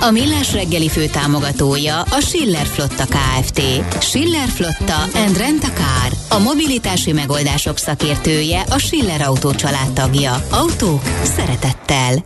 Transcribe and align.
A 0.00 0.10
Millás 0.10 0.52
reggeli 0.52 0.88
fő 0.88 1.06
támogatója 1.06 2.00
a 2.00 2.20
Schiller 2.20 2.66
Flotta 2.66 3.04
KFT. 3.04 3.60
Schiller 4.02 4.48
Flotta 4.48 5.02
and 5.02 5.36
Rent 5.36 5.64
a 5.64 5.72
Car. 5.72 6.12
A 6.28 6.42
mobilitási 6.42 7.12
megoldások 7.12 7.78
szakértője 7.78 8.60
a 8.60 8.78
Schiller 8.78 9.20
Autó 9.20 9.50
tagja. 9.94 10.46
Autók 10.50 11.02
szeretettel. 11.22 12.24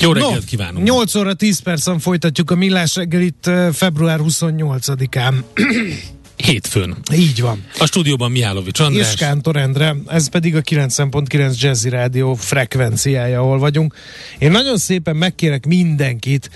Jó 0.00 0.12
reggelt 0.12 0.32
no, 0.32 0.40
kívánunk! 0.46 0.86
8 0.86 1.14
óra 1.14 1.34
10 1.34 1.58
percen 1.58 1.98
folytatjuk 1.98 2.50
a 2.50 2.54
Millás 2.54 2.94
reggelit 2.94 3.50
február 3.72 4.20
28-án. 4.22 5.34
Hétfőn. 6.46 6.96
Így 7.14 7.40
van. 7.40 7.64
A 7.78 7.86
stúdióban 7.86 8.30
Mihálovics 8.30 8.80
András. 8.80 9.12
És 9.12 9.18
Kántor 9.18 9.56
Endre, 9.56 9.96
ez 10.06 10.28
pedig 10.28 10.56
a 10.56 10.60
90.9 10.60 11.60
Jazzy 11.60 11.88
Rádió 11.88 12.34
frekvenciája, 12.34 13.40
ahol 13.40 13.58
vagyunk. 13.58 13.94
Én 14.38 14.50
nagyon 14.50 14.76
szépen 14.76 15.16
megkérek 15.16 15.66
mindenkit, 15.66 16.50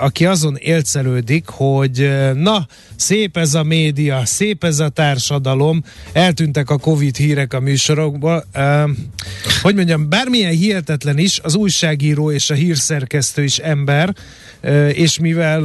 aki 0.00 0.26
azon 0.26 0.56
élcelődik, 0.56 1.46
hogy 1.46 2.10
na, 2.34 2.66
szép 2.96 3.36
ez 3.36 3.54
a 3.54 3.62
média, 3.62 4.24
szép 4.24 4.64
ez 4.64 4.78
a 4.78 4.88
társadalom, 4.88 5.84
eltűntek 6.12 6.70
a 6.70 6.78
Covid 6.78 7.16
hírek 7.16 7.52
a 7.52 7.60
műsorokból. 7.60 8.46
Hogy 9.62 9.74
mondjam, 9.74 10.08
bármilyen 10.08 10.52
hihetetlen 10.52 11.18
is, 11.18 11.40
az 11.42 11.54
újságíró 11.54 12.30
és 12.30 12.50
a 12.50 12.54
hírszerkesztő 12.54 13.44
is 13.44 13.58
ember, 13.58 14.14
és 14.92 15.18
mivel 15.18 15.62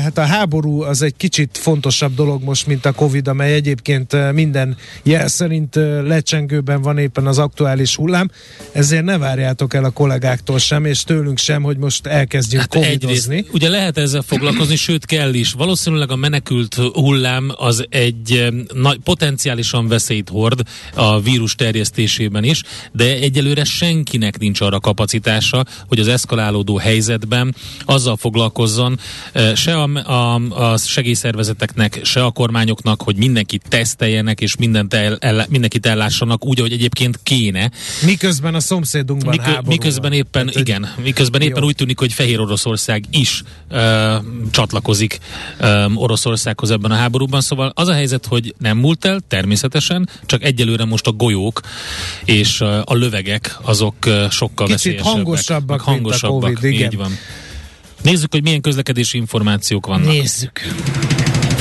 hát 0.00 0.18
a 0.18 0.24
háború 0.24 0.82
az 0.82 1.02
egy 1.02 1.16
kicsit 1.16 1.58
fontosabb 1.62 2.14
dolog 2.14 2.42
most, 2.42 2.66
mint 2.66 2.84
a 2.84 2.92
Covid, 2.94 3.28
amely 3.28 3.54
egyébként 3.54 4.32
minden 4.32 4.76
jel 5.02 5.28
szerint 5.28 5.74
lecsengőben 6.06 6.82
van 6.82 6.98
éppen 6.98 7.26
az 7.26 7.38
aktuális 7.38 7.96
hullám, 7.96 8.30
ezért 8.72 9.04
ne 9.04 9.18
várjátok 9.18 9.74
el 9.74 9.84
a 9.84 9.90
kollégáktól 9.90 10.58
sem, 10.58 10.84
és 10.84 11.02
tőlünk 11.02 11.38
sem, 11.38 11.62
hogy 11.62 11.76
most 11.76 12.06
elkezdjünk 12.06 12.62
hát 12.72 12.82
covidozni. 12.82 13.36
Egyrészt, 13.36 13.54
ugye 13.54 13.68
lehet 13.68 13.98
ezzel 13.98 14.22
foglalkozni, 14.22 14.76
sőt 14.76 15.06
kell 15.06 15.34
is. 15.34 15.52
Valószínűleg 15.52 16.10
a 16.10 16.16
menekült 16.16 16.74
hullám 16.74 17.52
az 17.56 17.86
egy 17.88 18.48
nagy, 18.72 18.98
potenciálisan 18.98 19.88
veszélyt 19.88 20.28
hord 20.28 20.62
a 20.94 21.20
vírus 21.20 21.54
terjesztésében 21.54 22.44
is, 22.44 22.62
de 22.92 23.04
egyelőre 23.04 23.64
senkinek 23.64 24.38
nincs 24.38 24.60
arra 24.60 24.80
kapacitása, 24.80 25.64
hogy 25.88 25.98
az 25.98 26.08
eszkalálódó 26.08 26.76
helyzetben 26.76 27.54
azzal 27.84 28.16
fog 28.16 28.32
foglalkozzon 28.34 28.98
se 29.54 29.76
a, 29.76 29.88
a, 29.94 30.34
a 30.72 30.76
segélyszervezeteknek, 30.76 32.00
se 32.02 32.24
a 32.24 32.30
kormányoknak, 32.74 33.02
hogy 33.02 33.16
mindenkit 33.16 33.62
teszteljenek, 33.68 34.40
és 34.40 34.56
mindent 34.56 34.94
el, 34.94 35.16
el, 35.20 35.46
mindenkit 35.48 35.86
ellássanak 35.86 36.44
úgy, 36.44 36.58
ahogy 36.58 36.72
egyébként 36.72 37.20
kéne. 37.22 37.70
Miközben 38.04 38.54
a 38.54 38.60
szomszédunkban 38.60 39.30
Mikö, 39.30 39.42
háború 39.42 39.68
Miközben 39.68 40.10
van. 40.10 40.18
éppen, 40.18 40.46
Tehát, 40.46 40.68
igen, 40.68 40.88
miközben 41.02 41.40
éppen 41.40 41.62
jó. 41.62 41.66
úgy 41.66 41.74
tűnik, 41.74 41.98
hogy 41.98 42.12
Fehér 42.12 42.40
Oroszország 42.40 43.04
is 43.10 43.42
uh, 43.70 43.78
csatlakozik 44.50 45.18
um, 45.60 45.96
Oroszországhoz 45.96 46.70
ebben 46.70 46.90
a 46.90 46.94
háborúban, 46.94 47.40
szóval 47.40 47.72
az 47.74 47.88
a 47.88 47.92
helyzet, 47.92 48.26
hogy 48.26 48.54
nem 48.58 48.78
múlt 48.78 49.04
el, 49.04 49.20
természetesen, 49.28 50.08
csak 50.26 50.42
egyelőre 50.42 50.84
most 50.84 51.06
a 51.06 51.12
golyók 51.12 51.60
és 52.24 52.60
a 52.60 52.94
lövegek 52.94 53.58
azok 53.62 53.94
sokkal 54.30 54.66
Kicsit 54.66 54.70
veszélyesebbek. 54.70 55.12
hangosabbak, 55.12 55.80
hangosabbak, 55.80 56.42
mint 56.42 56.56
a 56.56 56.60
Covid, 56.60 56.72
igen. 56.72 56.90
Így 56.90 56.96
van. 56.96 57.12
Nézzük, 58.02 58.32
hogy 58.32 58.42
milyen 58.42 58.60
közlekedési 58.60 59.16
információk 59.18 59.86
vannak. 59.86 60.06
Nézzük. 60.06 60.60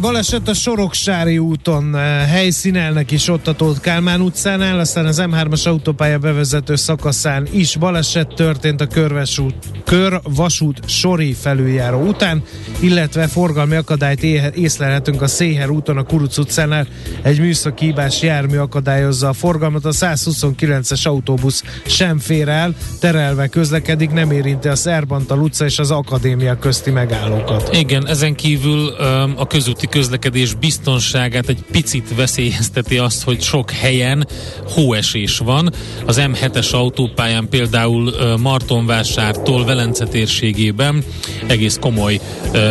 Baleset 0.00 0.48
a 0.48 0.54
Soroksári 0.54 1.38
úton 1.38 1.94
helyszínelnek 2.28 3.10
is 3.10 3.28
ott 3.28 3.46
a 3.46 3.52
Tóth 3.52 3.80
Kálmán 3.80 4.20
utcánál, 4.20 4.78
aztán 4.78 5.06
az 5.06 5.22
M3-as 5.24 5.66
autópálya 5.66 6.18
bevezető 6.18 6.76
szakaszán 6.76 7.46
is 7.52 7.76
baleset 7.76 8.34
történt 8.34 8.80
a 8.80 8.86
körvasút, 8.86 9.54
körvasút 9.84 10.88
sori 10.88 11.32
felüljáró 11.32 12.00
után, 12.00 12.42
illetve 12.80 13.26
forgalmi 13.26 13.76
akadályt 13.76 14.22
észlelhetünk 14.54 15.22
a 15.22 15.26
Széher 15.26 15.70
úton 15.70 15.96
a 15.96 16.02
Kuruc 16.02 16.38
utcánál. 16.38 16.86
Egy 17.22 17.40
műszaki 17.40 17.84
hibás 17.84 18.22
jármű 18.22 18.56
akadályozza 18.56 19.28
a 19.28 19.32
forgalmat, 19.32 19.84
a 19.84 19.92
129-es 19.92 21.06
autóbusz 21.06 21.64
sem 21.86 22.18
fér 22.18 22.48
el, 22.48 22.74
terelve 23.00 23.46
közlekedik, 23.46 24.10
nem 24.10 24.30
érinti 24.30 24.68
a 24.68 24.76
Szerbantal 24.76 25.38
utca 25.38 25.64
és 25.64 25.78
az 25.78 25.90
Akadémia 25.90 26.58
közti 26.58 26.90
megállókat. 26.90 27.76
Igen, 27.76 28.06
ezen 28.06 28.34
kívül 28.34 28.88
a 29.36 29.46
köz 29.46 29.59
közúti 29.60 29.86
közlekedés 29.86 30.54
biztonságát 30.54 31.48
egy 31.48 31.64
picit 31.70 32.14
veszélyezteti 32.14 32.98
azt, 32.98 33.22
hogy 33.22 33.40
sok 33.40 33.70
helyen 33.70 34.28
hóesés 34.74 35.38
van. 35.38 35.72
Az 36.06 36.20
M7-es 36.20 36.70
autópályán 36.70 37.48
például 37.48 38.14
Martonvásártól 38.38 39.64
Velence 39.64 40.04
térségében 40.06 41.04
egész 41.46 41.76
komoly 41.80 42.20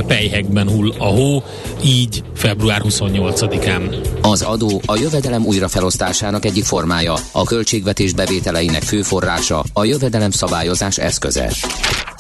pejhekben 0.07 0.69
hull 0.69 0.94
a 0.97 1.05
hó, 1.05 1.44
így 1.83 2.23
február 2.35 2.81
28-án. 2.83 4.07
Az 4.22 4.41
adó 4.41 4.81
a 4.85 4.95
jövedelem 4.95 5.45
újrafelosztásának 5.45 6.45
egyik 6.45 6.63
formája, 6.63 7.13
a 7.31 7.44
költségvetés 7.44 8.13
bevételeinek 8.13 8.83
fő 8.83 9.01
forrása, 9.01 9.63
a 9.73 9.83
jövedelem 9.83 10.31
szabályozás 10.31 10.97
eszköze. 10.97 11.51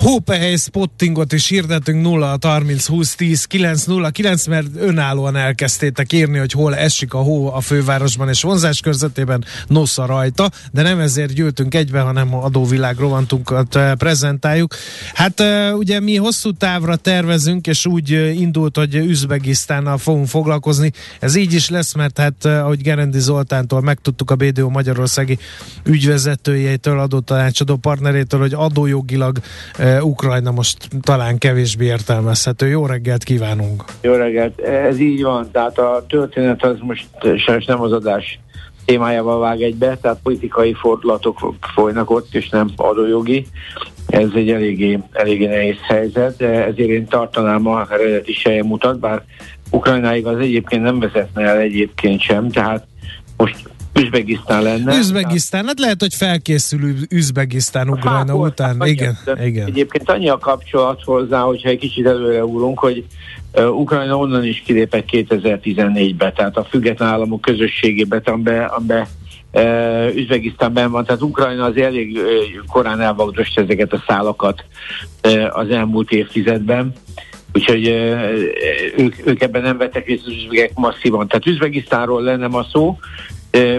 Hópehely 0.00 0.56
spottingot 0.56 1.32
is 1.32 1.48
hirdetünk 1.48 2.02
0 2.02 2.38
30 2.40 2.86
20 2.86 3.14
10 3.14 3.44
9 3.44 3.84
0 3.84 4.10
9, 4.10 4.46
mert 4.46 4.66
önállóan 4.76 5.36
elkezdtétek 5.36 6.12
írni, 6.12 6.38
hogy 6.38 6.52
hol 6.52 6.76
esik 6.76 7.14
a 7.14 7.18
hó 7.18 7.54
a 7.54 7.60
fővárosban 7.60 8.28
és 8.28 8.42
vonzás 8.42 8.80
körzetében, 8.80 9.44
nosza 9.66 10.06
rajta, 10.06 10.50
de 10.72 10.82
nem 10.82 10.98
ezért 10.98 11.32
gyűltünk 11.32 11.74
egybe, 11.74 12.00
hanem 12.00 12.34
adóvilág 12.34 12.98
rovantunkat 12.98 13.76
eh, 13.76 13.94
prezentáljuk. 13.94 14.74
Hát 15.14 15.40
eh, 15.40 15.76
ugye 15.76 16.00
mi 16.00 16.16
hosszú 16.16 16.52
távra 16.52 16.96
tervezünk, 16.96 17.66
és 17.66 17.86
úgy 17.86 18.12
eh, 18.12 18.40
indult, 18.40 18.76
hogy 18.76 18.94
Üzbegisztánnal 18.94 19.98
fogunk 19.98 20.26
foglalkozni. 20.26 20.92
Ez 21.18 21.34
így 21.34 21.52
is 21.52 21.68
lesz, 21.68 21.94
mert 21.94 22.18
hát 22.18 22.44
ahogy 22.44 22.82
Gerendi 22.82 23.18
Zoltántól 23.18 23.80
megtudtuk 23.80 24.30
a 24.30 24.34
BDO 24.34 24.68
Magyarországi 24.68 25.38
ügyvezetőjétől, 25.84 26.98
adótanácsadó 26.98 27.76
partnerétől, 27.76 28.40
hogy 28.40 28.54
adójogilag 28.54 29.38
Ukrajna 30.02 30.50
most 30.50 30.88
talán 31.02 31.38
kevésbé 31.38 31.84
értelmezhető. 31.84 32.66
Jó 32.66 32.86
reggelt 32.86 33.24
kívánunk! 33.24 33.84
Jó 34.00 34.12
reggelt! 34.12 34.60
Ez 34.60 34.98
így 34.98 35.22
van, 35.22 35.50
tehát 35.52 35.78
a 35.78 36.04
történet 36.08 36.64
az 36.64 36.76
most 36.80 37.06
sajnos 37.36 37.64
nem 37.64 37.80
az 37.80 37.92
adás 37.92 38.38
témájával 38.84 39.38
vág 39.38 39.62
egybe, 39.62 39.96
tehát 39.96 40.18
politikai 40.22 40.74
fordulatok 40.74 41.54
folynak 41.74 42.10
ott, 42.10 42.34
és 42.34 42.48
nem 42.48 42.70
adójogi. 42.76 43.46
Ez 44.06 44.28
egy 44.34 44.50
eléggé, 44.50 44.98
eléggé 45.12 45.46
nehéz 45.46 45.78
helyzet, 45.82 46.40
ezért 46.40 46.88
én 46.88 47.06
tartanám 47.06 47.66
a 47.66 47.86
eredeti 47.90 48.62
mutat, 48.62 48.98
bár 48.98 49.22
Ukrajnáig 49.70 50.26
az 50.26 50.38
egyébként 50.38 50.82
nem 50.82 50.98
vezetne 50.98 51.42
el 51.42 51.58
egyébként 51.58 52.20
sem, 52.20 52.50
tehát 52.50 52.86
most 53.36 53.68
Üzbegisztán 54.00 54.62
lenne. 54.62 54.98
Üzbegisztán, 54.98 55.66
hát 55.66 55.78
lehet, 55.78 56.00
hogy 56.00 56.14
felkészül 56.14 56.80
Üzbegisztán 57.10 57.88
Ukrajna 57.88 58.42
hát, 58.42 58.50
után. 58.50 58.76
Hát, 58.80 58.88
igen, 58.88 59.18
igen. 59.44 59.66
Egyébként 59.66 60.10
annyi 60.10 60.28
a 60.28 60.38
kapcsolat 60.38 61.02
hozzá, 61.04 61.40
hogyha 61.40 61.68
egy 61.68 61.78
kicsit 61.78 62.06
előre 62.06 62.44
úrunk, 62.44 62.78
hogy 62.78 63.04
uh, 63.52 63.78
Ukrajna 63.80 64.16
onnan 64.16 64.44
is 64.44 64.62
kilépett 64.66 65.08
2014-be, 65.12 66.32
tehát 66.32 66.56
a 66.56 66.64
független 66.64 67.08
államok 67.08 67.40
közösségébe, 67.40 68.20
amiben, 68.24 68.64
amiben 68.64 69.06
uh, 69.52 70.16
Üzbegisztánben 70.16 70.90
van, 70.90 71.04
tehát 71.04 71.22
Ukrajna 71.22 71.64
az 71.64 71.76
elég 71.76 72.16
uh, 72.16 72.22
korán 72.66 73.00
elvagdost 73.00 73.58
ezeket 73.58 73.92
a 73.92 74.02
szálakat 74.06 74.64
uh, 75.24 75.58
az 75.58 75.70
elmúlt 75.70 76.10
évtizedben 76.10 76.92
Úgyhogy 77.52 77.86
ők, 78.96 79.14
ők 79.24 79.42
ebben 79.42 79.62
nem 79.62 79.78
vettek 79.78 80.06
részt 80.06 80.26
az 80.26 80.32
üzvegek 80.32 80.70
masszívan. 80.74 81.28
Tehát 81.28 81.46
Üzbegisztánról 81.46 82.22
lenne 82.22 82.46
ma 82.46 82.66
szó. 82.72 82.98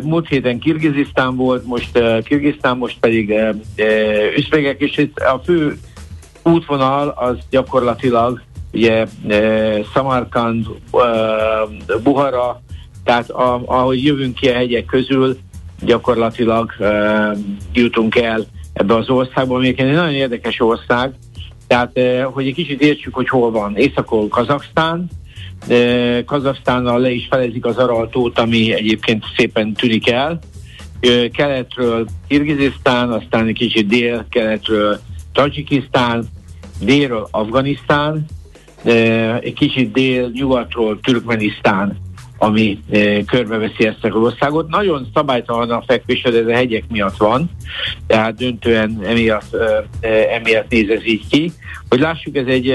Múlt 0.04 0.28
héten 0.28 0.60
Kirgizisztán 0.60 1.36
volt, 1.36 1.66
most 1.66 2.00
Kirgisztán, 2.24 2.78
most 2.78 2.98
pedig 3.00 3.34
üzvegek, 4.38 4.82
és 4.82 4.98
itt 4.98 5.18
a 5.18 5.42
fő 5.46 5.78
útvonal 6.44 7.08
az 7.08 7.38
gyakorlatilag 7.50 8.42
ugye 8.74 9.06
Samarkand, 9.94 10.66
Buhara, 12.04 12.62
tehát 13.04 13.30
a, 13.30 13.62
ahogy 13.66 14.04
jövünk 14.04 14.36
ki 14.36 14.50
a 14.50 14.54
hegyek 14.54 14.86
közül, 14.86 15.38
gyakorlatilag 15.86 16.72
jutunk 17.74 18.16
el 18.16 18.46
ebbe 18.74 18.96
az 18.96 19.10
országba, 19.10 19.56
ami 19.56 19.68
egy 19.68 19.86
nagyon 19.86 20.14
érdekes 20.14 20.60
ország, 20.60 21.14
tehát, 21.68 22.00
hogy 22.24 22.48
egy 22.48 22.54
kicsit 22.54 22.82
értsük, 22.82 23.14
hogy 23.14 23.30
hol 23.30 23.52
van. 23.52 23.76
Északon 23.76 24.30
Kazaksztán, 24.30 25.10
Kazaksztánnal 26.26 27.00
le 27.00 27.12
is 27.12 27.28
felezik 27.30 27.66
az 27.66 27.78
Araltót, 27.78 28.40
ami 28.40 28.74
egyébként 28.74 29.24
szépen 29.38 29.74
tűnik 29.74 30.10
el. 30.10 30.40
Keletről 31.34 32.08
Kirgizisztán, 32.28 33.12
aztán 33.12 33.48
egy 33.48 33.54
kicsit 33.54 33.88
dél-keletről 33.88 35.00
Tajikisztán, 35.34 36.26
délről 36.80 37.28
Afganisztán, 37.32 38.26
egy 39.42 39.54
kicsit 39.54 39.92
dél-nyugatról 39.92 41.00
Türkmenisztán, 41.00 41.98
ami 42.38 42.80
körbeveszi 43.26 43.86
ezt 43.86 44.04
az 44.04 44.16
országot. 44.16 44.70
Nagyon 44.70 45.08
szabálytalan 45.14 45.70
a 45.72 45.84
fekvés, 45.88 46.24
ez 46.24 46.36
a 46.36 46.52
hegyek 46.52 46.84
miatt 46.90 47.18
van, 47.18 47.50
tehát 48.08 48.36
döntően 48.36 49.02
emiatt, 49.06 49.58
emiatt 50.36 50.70
néz 50.70 50.90
ez 50.90 51.06
így 51.06 51.28
ki. 51.30 51.52
Hogy 51.90 52.00
lássuk, 52.00 52.36
ez 52.36 52.48
egy 52.48 52.68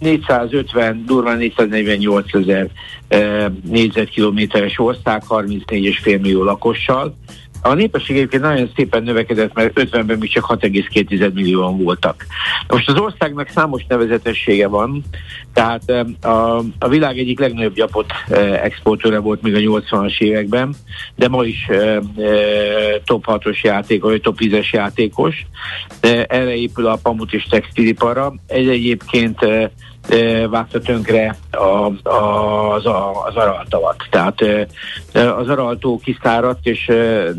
450, 0.00 1.04
durván 1.06 1.36
448 1.38 2.34
ezer 2.34 2.68
e, 3.08 3.52
négyzetkilométeres 3.64 4.78
ország, 4.78 5.22
34,5 5.28 6.20
millió 6.20 6.42
lakossal. 6.42 7.14
A 7.62 7.74
népesség 7.74 8.16
egyébként 8.16 8.42
nagyon 8.42 8.70
szépen 8.76 9.02
növekedett, 9.02 9.54
mert 9.54 9.80
50-ben 9.80 10.18
még 10.18 10.30
csak 10.30 10.46
6,2 10.48 11.32
millióan 11.32 11.82
voltak. 11.82 12.26
Most 12.68 12.88
az 12.88 12.98
országnak 12.98 13.48
számos 13.48 13.84
nevezetessége 13.88 14.68
van, 14.68 15.04
tehát 15.52 15.90
a, 16.20 16.58
a 16.78 16.88
világ 16.88 17.18
egyik 17.18 17.38
legnagyobb 17.38 17.74
gyapot 17.74 18.12
exportőre 18.62 19.18
volt 19.18 19.42
még 19.42 19.54
a 19.54 19.80
80-as 19.80 20.20
években, 20.20 20.74
de 21.16 21.28
ma 21.28 21.44
is 21.44 21.68
e, 21.68 21.74
e, 21.74 22.00
top 23.04 23.24
6-os 23.26 23.60
játékos, 23.60 24.10
vagy 24.10 24.20
top 24.20 24.38
10-es 24.40 24.70
játékos. 24.70 25.46
De 26.00 26.24
erre 26.24 26.54
épül 26.54 26.86
a 26.86 26.98
pamut 27.02 27.32
és 27.32 27.44
textilipara. 27.44 28.34
Ez 28.46 28.66
egyébként 28.66 29.42
e, 29.42 29.70
vágta 30.50 30.80
tönkre 30.80 31.36
a, 31.50 32.08
a, 32.08 32.74
az, 32.74 32.86
a, 32.86 33.24
az 33.24 33.36
araltavat. 33.36 33.96
Tehát 34.10 34.40
az 35.12 35.48
araltó 35.48 35.98
kiszáradt, 35.98 36.66
és 36.66 36.86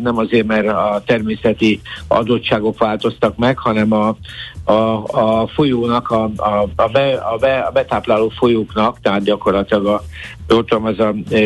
nem 0.04 0.18
azért, 0.18 0.48
mert 0.48 0.68
a 0.68 1.02
természeti 1.06 1.82
adottságok 2.08 2.80
változtak 2.80 3.38
meg, 3.38 3.58
hanem 3.58 3.92
a, 3.94 4.16
a, 4.64 5.04
a 5.06 5.48
folyónak, 5.48 6.10
a, 6.10 6.24
a, 6.36 6.70
a, 6.76 6.88
be, 6.88 7.14
a, 7.14 7.38
be, 7.38 7.58
a 7.58 7.72
betápláló 7.72 8.30
folyóknak, 8.30 9.00
tehát 9.02 9.24
gyakorlatilag 9.24 9.86
a, 9.86 10.02
ott 10.50 10.72
van 10.74 10.86
az 10.86 11.00
a 11.00 11.36
e, 11.36 11.40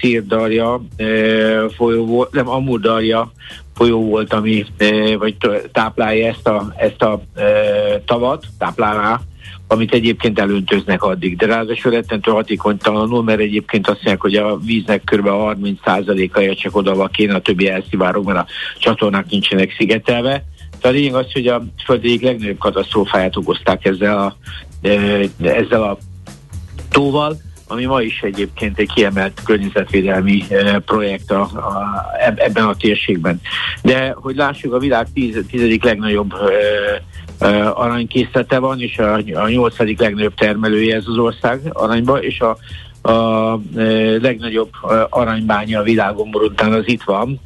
szírdarja 0.00 0.82
e, 0.96 1.04
folyó 1.68 2.06
volt, 2.06 2.32
nem 2.32 2.48
amurdarja 2.48 3.32
folyó 3.74 4.04
volt, 4.04 4.32
ami 4.32 4.64
e, 4.76 5.16
vagy 5.16 5.36
táplálja 5.72 6.28
ezt 6.28 6.46
a, 6.46 6.72
ezt 6.76 7.02
a 7.02 7.20
e, 7.34 7.44
tavat, 8.04 8.44
táplálná, 8.58 9.20
amit 9.72 9.94
egyébként 9.94 10.38
elöntöznek 10.38 11.02
addig. 11.02 11.36
De 11.36 11.46
ráadásul 11.46 11.92
rettentő 11.92 12.30
hatékonytalanul, 12.30 13.22
mert 13.22 13.40
egyébként 13.40 13.88
azt 13.88 13.96
mondják, 13.96 14.20
hogy 14.20 14.34
a 14.34 14.56
víznek 14.56 15.02
kb. 15.04 15.26
30%-a 15.26 16.54
csak 16.54 16.76
oda 16.76 17.06
kéne, 17.06 17.34
a 17.34 17.40
többi 17.40 17.68
elszivárog, 17.68 18.26
mert 18.26 18.38
a 18.38 18.46
csatornák 18.78 19.30
nincsenek 19.30 19.74
szigetelve. 19.78 20.44
Tehát 20.80 20.96
a 20.96 20.98
lényeg 20.98 21.14
az, 21.14 21.32
hogy 21.32 21.46
a 21.46 21.64
föld 21.84 22.04
egyik 22.04 22.22
legnagyobb 22.22 22.58
katasztrófáját 22.58 23.36
okozták 23.36 23.84
ezzel 23.84 24.18
a, 24.18 24.36
ezzel 25.42 25.82
a 25.82 25.98
tóval, 26.90 27.36
ami 27.66 27.84
ma 27.84 28.02
is 28.02 28.20
egyébként 28.22 28.78
egy 28.78 28.92
kiemelt 28.94 29.40
környezetvédelmi 29.44 30.44
projekt 30.84 31.30
a, 31.30 31.40
a, 31.40 32.04
ebben 32.36 32.64
a 32.64 32.74
térségben. 32.74 33.40
De 33.82 34.14
hogy 34.16 34.36
lássuk, 34.36 34.72
a 34.72 34.78
világ 34.78 35.06
tíz, 35.14 35.44
tizedik 35.50 35.84
legnagyobb 35.84 36.34
aranykészlete 37.74 38.58
van, 38.58 38.80
és 38.80 38.98
a, 38.98 39.48
nyolcadik 39.48 40.00
legnagyobb 40.00 40.34
termelője 40.34 40.96
ez 40.96 41.04
az 41.06 41.18
ország 41.18 41.60
aranyba, 41.72 42.22
és 42.22 42.40
a 42.40 42.56
a 43.02 43.58
legnagyobb 44.20 44.70
aranybánya 45.08 45.80
a 45.80 45.82
világon 45.82 46.28
moruntán 46.28 46.72
az 46.72 46.82
itt 46.86 47.02
van, 47.02 47.40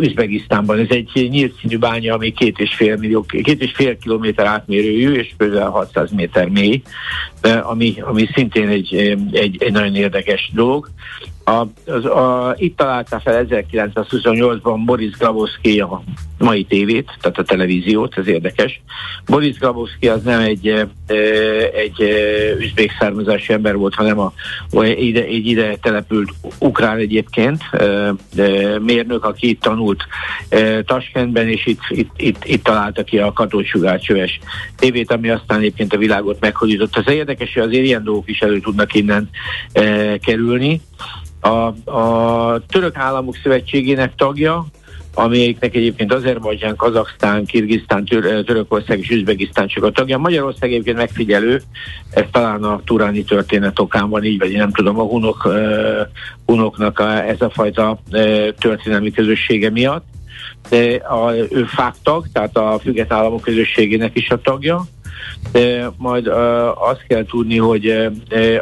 Üzbegisztánban. 0.00 0.78
Ez 0.78 0.86
egy 0.88 1.28
nyílt 1.30 1.58
színű 1.60 1.78
bánya, 1.78 2.14
ami 2.14 2.32
két 2.32 2.58
és 2.58 2.74
fél, 2.74 2.96
millió, 2.96 3.22
két 3.22 3.62
és 3.62 3.72
fél 3.74 3.98
kilométer 3.98 4.46
átmérőjű, 4.46 5.12
és 5.12 5.34
közel 5.36 5.68
600 5.68 6.10
méter 6.10 6.48
mély, 6.48 6.82
ami, 7.62 7.94
ami 8.00 8.28
szintén 8.34 8.68
egy, 8.68 8.94
egy, 9.32 9.62
egy 9.62 9.72
nagyon 9.72 9.94
érdekes 9.94 10.50
dolog. 10.54 10.90
A, 11.44 11.66
az, 11.86 12.04
a, 12.04 12.54
itt 12.56 12.76
találta 12.76 13.20
fel 13.20 13.46
1928-ban 13.48 14.82
Boris 14.84 15.10
Grabowski 15.10 15.80
a 15.80 16.02
mai 16.38 16.64
tévét, 16.64 17.10
tehát 17.20 17.38
a 17.38 17.42
televíziót, 17.42 18.18
ez 18.18 18.26
érdekes. 18.26 18.82
Boris 19.26 19.58
Grabowski 19.58 20.08
az 20.08 20.22
nem 20.22 20.40
egy, 20.40 20.68
egy 21.74 22.00
üzbék 22.58 22.92
származású 22.98 23.52
ember 23.52 23.76
volt, 23.76 23.94
hanem 23.94 24.18
a, 24.18 24.32
ide, 24.84 25.24
egy 25.24 25.46
ide 25.46 25.76
települt 25.76 26.30
ukrán 26.58 26.98
egyébként, 26.98 27.62
mérnök, 28.80 29.24
aki 29.24 29.48
itt 29.48 29.60
tanult 29.60 30.02
Taskentben, 30.84 31.48
és 31.48 31.66
itt, 31.66 31.82
itt, 31.88 32.10
itt, 32.16 32.44
itt 32.44 32.64
találta 32.64 33.04
ki 33.04 33.18
a 33.18 33.32
katósugárcsöves 33.32 34.38
tévét, 34.76 35.12
ami 35.12 35.30
aztán 35.30 35.58
egyébként 35.58 35.92
a 35.92 35.98
világot 35.98 36.40
meghódított. 36.40 36.96
Az 36.96 37.08
érdekes, 37.08 37.52
hogy 37.54 37.62
azért 37.62 37.84
ilyen 37.84 38.04
dolgok 38.04 38.28
is 38.28 38.40
elő 38.40 38.60
tudnak 38.60 38.94
innen 38.94 39.30
kerülni. 40.20 40.80
A, 41.42 41.90
a 41.90 42.60
Török 42.68 42.96
Államok 42.96 43.36
Szövetségének 43.42 44.14
tagja, 44.14 44.66
amelyiknek 45.14 45.74
egyébként 45.74 46.12
Azerbajdzsán, 46.12 46.76
Kazaksztán, 46.76 47.44
Kirgisztán, 47.44 48.04
Tör- 48.04 48.44
Törökország 48.44 48.98
és 48.98 49.10
Üzbegisztán 49.10 49.66
csak 49.66 49.84
a 49.84 49.90
tagja. 49.90 50.18
Magyarország 50.18 50.70
egyébként 50.70 50.96
megfigyelő, 50.96 51.62
ez 52.10 52.24
talán 52.30 52.62
a 52.62 52.80
turáni 52.84 53.24
történet 53.24 53.78
okán 53.78 54.08
van 54.08 54.24
így, 54.24 54.38
vagy 54.38 54.50
én 54.50 54.58
nem 54.58 54.72
tudom, 54.72 54.98
a 54.98 55.02
hunok, 55.02 55.44
uh, 55.44 56.00
hunoknak 56.46 56.98
a, 56.98 57.28
ez 57.28 57.40
a 57.40 57.50
fajta 57.50 57.98
uh, 58.10 58.48
történelmi 58.58 59.10
közössége 59.10 59.70
miatt. 59.70 60.04
De 60.68 60.94
a, 60.94 61.34
ő 61.34 61.64
fáktag, 61.64 62.26
tehát 62.32 62.56
a 62.56 62.78
független 62.82 63.18
államok 63.18 63.40
közösségének 63.40 64.16
is 64.16 64.30
a 64.30 64.40
tagja, 64.40 64.84
majd 65.96 66.26
azt 66.74 67.04
kell 67.08 67.24
tudni, 67.24 67.58
hogy 67.58 68.10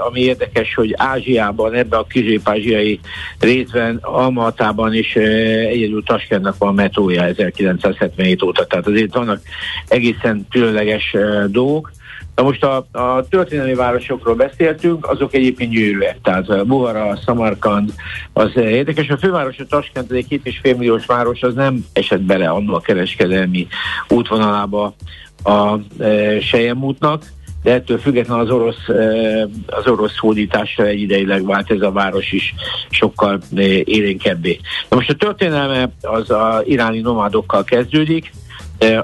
ami 0.09 0.21
érdekes, 0.21 0.75
hogy 0.75 0.95
Ázsiában, 0.97 1.75
ebbe 1.75 1.97
a 1.97 2.07
közép-ázsiai 2.09 3.01
részben, 3.39 3.99
Almatában 4.01 4.95
is 4.95 5.15
egyedül 5.15 6.03
Taskentnak 6.03 6.59
van 6.59 6.75
metrója 6.75 7.25
1977 7.25 8.43
óta, 8.43 8.65
tehát 8.65 8.87
azért 8.87 9.15
vannak 9.15 9.41
egészen 9.89 10.47
különleges 10.51 11.17
dolgok. 11.47 11.91
Na 12.35 12.43
most 12.47 12.65
a, 12.65 12.87
a 12.93 13.27
történelmi 13.29 13.75
városokról 13.75 14.35
beszéltünk, 14.35 15.07
azok 15.07 15.35
egyébként 15.35 15.71
gyűrűek, 15.71 16.19
tehát 16.23 16.67
Buhara, 16.67 17.19
Samarkand, 17.25 17.93
az 18.33 18.51
érdekes. 18.57 19.09
A 19.09 19.17
főváros 19.17 19.59
a 19.59 19.67
Taskent, 19.67 20.11
egy 20.11 20.27
két 20.27 20.47
és 20.47 20.59
fél 20.63 20.77
milliós 20.77 21.07
város, 21.07 21.43
az 21.43 21.55
nem 21.55 21.85
esett 21.93 22.21
bele 22.21 22.49
annó 22.49 22.75
a 22.75 22.81
kereskedelmi 22.81 23.67
útvonalába 24.09 24.95
a 25.43 25.79
e, 25.99 26.41
Sejem 26.41 26.85
útnak, 26.85 27.25
de 27.63 27.73
ettől 27.73 27.99
függetlenül 27.99 28.45
az 28.45 28.51
orosz, 28.51 28.89
e, 28.89 29.49
az 29.67 29.87
orosz 29.87 30.19
hódításra 30.19 30.87
egy 30.87 31.01
ideileg 31.01 31.47
vált 31.47 31.71
ez 31.71 31.81
a 31.81 31.93
város 31.93 32.33
is 32.33 32.55
sokkal 32.91 33.41
e, 33.57 33.61
élénkebbé. 33.85 34.61
Na 34.89 34.97
most 34.97 35.11
a 35.11 35.15
történelme 35.15 35.91
az 36.01 36.31
a 36.31 36.63
iráni 36.65 37.01
nomádokkal 37.01 37.65
kezdődik, 37.65 38.33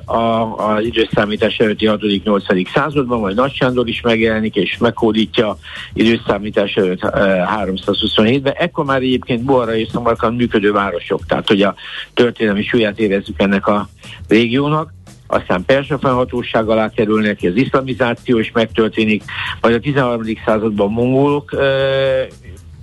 a, 0.04 0.16
az 0.16 0.84
időszámítás 0.84 1.58
előtti 1.58 1.86
6.-8. 1.88 2.72
században, 2.74 3.20
vagy 3.20 3.34
Nagy 3.34 3.54
Sándor 3.54 3.88
is 3.88 4.00
megjelenik, 4.00 4.54
és 4.54 4.78
meghódítja 4.78 5.56
időszámítás 5.92 6.74
előtt 6.74 7.00
327-ben. 7.02 8.52
Ekkor 8.56 8.84
már 8.84 9.02
egyébként 9.02 9.42
Bohara 9.42 9.76
és 9.76 9.88
Szamarkand 9.92 10.36
működő 10.36 10.72
városok, 10.72 11.26
tehát 11.26 11.48
hogy 11.48 11.62
a 11.62 11.74
történelmi 12.14 12.62
súlyát 12.62 12.98
érezzük 12.98 13.40
ennek 13.40 13.66
a 13.66 13.88
régiónak 14.28 14.94
aztán 15.26 15.64
Persa 15.64 15.98
fennhatóság 15.98 16.68
alá 16.68 16.90
kerülnek, 16.90 17.38
az 17.42 17.56
iszlamizáció 17.56 18.38
is 18.38 18.52
megtörténik, 18.52 19.22
majd 19.60 19.74
a 19.74 19.80
13. 19.80 20.22
században 20.44 20.92
mongolok 20.92 21.52
ö, 21.52 22.22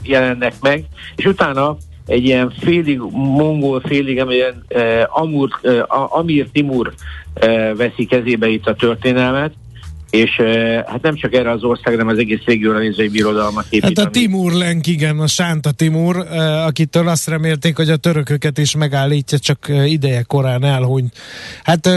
jelennek 0.04 0.54
meg, 0.62 0.86
és 1.16 1.26
utána 1.26 1.78
egy 2.06 2.26
ilyen 2.26 2.54
félig 2.60 3.00
mongol, 3.12 3.82
félig 3.82 4.20
amilyen 4.20 4.66
uh, 4.70 5.02
Amur, 5.08 5.50
uh, 5.62 6.18
Amir 6.18 6.48
Timur 6.52 6.94
uh, 7.42 7.76
veszi 7.76 8.06
kezébe 8.06 8.48
itt 8.48 8.68
a 8.68 8.76
történelmet, 8.76 9.54
és 10.14 10.42
hát 10.86 11.02
nem 11.02 11.16
csak 11.16 11.34
erre 11.34 11.52
az 11.52 11.64
ország, 11.64 11.94
hanem 11.94 12.08
az 12.08 12.18
egész 12.18 12.44
régióra 12.46 12.80
nézve 12.80 13.04
egy 13.04 13.12
birodalmat 13.12 13.66
épít. 13.70 13.98
Hát 13.98 14.08
a 14.08 14.10
Timur 14.10 14.52
Lenk, 14.52 14.88
igen, 14.88 15.20
a 15.20 15.28
Sánta 15.28 15.72
Timur, 15.72 16.18
akitől 16.66 17.08
azt 17.08 17.28
remélték, 17.28 17.76
hogy 17.76 17.90
a 17.90 17.96
törököket 17.96 18.58
is 18.58 18.76
megállítja, 18.76 19.38
csak 19.40 19.72
ideje 19.86 20.22
korán 20.22 20.64
elhunyt. 20.64 21.14
Hát 21.64 21.90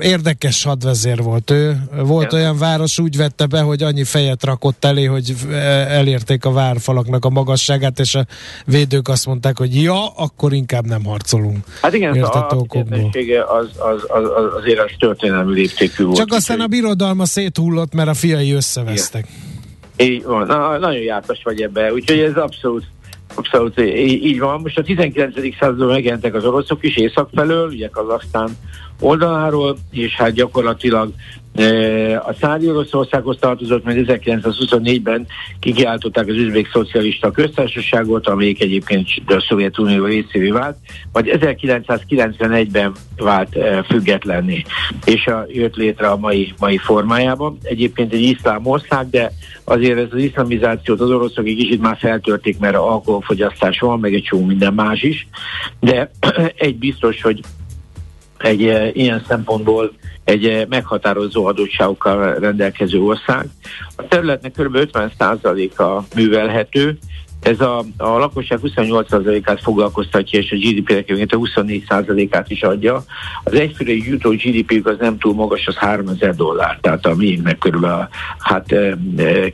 érdekes 0.00 0.64
hadvezér 0.64 1.22
volt 1.22 1.50
ő. 1.50 1.76
Volt 2.02 2.32
olyan 2.32 2.58
város, 2.58 2.98
úgy 2.98 3.16
vette 3.16 3.46
be, 3.46 3.60
hogy 3.60 3.82
annyi 3.82 4.04
fejet 4.04 4.44
rakott 4.44 4.84
elé, 4.84 5.04
hogy 5.04 5.34
elérték 5.88 6.44
a 6.44 6.52
várfalaknak 6.52 7.24
a 7.24 7.30
magasságát, 7.30 7.98
és 7.98 8.14
a 8.14 8.26
védők 8.66 9.08
azt 9.08 9.26
mondták, 9.26 9.58
hogy 9.58 9.82
ja, 9.82 10.06
akkor 10.06 10.52
inkább 10.52 10.86
nem 10.86 11.04
harcolunk. 11.04 11.64
Hát 11.82 11.94
igen, 11.94 12.22
a, 12.22 12.26
a 12.26 12.46
az, 12.46 13.68
az, 13.78 14.04
az, 14.08 14.24
az, 14.24 14.54
azért 14.60 14.78
az 14.78 14.90
történelmi 14.98 15.52
léptékű 15.52 16.04
volt. 16.04 16.16
Csak 16.16 16.32
aztán 16.32 16.60
a 16.60 16.66
birodalma 16.66 17.28
széthullott, 17.30 17.94
mert 17.94 18.08
a 18.08 18.14
fiai 18.14 18.52
összevesztek. 18.52 19.26
Igen. 19.96 20.12
Így 20.12 20.24
van, 20.24 20.46
Na, 20.46 20.78
nagyon 20.78 21.02
jártas 21.02 21.40
vagy 21.44 21.62
ebbe, 21.62 21.92
úgyhogy 21.92 22.18
ez 22.18 22.36
abszolút 22.36 22.86
Abszolút 23.34 23.80
így 23.80 24.38
van. 24.38 24.60
Most 24.60 24.78
a 24.78 24.82
19. 24.82 25.34
században 25.58 25.86
megjelentek 25.86 26.34
az 26.34 26.44
oroszok 26.44 26.84
is 26.84 26.96
észak 26.96 27.30
felől, 27.34 27.68
ugye 27.68 27.88
Kazasztán 27.88 28.50
oldaláról, 29.00 29.76
és 29.90 30.14
hát 30.14 30.32
gyakorlatilag 30.32 31.12
a 32.26 32.34
Szádi 32.40 32.68
Oroszországhoz 32.68 33.36
tartozott, 33.40 33.84
mert 33.84 33.98
1924-ben 34.06 35.26
kikiáltották 35.60 36.26
az 36.26 36.34
üzbék 36.34 36.70
szocialista 36.72 37.30
köztársaságot, 37.30 38.28
amelyik 38.28 38.62
egyébként 38.62 39.08
a 39.26 39.44
Szovjetunió 39.48 40.04
részévé 40.04 40.50
vált, 40.50 40.76
vagy 41.12 41.30
1991-ben 41.40 42.92
vált 43.16 43.58
függetlenné, 43.86 44.62
és 45.04 45.26
a, 45.26 45.44
jött 45.48 45.76
létre 45.76 46.06
a 46.06 46.16
mai, 46.16 46.52
mai 46.58 46.76
formájában. 46.76 47.58
Egyébként 47.62 48.12
egy 48.12 48.22
iszlám 48.22 48.66
ország, 48.66 49.10
de 49.10 49.32
azért 49.64 49.98
ez 49.98 50.08
az 50.10 50.22
iszlamizációt 50.22 51.00
az 51.00 51.10
oroszok 51.10 51.46
egy 51.46 51.56
kicsit 51.56 51.80
már 51.80 51.96
feltörték, 51.96 52.58
mert 52.58 52.76
alkoholfogyasztás 52.76 53.78
van, 53.78 54.00
meg 54.00 54.14
egy 54.14 54.22
csomó 54.22 54.44
minden 54.44 54.74
más 54.74 55.02
is, 55.02 55.26
de 55.80 56.10
egy 56.56 56.76
biztos, 56.76 57.22
hogy 57.22 57.40
egy 58.42 58.60
ilyen 58.92 59.24
szempontból 59.28 59.92
egy 60.24 60.66
meghatározó 60.68 61.46
adottságokkal 61.46 62.34
rendelkező 62.34 63.00
ország. 63.00 63.46
A 63.96 64.08
területnek 64.08 64.52
kb. 64.52 64.76
50%-a 64.92 66.02
művelhető, 66.14 66.98
ez 67.40 67.60
a, 67.60 67.84
a 67.96 68.08
lakosság 68.08 68.58
28%-át 68.62 69.60
foglalkoztatja, 69.60 70.38
és 70.38 70.50
a 70.50 70.56
GDP-nek 70.56 71.32
a 71.32 71.36
24%-át 71.36 72.50
is 72.50 72.62
adja. 72.62 73.04
Az 73.44 73.54
egyfőre 73.54 73.92
jutó 73.92 74.30
gdp 74.30 74.86
az 74.86 74.96
nem 74.98 75.18
túl 75.18 75.34
magas, 75.34 75.66
az 75.66 75.76
3000 75.76 76.34
dollár, 76.34 76.78
tehát 76.80 77.06
a 77.06 77.14
miénknek 77.14 77.58
körülbelül 77.58 78.08
hát 78.38 78.74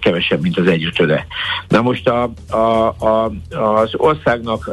kevesebb, 0.00 0.40
mint 0.40 0.58
az 0.58 0.66
egyötöde. 0.66 1.26
Na 1.68 1.82
most 1.82 2.08
a, 2.08 2.32
a, 2.50 2.88
a, 3.06 3.32
az 3.50 3.90
országnak 3.96 4.70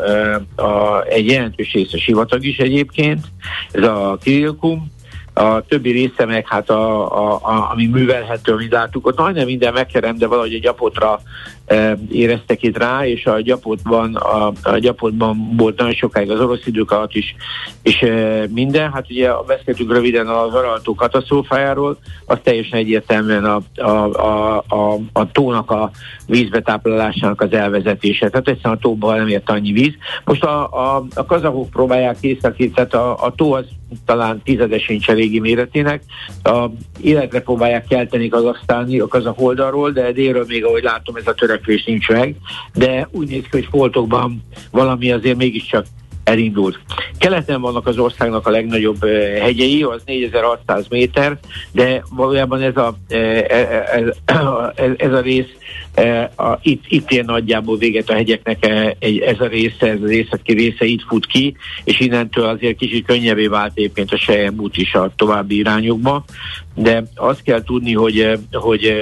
a, 0.55 1.03
egy 1.03 1.25
jelentős 1.25 1.73
része 1.73 1.97
sivatag 1.97 2.45
is 2.45 2.57
egyébként, 2.57 3.25
ez 3.71 3.83
a 3.83 4.17
Kirilkum, 4.23 4.91
a 5.33 5.61
többi 5.61 5.91
része 5.91 6.25
meg 6.25 6.47
hát 6.47 6.69
a, 6.69 7.11
a, 7.17 7.33
a, 7.33 7.71
ami 7.71 7.85
művelhető, 7.85 8.51
amit 8.51 8.71
láttuk, 8.71 9.07
ott 9.07 9.17
majdnem 9.17 9.45
minden 9.45 9.73
megkerem, 9.73 10.17
de 10.17 10.27
valahogy 10.27 10.53
a 10.53 10.59
gyapotra 10.59 11.21
e, 11.62 11.62
éreztek 12.11 12.63
itt 12.63 12.77
rá, 12.77 13.05
és 13.05 13.25
a 13.25 13.41
gyapotban, 13.41 14.15
a, 14.15 14.51
a 14.63 14.77
gyapotban 14.77 15.53
volt 15.57 15.77
nagyon 15.77 15.93
sokáig 15.93 16.31
az 16.31 16.39
orosz 16.39 16.65
idők 16.65 16.91
alatt 16.91 17.15
is, 17.15 17.35
és 17.81 18.01
e, 18.01 18.45
minden, 18.53 18.91
hát 18.91 19.05
ugye 19.09 19.31
beszéltünk 19.47 19.91
röviden 19.91 20.27
az 20.27 20.53
araltó 20.53 20.95
katasztrófájáról, 20.95 21.97
az 22.25 22.37
teljesen 22.43 22.79
egyértelműen 22.79 23.45
a, 23.45 23.61
a, 23.75 23.89
a, 23.89 24.57
a, 24.57 24.99
a 25.13 25.31
tónak 25.31 25.71
a 25.71 25.91
vízbetáplálásának 26.27 27.41
az 27.41 27.53
elvezetése. 27.53 28.29
Tehát 28.29 28.47
egyszerűen 28.47 28.75
a 28.75 28.79
tóban 28.81 29.17
nem 29.17 29.27
ért 29.27 29.49
annyi 29.49 29.71
víz. 29.71 29.93
Most 30.25 30.43
a, 30.43 30.63
a, 30.71 31.05
a 31.15 31.25
kazahok 31.25 31.69
próbálják 31.69 32.17
északítani, 32.21 32.71
tehát 32.71 32.93
a, 32.93 33.25
a 33.25 33.35
tó 33.35 33.53
az 33.53 33.65
talán 34.05 34.41
tizedesén 34.43 34.99
régi 35.07 35.39
méretének. 35.39 36.03
A 36.43 36.65
életre 37.01 37.41
próbálják 37.41 37.87
kelteni 37.87 38.27
Kazasztáni, 38.27 38.99
a 38.99 39.07
kazak 39.07 39.41
oldalról, 39.41 39.91
de 39.91 40.11
délről 40.11 40.45
még, 40.47 40.65
ahogy 40.65 40.83
látom, 40.83 41.15
ez 41.15 41.27
a 41.27 41.33
törekvés 41.53 41.83
nincs 41.83 42.07
meg. 42.07 42.35
De 42.73 43.07
úgy 43.11 43.27
néz 43.27 43.41
ki, 43.41 43.49
hogy 43.51 43.67
foltokban 43.71 44.43
valami 44.71 45.11
azért 45.11 45.37
mégiscsak 45.37 45.85
elindult. 46.23 46.79
Keleten 47.17 47.61
vannak 47.61 47.87
az 47.87 47.97
országnak 47.97 48.47
a 48.47 48.49
legnagyobb 48.49 49.05
hegyei, 49.39 49.83
az 49.83 50.01
4600 50.05 50.87
méter, 50.89 51.39
de 51.71 52.03
valójában 52.09 52.61
ez 52.61 52.77
a, 52.77 52.95
ez, 53.07 54.91
ez 54.97 55.11
a 55.13 55.19
rész 55.19 55.49
a, 56.35 56.59
itt, 56.61 56.83
itt 56.87 57.11
ér 57.11 57.25
nagyjából 57.25 57.77
véget 57.77 58.09
a 58.09 58.13
hegyeknek 58.13 58.65
ez 59.25 59.39
a 59.39 59.47
része, 59.47 59.87
ez 59.87 60.01
az 60.01 60.09
északi 60.09 60.53
része 60.53 60.85
itt 60.85 61.03
fut 61.07 61.25
ki, 61.25 61.55
és 61.83 61.99
innentől 61.99 62.45
azért 62.45 62.77
kicsit 62.77 63.05
könnyebbé 63.05 63.47
vált 63.47 63.71
egyébként 63.75 64.11
a 64.11 64.17
Sejem 64.17 64.55
út 64.57 64.77
is 64.77 64.93
a 64.93 65.11
további 65.15 65.57
irányokba, 65.57 66.23
de 66.75 67.03
azt 67.15 67.43
kell 67.43 67.63
tudni, 67.63 67.93
hogy, 67.93 68.39
hogy 68.51 68.93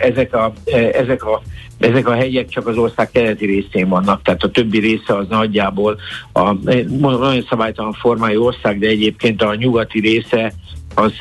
ezek 0.00 0.34
a, 0.34 0.52
ezek 0.92 1.24
a 1.24 1.42
ezek 1.78 2.08
a 2.08 2.14
hegyek 2.14 2.48
csak 2.48 2.66
az 2.66 2.76
ország 2.76 3.10
keleti 3.10 3.46
részén 3.46 3.88
vannak, 3.88 4.22
tehát 4.22 4.42
a 4.42 4.50
többi 4.50 4.78
része 4.78 5.16
az 5.16 5.26
nagyjából 5.28 5.98
a, 6.32 6.52
nagyon 6.98 7.46
szabálytalan 7.48 7.92
formájú 7.92 8.42
ország, 8.42 8.78
de 8.78 8.86
egyébként 8.86 9.42
a 9.42 9.54
nyugati 9.54 10.00
része 10.00 10.52
az 10.94 11.12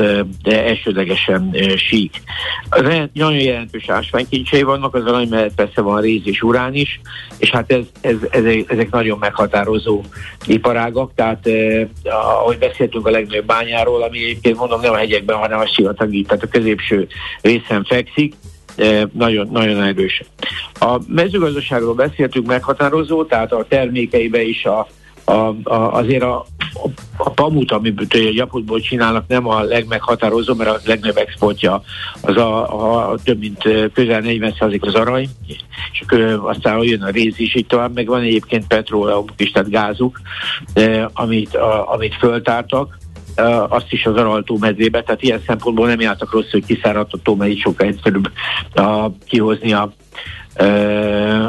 de 0.44 0.66
elsődlegesen 0.66 1.56
sík. 1.78 2.22
Nagyon 3.14 3.34
jelentős 3.34 3.90
ásványkincsei 3.90 4.64
vannak, 4.64 4.96
az 4.96 5.06
arany 5.06 5.28
mellett 5.28 5.56
persze 5.56 5.82
van 5.82 6.02
réz 6.02 6.22
és 6.24 6.42
urán 6.42 6.74
is, 6.74 7.02
és 7.38 7.50
hát 7.50 7.72
ez, 7.72 7.84
ez, 8.02 8.16
ez, 8.30 8.44
ezek 8.68 8.90
nagyon 8.90 9.18
meghatározó 9.18 10.02
iparágak, 10.46 11.12
tehát 11.16 11.48
eh, 11.48 11.88
ahogy 12.04 12.58
beszéltünk 12.58 13.08
a 13.08 13.12
legnagyobb 13.12 13.46
bányáról, 13.46 14.04
ami 14.04 14.24
egyébként 14.24 14.58
mondom 14.58 14.82
nem 14.82 14.94
a 14.94 14.98
hegyekben, 14.98 15.38
hanem 15.38 15.60
a 15.60 15.68
sivatagi, 15.68 16.22
tehát 16.22 16.44
a 16.44 16.48
középső 16.48 17.08
részen 17.42 17.84
fekszik, 17.84 18.34
nagyon, 19.12 19.50
nagyon 19.52 19.84
erős. 19.84 20.24
A 20.80 21.00
mezőgazdaságról 21.08 21.94
beszéltünk 21.94 22.48
meghatározó, 22.48 23.26
tehát 23.26 23.52
a 23.52 23.66
termékeibe 23.70 24.42
is 24.42 24.66
a, 24.66 24.88
a, 25.26 25.56
a, 25.64 25.94
azért 25.94 26.24
a, 26.24 26.46
a, 26.74 26.88
a 27.18 27.30
pamut, 27.30 27.72
amit 27.72 28.14
a 28.14 28.18
Japutból 28.18 28.80
csinálnak, 28.80 29.28
nem 29.28 29.48
a 29.48 29.62
legmeghatározó, 29.62 30.54
mert 30.54 30.70
a 30.70 30.80
legnagyobb 30.86 31.18
exportja 31.18 31.84
az 32.22 32.38
a, 32.38 33.12
a, 33.12 33.18
több 33.24 33.40
mint 33.40 33.92
közel 33.94 34.22
40% 34.24 34.82
az 34.82 34.96
arany, 34.96 35.30
és 35.48 35.60
aztán 36.42 36.84
jön 36.84 37.02
a 37.02 37.10
réz 37.10 37.40
is, 37.40 37.56
így 37.56 37.66
tovább, 37.66 37.94
meg 37.94 38.08
van 38.08 38.22
egyébként 38.22 38.68
petróleum 38.68 39.26
is, 39.38 39.52
tehát 39.52 39.70
gázuk, 39.70 40.22
amit, 41.14 41.56
a, 41.56 41.94
amit 41.94 42.16
föltártak, 42.16 42.98
azt 43.70 43.92
is 43.92 44.06
az 44.06 44.16
Araltó 44.16 44.58
medvébe, 44.58 45.04
tehát 45.04 45.22
ilyen 45.22 45.42
szempontból 45.48 45.88
nem 45.88 46.00
jártak 46.00 46.32
rossz, 46.32 46.52
hogy 46.52 46.66
kiszáradt 46.66 47.14
a 47.14 47.18
tó, 47.24 47.36
mert 47.36 47.52
így 47.52 47.60
sokkal 47.60 47.88
egyszerűbb 47.88 48.32
a, 48.74 49.10
kihozni 49.26 49.74
a, 49.74 49.94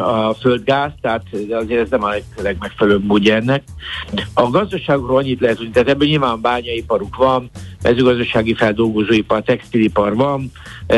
a 0.04 0.34
földgáz, 0.40 0.90
tehát 1.00 1.22
azért 1.50 1.80
ez 1.80 1.90
nem 1.90 2.02
a 2.02 2.12
legmegfelelőbb 2.42 3.04
módja 3.04 3.34
ennek. 3.34 3.62
A 4.34 4.50
gazdaságról 4.50 5.16
annyit 5.16 5.40
lehet 5.40 5.58
hogy 5.58 5.70
tehát 5.70 5.88
ebben 5.88 6.08
nyilván 6.08 6.40
bányaiparuk 6.40 7.16
van, 7.16 7.50
mezőgazdasági 7.82 8.54
feldolgozóipar, 8.54 9.42
textilipar 9.42 10.14
van, 10.14 10.50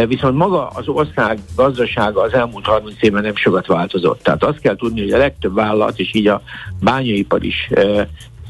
viszont 0.08 0.36
maga 0.36 0.68
az 0.68 0.88
ország 0.88 1.38
gazdasága 1.56 2.20
az 2.20 2.32
elmúlt 2.32 2.66
30 2.66 2.94
évben 3.00 3.22
nem 3.22 3.36
sokat 3.36 3.66
változott. 3.66 4.22
Tehát 4.22 4.44
azt 4.44 4.60
kell 4.60 4.76
tudni, 4.76 5.00
hogy 5.00 5.12
a 5.12 5.18
legtöbb 5.18 5.54
vállalat, 5.54 5.98
és 5.98 6.14
így 6.14 6.26
a 6.26 6.42
bányaipar 6.80 7.44
is 7.44 7.70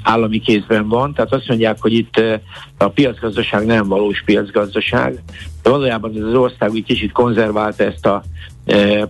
állami 0.02 0.38
kézben 0.38 0.88
van, 0.88 1.14
tehát 1.14 1.32
azt 1.32 1.48
mondják, 1.48 1.76
hogy 1.80 1.92
itt 1.92 2.22
a 2.78 2.88
piacgazdaság 2.88 3.66
nem 3.66 3.88
valós 3.88 4.22
piacgazdaság, 4.25 5.22
de 5.62 5.70
valójában 5.70 6.16
ez 6.16 6.22
az 6.22 6.34
ország 6.34 6.70
úgy 6.70 6.84
kicsit 6.84 7.12
konzerválta 7.12 7.84
ezt 7.84 8.06
a 8.06 8.22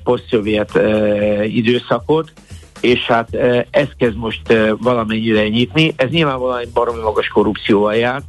posztszovjet 0.03 0.77
e, 0.77 1.45
időszakot, 1.45 2.33
és 2.81 3.07
hát 3.07 3.35
e, 3.35 3.67
ez 3.71 3.89
kezd 3.99 4.17
most 4.17 4.51
e, 4.51 4.75
valamennyire 4.75 5.49
nyitni. 5.49 5.93
Ez 5.97 6.11
nyilvánvalóan 6.11 6.59
egy 6.59 6.73
baromi 6.73 7.01
magas 7.01 7.29
korrupcióval 7.29 7.95
jár, 7.95 8.23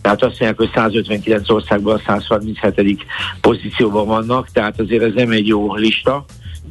tehát 0.00 0.22
azt 0.22 0.40
mondják, 0.40 0.56
hogy 0.56 0.70
159 0.74 1.50
országban 1.50 1.94
a 1.94 2.02
137. 2.06 3.04
pozícióban 3.40 4.06
vannak, 4.06 4.48
tehát 4.52 4.80
azért 4.80 5.02
ez 5.02 5.12
nem 5.14 5.30
egy 5.30 5.46
jó 5.46 5.74
lista 5.74 6.24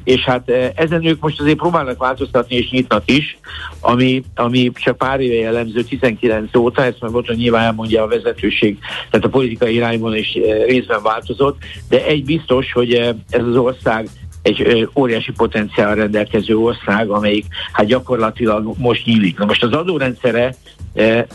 és 0.08 0.24
hát 0.24 0.50
eh, 0.50 0.70
ezen 0.76 1.06
ők 1.06 1.22
most 1.22 1.40
azért 1.40 1.58
próbálnak 1.58 1.98
változtatni 1.98 2.56
és 2.56 2.70
nyitnak 2.70 3.04
is, 3.06 3.38
ami, 3.80 4.24
ami 4.36 4.72
csak 4.74 4.98
pár 4.98 5.20
éve 5.20 5.34
jellemző 5.34 5.84
19 5.84 6.56
óta, 6.56 6.84
ezt 6.84 7.02
meg 7.02 7.14
ott 7.14 7.36
nyilván 7.36 7.64
elmondja 7.64 8.04
a 8.04 8.08
vezetőség, 8.08 8.78
tehát 9.10 9.26
a 9.26 9.30
politikai 9.30 9.74
irányban 9.74 10.16
is 10.16 10.34
eh, 10.34 10.66
részben 10.66 11.02
változott, 11.04 11.58
de 11.90 12.06
egy 12.06 12.26
biztos, 12.26 12.72
hogy 12.72 12.94
eh, 12.94 13.16
ez 13.30 13.44
az 13.44 13.56
ország 13.56 14.08
egy 14.42 14.90
óriási 14.96 15.32
potenciál 15.32 15.96
rendelkező 15.96 16.58
ország, 16.58 17.10
amelyik 17.10 17.46
hát 17.72 17.86
gyakorlatilag 17.86 18.74
most 18.78 19.06
nyílik. 19.06 19.38
Na 19.38 19.46
most 19.46 19.64
az 19.64 19.72
adórendszere 19.72 20.56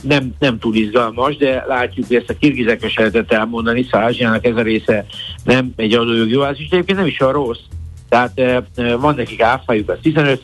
nem, 0.01 0.35
nem 0.39 0.59
túl 0.59 0.75
izgalmas, 0.75 1.37
de 1.37 1.65
látjuk, 1.69 2.07
hogy 2.07 2.17
ezt 2.17 2.31
a 2.31 2.37
kirgizekre 2.41 2.89
se 2.89 3.01
lehetett 3.01 3.33
elmondani, 3.33 3.87
szóval 3.91 4.39
ez 4.41 4.57
a 4.57 4.63
része 4.63 5.07
nem 5.45 5.73
egy 5.77 5.95
adójogi 5.95 6.37
oázis, 6.37 6.69
egyébként 6.71 6.99
nem 6.99 7.07
is 7.07 7.21
a 7.21 7.31
rossz. 7.31 7.61
Tehát 8.13 8.41
van 9.01 9.15
nekik 9.15 9.43
áfájuk, 9.43 9.89
az 9.89 9.99
15 10.03 10.43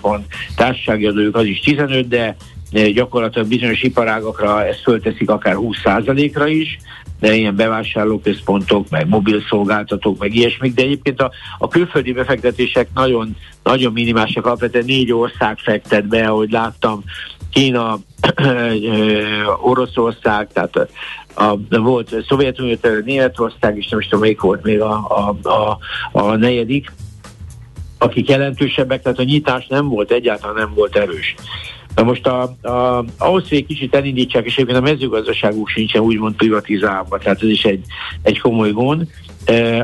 van, 0.00 0.24
társasági 0.56 1.06
adójuk 1.06 1.36
az 1.36 1.44
is 1.44 1.60
15, 1.60 2.08
de 2.08 2.36
gyakorlatilag 2.94 3.48
bizonyos 3.48 3.82
iparágakra 3.82 4.66
ezt 4.66 4.82
fölteszik 4.82 5.30
akár 5.30 5.56
20%-ra 5.58 6.46
is, 6.46 6.78
de 7.20 7.34
ilyen 7.34 7.56
bevásárlóközpontok, 7.56 8.90
meg 8.90 9.08
mobil 9.08 9.42
szolgáltatók, 9.48 10.18
meg 10.18 10.34
ilyesmik, 10.34 10.74
de 10.74 10.82
egyébként 10.82 11.20
a, 11.20 11.30
a 11.58 11.68
külföldi 11.68 12.12
befektetések 12.12 12.88
nagyon, 12.94 13.36
nagyon 13.62 13.92
minimálisak, 13.92 14.46
alapvetően 14.46 14.84
négy 14.84 15.12
ország 15.12 15.58
fektet 15.58 16.08
be, 16.08 16.26
ahogy 16.26 16.50
láttam, 16.50 17.04
Kína, 17.50 17.98
Oroszország, 19.62 20.48
tehát 20.52 20.76
a, 20.76 20.86
a, 21.44 21.58
volt 21.68 22.14
Szovjetunió, 22.28 22.76
Németország, 23.04 23.76
és 23.76 23.88
nem 23.88 24.00
is 24.00 24.06
tudom, 24.06 24.20
melyik 24.20 24.40
volt 24.40 24.62
még 24.62 24.80
a, 24.80 24.92
a, 24.92 25.48
a, 25.48 25.78
a 26.12 26.36
negyedik, 26.36 26.92
akik 27.98 28.28
jelentősebbek, 28.28 29.02
tehát 29.02 29.18
a 29.18 29.22
nyitás 29.22 29.66
nem 29.66 29.88
volt, 29.88 30.10
egyáltalán 30.10 30.56
nem 30.56 30.74
volt 30.74 30.96
erős. 30.96 31.34
Na 31.94 32.02
most 32.02 32.26
a, 32.26 32.42
a, 32.42 33.04
ahhoz, 33.18 33.48
hogy 33.48 33.58
egy 33.58 33.66
kicsit 33.66 33.94
elindítsák, 33.94 34.44
és 34.44 34.54
egyébként 34.54 34.78
a 34.78 34.90
mezőgazdaságuk 34.90 35.68
sincsen 35.68 36.02
úgymond 36.02 36.34
privatizálva, 36.34 37.18
tehát 37.18 37.42
ez 37.42 37.48
is 37.48 37.64
egy, 37.64 37.84
egy 38.22 38.40
komoly 38.40 38.70
gond. 38.70 39.06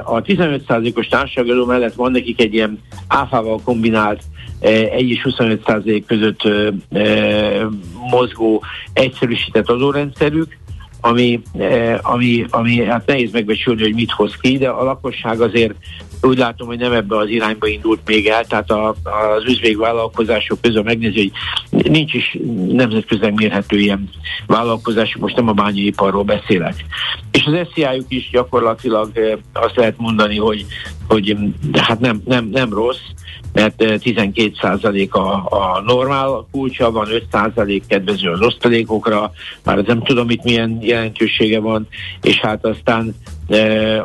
A 0.05 0.23
15%-os 0.23 1.09
társadalmi 1.09 1.65
mellett 1.65 1.95
van 1.95 2.11
nekik 2.11 2.41
egy 2.41 2.55
ilyen 2.55 2.83
áfával 3.09 3.61
kombinált 3.65 4.23
1 4.61 4.71
e, 4.71 4.99
és 4.99 5.27
25% 5.31 6.03
között 6.07 6.43
e, 6.91 7.67
mozgó 8.11 8.63
egyszerűsített 8.93 9.69
adórendszerük, 9.69 10.57
ami, 11.01 11.41
ami, 12.03 12.45
ami 12.51 12.85
hát 12.85 13.07
nehéz 13.07 13.33
megbecsülni, 13.33 13.83
hogy 13.83 13.95
mit 13.95 14.11
hoz 14.11 14.37
ki, 14.41 14.59
de 14.59 14.69
a 14.69 14.85
lakosság 14.85 15.41
azért 15.41 15.75
úgy 16.23 16.39
látom, 16.39 16.67
hogy 16.67 16.79
nem 16.79 16.93
ebbe 16.93 17.17
az 17.17 17.29
irányba 17.29 17.67
indult 17.67 18.01
még 18.07 18.27
el, 18.27 18.45
tehát 18.45 18.71
a, 18.71 18.89
az 18.89 19.45
üzvég 19.47 19.79
vállalkozások 19.79 20.61
közül 20.61 20.83
megnézi, 20.83 21.33
hogy 21.71 21.91
nincs 21.91 22.15
is 22.15 22.39
nemzetközileg 22.69 23.35
mérhető 23.35 23.79
ilyen 23.79 24.11
vállalkozások, 24.47 25.21
most 25.21 25.37
nem 25.37 25.49
a 25.49 25.53
bányaiparról 25.53 26.25
beszélek. 26.25 26.75
És 27.31 27.45
az 27.45 27.69
SZIA-juk 27.73 28.07
is 28.09 28.31
gyakorlatilag 28.33 29.13
azt 29.53 29.77
lehet 29.77 29.99
mondani, 29.99 30.37
hogy, 30.37 30.67
hogy 31.09 31.37
hát 31.73 32.01
nem, 32.01 32.23
nem, 32.25 32.49
nem 32.53 32.73
rossz, 32.73 33.03
mert 33.53 33.75
12% 33.79 35.11
a, 35.11 35.19
a 35.57 35.83
normál 35.87 36.47
kulcsa, 36.51 36.91
van 36.91 37.09
5% 37.33 37.83
kedvező 37.89 38.31
az 38.31 38.41
osztalékokra, 38.41 39.33
már 39.65 39.79
nem 39.79 40.03
tudom 40.03 40.31
itt 40.31 40.45
milyen 40.45 40.79
jelentősége 40.81 41.61
van, 41.61 41.89
és 42.23 42.37
hát 42.37 42.65
aztán 42.65 43.15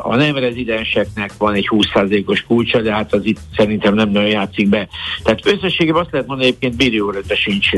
a 0.02 0.16
nem 0.16 0.36
rezidenseknek 0.36 1.32
van 1.38 1.54
egy 1.54 1.68
20%-os 1.70 2.42
kulcsa, 2.42 2.80
de 2.80 2.92
hát 2.92 3.12
az 3.12 3.24
itt 3.24 3.38
szerintem 3.56 3.94
nem 3.94 4.10
nagyon 4.10 4.28
játszik 4.28 4.68
be. 4.68 4.88
Tehát 5.22 5.46
összességében 5.46 6.00
azt 6.00 6.12
lehet 6.12 6.26
mondani, 6.26 6.48
egyébként 6.48 6.76
billióra 6.76 7.20
sincs 7.34 7.72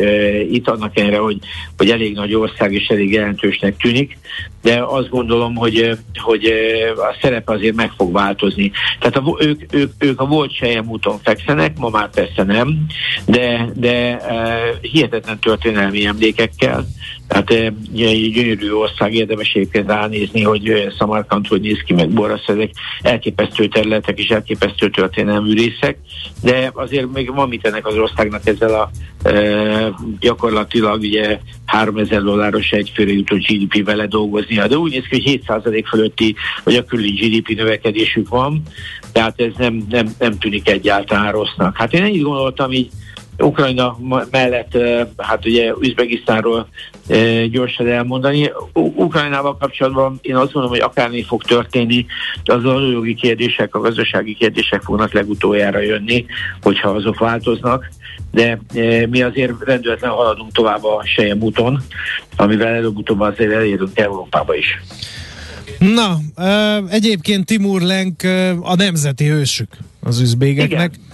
itt, 0.50 0.68
annak 0.68 0.98
ellenére, 0.98 1.18
hogy, 1.18 1.38
hogy 1.76 1.90
elég 1.90 2.14
nagy 2.14 2.34
ország 2.34 2.72
és 2.72 2.86
elég 2.86 3.12
jelentősnek 3.12 3.76
tűnik, 3.76 4.18
de 4.62 4.82
azt 4.82 5.08
gondolom, 5.08 5.54
hogy, 5.54 5.98
hogy 6.14 6.44
a 6.96 7.16
szerep 7.20 7.48
azért 7.48 7.74
meg 7.74 7.90
fog 7.96 8.12
változni. 8.12 8.70
Tehát 8.98 9.16
a, 9.16 9.36
ők, 9.38 9.62
ők, 9.70 9.92
ők 9.98 10.20
a 10.20 10.26
volt 10.26 10.54
sejem 10.54 10.88
úton 10.88 11.18
fekszenek, 11.22 11.78
ma 11.78 11.88
már 11.88 12.10
persze 12.10 12.42
nem, 12.42 12.86
de, 13.26 13.68
de 13.74 14.20
hihetetlen 14.80 15.38
történelmi 15.38 16.06
emlékekkel, 16.06 16.86
tehát 17.28 17.50
egy 17.50 18.32
gyönyörű 18.32 18.72
ország, 18.72 19.14
érdemes 19.14 19.52
egyébként 19.54 19.88
ránézni, 19.88 20.42
hogy 20.42 20.92
Samarkand 20.98 21.46
hogy 21.46 21.60
néz 21.60 21.82
ki, 21.86 21.92
meg 21.92 22.08
Borasz, 22.08 22.46
ezek 22.46 22.70
elképesztő 23.02 23.66
területek 23.68 24.18
és 24.18 24.28
elképesztő 24.28 24.90
történelmű 24.90 25.54
részek, 25.54 25.98
de 26.42 26.70
azért 26.74 27.12
még 27.12 27.34
van 27.34 27.48
mit 27.48 27.66
ennek 27.66 27.86
az 27.86 27.96
országnak 27.96 28.46
ezzel 28.46 28.74
a 28.74 28.90
e, 29.28 29.94
gyakorlatilag 30.20 31.00
ugye 31.00 31.38
3000 31.66 32.22
dolláros 32.22 32.70
egyfőre 32.70 33.12
jutó 33.12 33.36
GDP 33.36 33.84
vele 33.84 34.06
dolgoznia, 34.06 34.66
de 34.66 34.76
úgy 34.76 34.90
néz 34.90 35.04
ki, 35.10 35.22
hogy 35.22 35.40
7% 35.46 35.84
fölötti 35.88 36.34
vagy 36.64 36.74
a 36.74 36.84
külli 36.84 37.10
GDP 37.10 37.56
növekedésük 37.56 38.28
van, 38.28 38.62
tehát 39.12 39.40
ez 39.40 39.52
nem, 39.56 39.86
nem, 39.88 40.14
nem 40.18 40.38
tűnik 40.38 40.68
egyáltalán 40.68 41.32
rossznak. 41.32 41.76
Hát 41.76 41.92
én 41.92 42.06
így 42.06 42.22
gondoltam 42.22 42.72
így 42.72 42.90
Ukrajna 43.38 43.98
mellett, 44.30 44.78
hát 45.16 45.46
ugye 45.46 45.72
Üzbegisztánról 45.80 46.68
gyorsan 47.50 47.88
elmondani. 47.88 48.52
Ukrajnával 48.74 49.56
kapcsolatban 49.56 50.18
én 50.22 50.34
azt 50.34 50.52
gondolom, 50.52 50.70
hogy 50.70 50.80
akármi 50.80 51.22
fog 51.22 51.42
történni, 51.42 52.06
az 52.44 52.64
a 52.64 52.90
jogi 52.90 53.14
kérdések, 53.14 53.74
a 53.74 53.80
gazdasági 53.80 54.34
kérdések 54.34 54.82
fognak 54.82 55.12
legutoljára 55.12 55.80
jönni, 55.80 56.26
hogyha 56.62 56.88
azok 56.88 57.18
változnak 57.18 57.88
de 58.32 58.58
mi 59.08 59.22
azért 59.22 59.52
rendületlen 59.64 60.10
haladunk 60.10 60.52
tovább 60.52 60.84
a 60.84 61.02
Sejem 61.04 61.42
úton, 61.42 61.82
amivel 62.36 62.74
előbb-utóbb 62.74 63.20
azért 63.20 63.52
elérünk 63.52 63.98
Európába 63.98 64.54
is. 64.54 64.80
Na, 65.78 66.18
egyébként 66.90 67.46
Timur 67.46 67.80
Lenk 67.80 68.22
a 68.60 68.74
nemzeti 68.74 69.28
hősük 69.28 69.68
az 70.00 70.20
üzbégeknek. 70.20 70.94
Igen. 70.94 71.06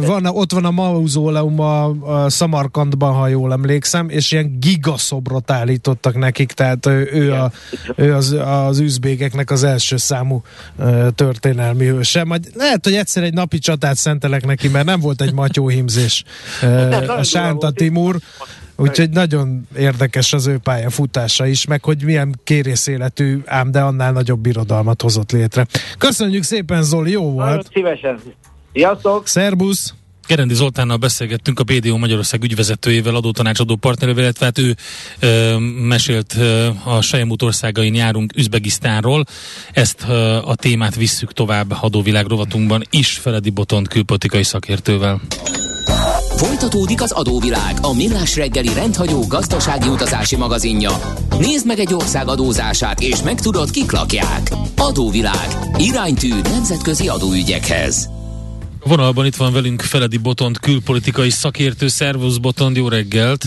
Van, 0.00 0.26
ott 0.26 0.52
van 0.52 0.64
a 0.64 0.70
mauzóleum 0.70 1.60
a, 1.60 1.84
a 2.24 2.28
Samarkandban, 2.28 3.14
ha 3.14 3.28
jól 3.28 3.52
emlékszem, 3.52 4.08
és 4.08 4.32
ilyen 4.32 4.56
gigaszobrot 4.60 5.50
állítottak 5.50 6.16
nekik, 6.18 6.52
tehát 6.52 6.86
ő, 6.86 7.08
ő, 7.12 7.32
a, 7.32 7.50
ő 7.96 8.14
az, 8.14 8.36
az 8.44 8.78
üzbégeknek 8.78 9.50
az 9.50 9.62
első 9.64 9.96
számú 9.96 10.42
történelmi 11.14 11.86
hőse. 11.86 12.24
Majd 12.24 12.50
lehet, 12.54 12.84
hogy 12.84 12.94
egyszer 12.94 13.22
egy 13.22 13.34
napi 13.34 13.58
csatát 13.58 13.96
szentelek 13.96 14.46
neki, 14.46 14.68
mert 14.68 14.86
nem 14.86 15.00
volt 15.00 15.20
egy 15.20 15.32
matyóhimzés 15.32 16.24
uh, 16.62 17.18
a 17.18 17.22
Sánta 17.22 17.70
Timur. 17.70 18.16
Úgyhogy 18.76 19.10
nagyon 19.10 19.68
érdekes 19.76 20.32
az 20.32 20.46
ő 20.46 20.58
pályafutása 20.58 21.46
is, 21.46 21.66
meg 21.66 21.84
hogy 21.84 22.02
milyen 22.04 22.40
kérészéletű, 22.44 23.42
ám 23.46 23.70
de 23.70 23.80
annál 23.80 24.12
nagyobb 24.12 24.40
birodalmat 24.40 25.02
hozott 25.02 25.32
létre. 25.32 25.66
Köszönjük 25.98 26.42
szépen, 26.42 26.82
Zoli, 26.82 27.10
jó 27.10 27.30
volt! 27.30 27.48
Nagyon 27.48 27.62
szívesen! 27.72 28.20
Sziasztok! 28.76 29.26
Szerbusz! 29.26 29.94
Gerendi 30.26 30.54
Zoltánnal 30.54 30.96
beszélgettünk 30.96 31.60
a 31.60 31.62
BDO 31.62 31.96
Magyarország 31.96 32.42
ügyvezetőjével, 32.42 33.14
adótanácsadó 33.14 33.76
partnerével, 33.76 34.22
illetve 34.22 34.44
hát 34.44 34.58
ő 34.58 34.76
ö, 35.18 35.58
mesélt 35.88 36.34
ö, 36.38 36.68
a 36.84 37.00
Sejemút 37.00 37.42
országain 37.42 37.94
járunk 37.94 38.32
Üzbegisztánról. 38.36 39.24
Ezt 39.72 40.04
ö, 40.08 40.36
a 40.36 40.54
témát 40.54 40.94
visszük 40.94 41.32
tovább 41.32 41.76
adóvilág 41.80 42.26
rovatunkban 42.26 42.82
is 42.90 43.18
Feledi 43.18 43.50
Botont 43.50 43.88
külpolitikai 43.88 44.42
szakértővel. 44.42 45.20
Folytatódik 46.36 47.02
az 47.02 47.12
adóvilág, 47.12 47.76
a 47.80 47.94
millás 47.94 48.36
reggeli 48.36 48.74
rendhagyó 48.74 49.26
gazdasági 49.26 49.88
utazási 49.88 50.36
magazinja. 50.36 50.90
Nézd 51.38 51.66
meg 51.66 51.78
egy 51.78 51.94
ország 51.94 52.28
adózását, 52.28 53.00
és 53.00 53.22
megtudod, 53.22 53.70
kik 53.70 53.92
lakják. 53.92 54.50
Adóvilág. 54.76 55.48
Iránytű 55.78 56.40
nemzetközi 56.42 57.08
adóügyekhez. 57.08 58.14
Vonalban 58.86 59.26
itt 59.26 59.36
van 59.36 59.52
velünk 59.52 59.80
Feledi 59.80 60.16
Botond, 60.16 60.58
külpolitikai 60.60 61.30
szakértő. 61.30 61.88
Szervusz 61.88 62.36
Botond, 62.36 62.76
jó 62.76 62.88
reggelt! 62.88 63.46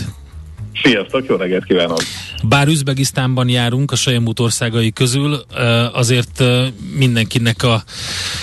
Sziasztok, 0.82 1.26
jó 1.28 1.36
reggelt 1.36 1.64
kívánok! 1.64 2.02
Bár 2.42 2.68
Üzbegisztánban 2.68 3.48
járunk 3.48 3.90
a 3.90 3.96
Sejemút 3.96 4.40
országai 4.40 4.92
közül, 4.92 5.34
azért 5.92 6.42
mindenkinek 6.96 7.62
a 7.62 7.82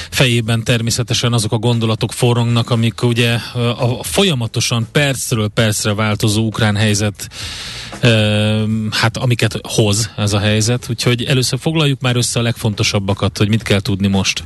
fejében 0.09 0.63
természetesen 0.63 1.33
azok 1.33 1.51
a 1.51 1.57
gondolatok 1.57 2.11
forrongnak, 2.11 2.69
amik 2.69 3.03
ugye 3.03 3.33
a 3.77 4.03
folyamatosan 4.03 4.87
percről 4.91 5.47
percre 5.47 5.93
változó 5.93 6.45
ukrán 6.45 6.75
helyzet 6.75 7.29
hát 8.91 9.17
amiket 9.17 9.59
hoz 9.61 10.11
ez 10.17 10.33
a 10.33 10.39
helyzet, 10.39 10.85
úgyhogy 10.89 11.23
először 11.23 11.59
foglaljuk 11.59 12.01
már 12.01 12.15
össze 12.15 12.39
a 12.39 12.43
legfontosabbakat, 12.43 13.37
hogy 13.37 13.49
mit 13.49 13.61
kell 13.61 13.79
tudni 13.79 14.07
most. 14.07 14.43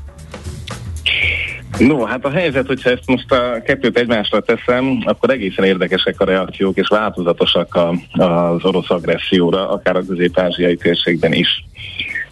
No, 1.79 2.05
hát 2.05 2.25
a 2.25 2.29
helyzet, 2.29 2.67
hogyha 2.67 2.89
ezt 2.89 3.07
most 3.07 3.31
a 3.31 3.62
kettőt 3.62 3.97
egymásra 3.97 4.39
teszem, 4.39 5.01
akkor 5.05 5.29
egészen 5.29 5.65
érdekesek 5.65 6.19
a 6.19 6.25
reakciók, 6.25 6.77
és 6.77 6.88
változatosak 6.88 7.75
a, 7.75 7.93
az 8.23 8.65
orosz 8.65 8.89
agresszióra, 8.89 9.69
akár 9.69 9.95
a 9.95 10.05
közép-ázsiai 10.07 10.75
térségben 10.75 11.34
is. 11.34 11.63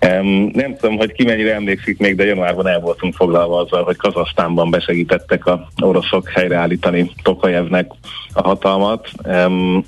Um, 0.06 0.49
nem 0.54 0.75
tudom, 0.75 0.97
hogy 0.97 1.12
ki 1.12 1.23
mennyire 1.23 1.54
emlékszik 1.54 1.99
még, 1.99 2.15
de 2.15 2.25
januárban 2.25 2.67
el 2.67 2.80
voltunk 2.80 3.13
foglalva 3.13 3.60
azzal, 3.60 3.84
hogy 3.84 3.95
Kazasztánban 3.95 4.69
besegítettek 4.69 5.45
a 5.45 5.67
oroszok 5.82 6.30
helyreállítani 6.30 7.12
Tokajevnek 7.23 7.91
a 8.34 8.41
hatalmat. 8.41 9.10
Um, 9.25 9.84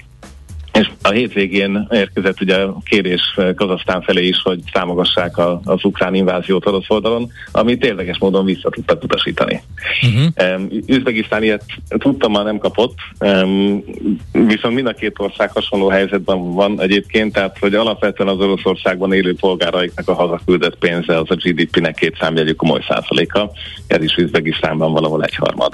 és 0.74 0.90
a 1.02 1.10
hétvégén 1.10 1.88
érkezett 1.92 2.42
ugye 2.42 2.56
a 2.56 2.78
kérés 2.86 3.38
Kazasztán 3.56 4.02
felé 4.02 4.28
is, 4.28 4.42
hogy 4.42 4.60
támogassák 4.72 5.38
a, 5.38 5.62
az 5.64 5.86
ukrán 5.86 6.16
inváziót 6.16 6.66
orosz 6.66 6.90
oldalon, 6.90 7.32
amit 7.52 7.86
érdekes 7.86 8.18
módon 8.18 8.46
vissza 8.46 8.70
tudtak 8.70 9.04
utasítani. 9.04 9.62
Uh-huh. 10.02 10.56
Um, 10.56 10.68
Üzbegisztán 10.88 11.44
ilyet 11.44 11.64
tudtam, 11.88 12.32
már 12.32 12.44
nem 12.44 12.58
kapott, 12.58 12.96
um, 13.20 13.84
viszont 14.32 14.76
mind 14.76 14.88
a 14.88 14.94
két 14.94 15.20
ország 15.20 15.52
hasonló 15.52 15.88
helyzetben 15.88 16.54
van 16.54 16.82
egyébként, 16.82 17.34
tehát 17.34 17.58
hogy 17.60 17.76
alapvetően 17.76 18.30
az 18.30 18.40
Oroszországban 18.40 19.14
élő 19.14 19.36
polgáraiknak 19.36 20.08
a 20.08 20.14
hazaküldött 20.14 20.78
pénze 20.78 21.18
az 21.18 21.32
a 21.32 21.36
GDP-nek 21.36 21.96
két 21.96 22.18
számjegyű 22.20 22.52
komoly 22.52 22.82
százaléka, 22.88 23.52
ez 23.88 24.04
is 24.04 24.16
Üzbegisztánban 24.16 24.94
valahol 24.94 25.24
egyharmad. 25.24 25.74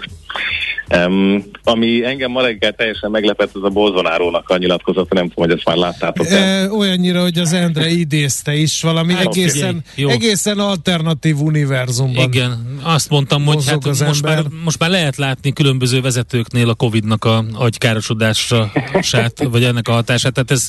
Um, 0.95 1.43
ami 1.63 2.05
engem 2.05 2.31
ma 2.31 2.41
reggel 2.41 2.73
teljesen 2.73 3.11
meglepett, 3.11 3.55
az 3.55 3.63
a 3.63 3.69
Bolzonárónak 3.69 4.49
a 4.49 4.57
nyilatkozata, 4.87 5.15
nem 5.15 5.29
tudom, 5.29 5.49
hogy 5.49 5.57
ezt 5.57 5.65
már 5.65 5.75
láttátok. 5.75 6.27
E, 6.27 6.71
olyannyira, 6.71 7.21
hogy 7.21 7.37
az 7.37 7.53
Endre 7.53 7.89
idézte 7.89 8.55
is 8.55 8.81
valami 8.81 9.13
hát, 9.13 9.25
egészen, 9.25 9.83
okay. 9.97 10.13
egészen 10.13 10.59
alternatív 10.59 11.39
univerzumban. 11.39 12.23
Igen, 12.23 12.79
azt 12.83 13.09
mondtam, 13.09 13.45
hogy 13.45 13.67
hát 13.67 13.85
most, 13.99 14.21
már, 14.21 14.45
most 14.63 14.79
már 14.79 14.89
lehet 14.89 15.15
látni 15.15 15.53
különböző 15.53 16.01
vezetőknél 16.01 16.69
a 16.69 16.73
Covid-nak 16.73 17.25
a 17.25 17.45
agykárosodását, 17.53 19.43
vagy 19.51 19.63
ennek 19.63 19.87
a 19.87 19.91
hatását. 19.91 20.33
Tehát 20.33 20.51
ez 20.51 20.67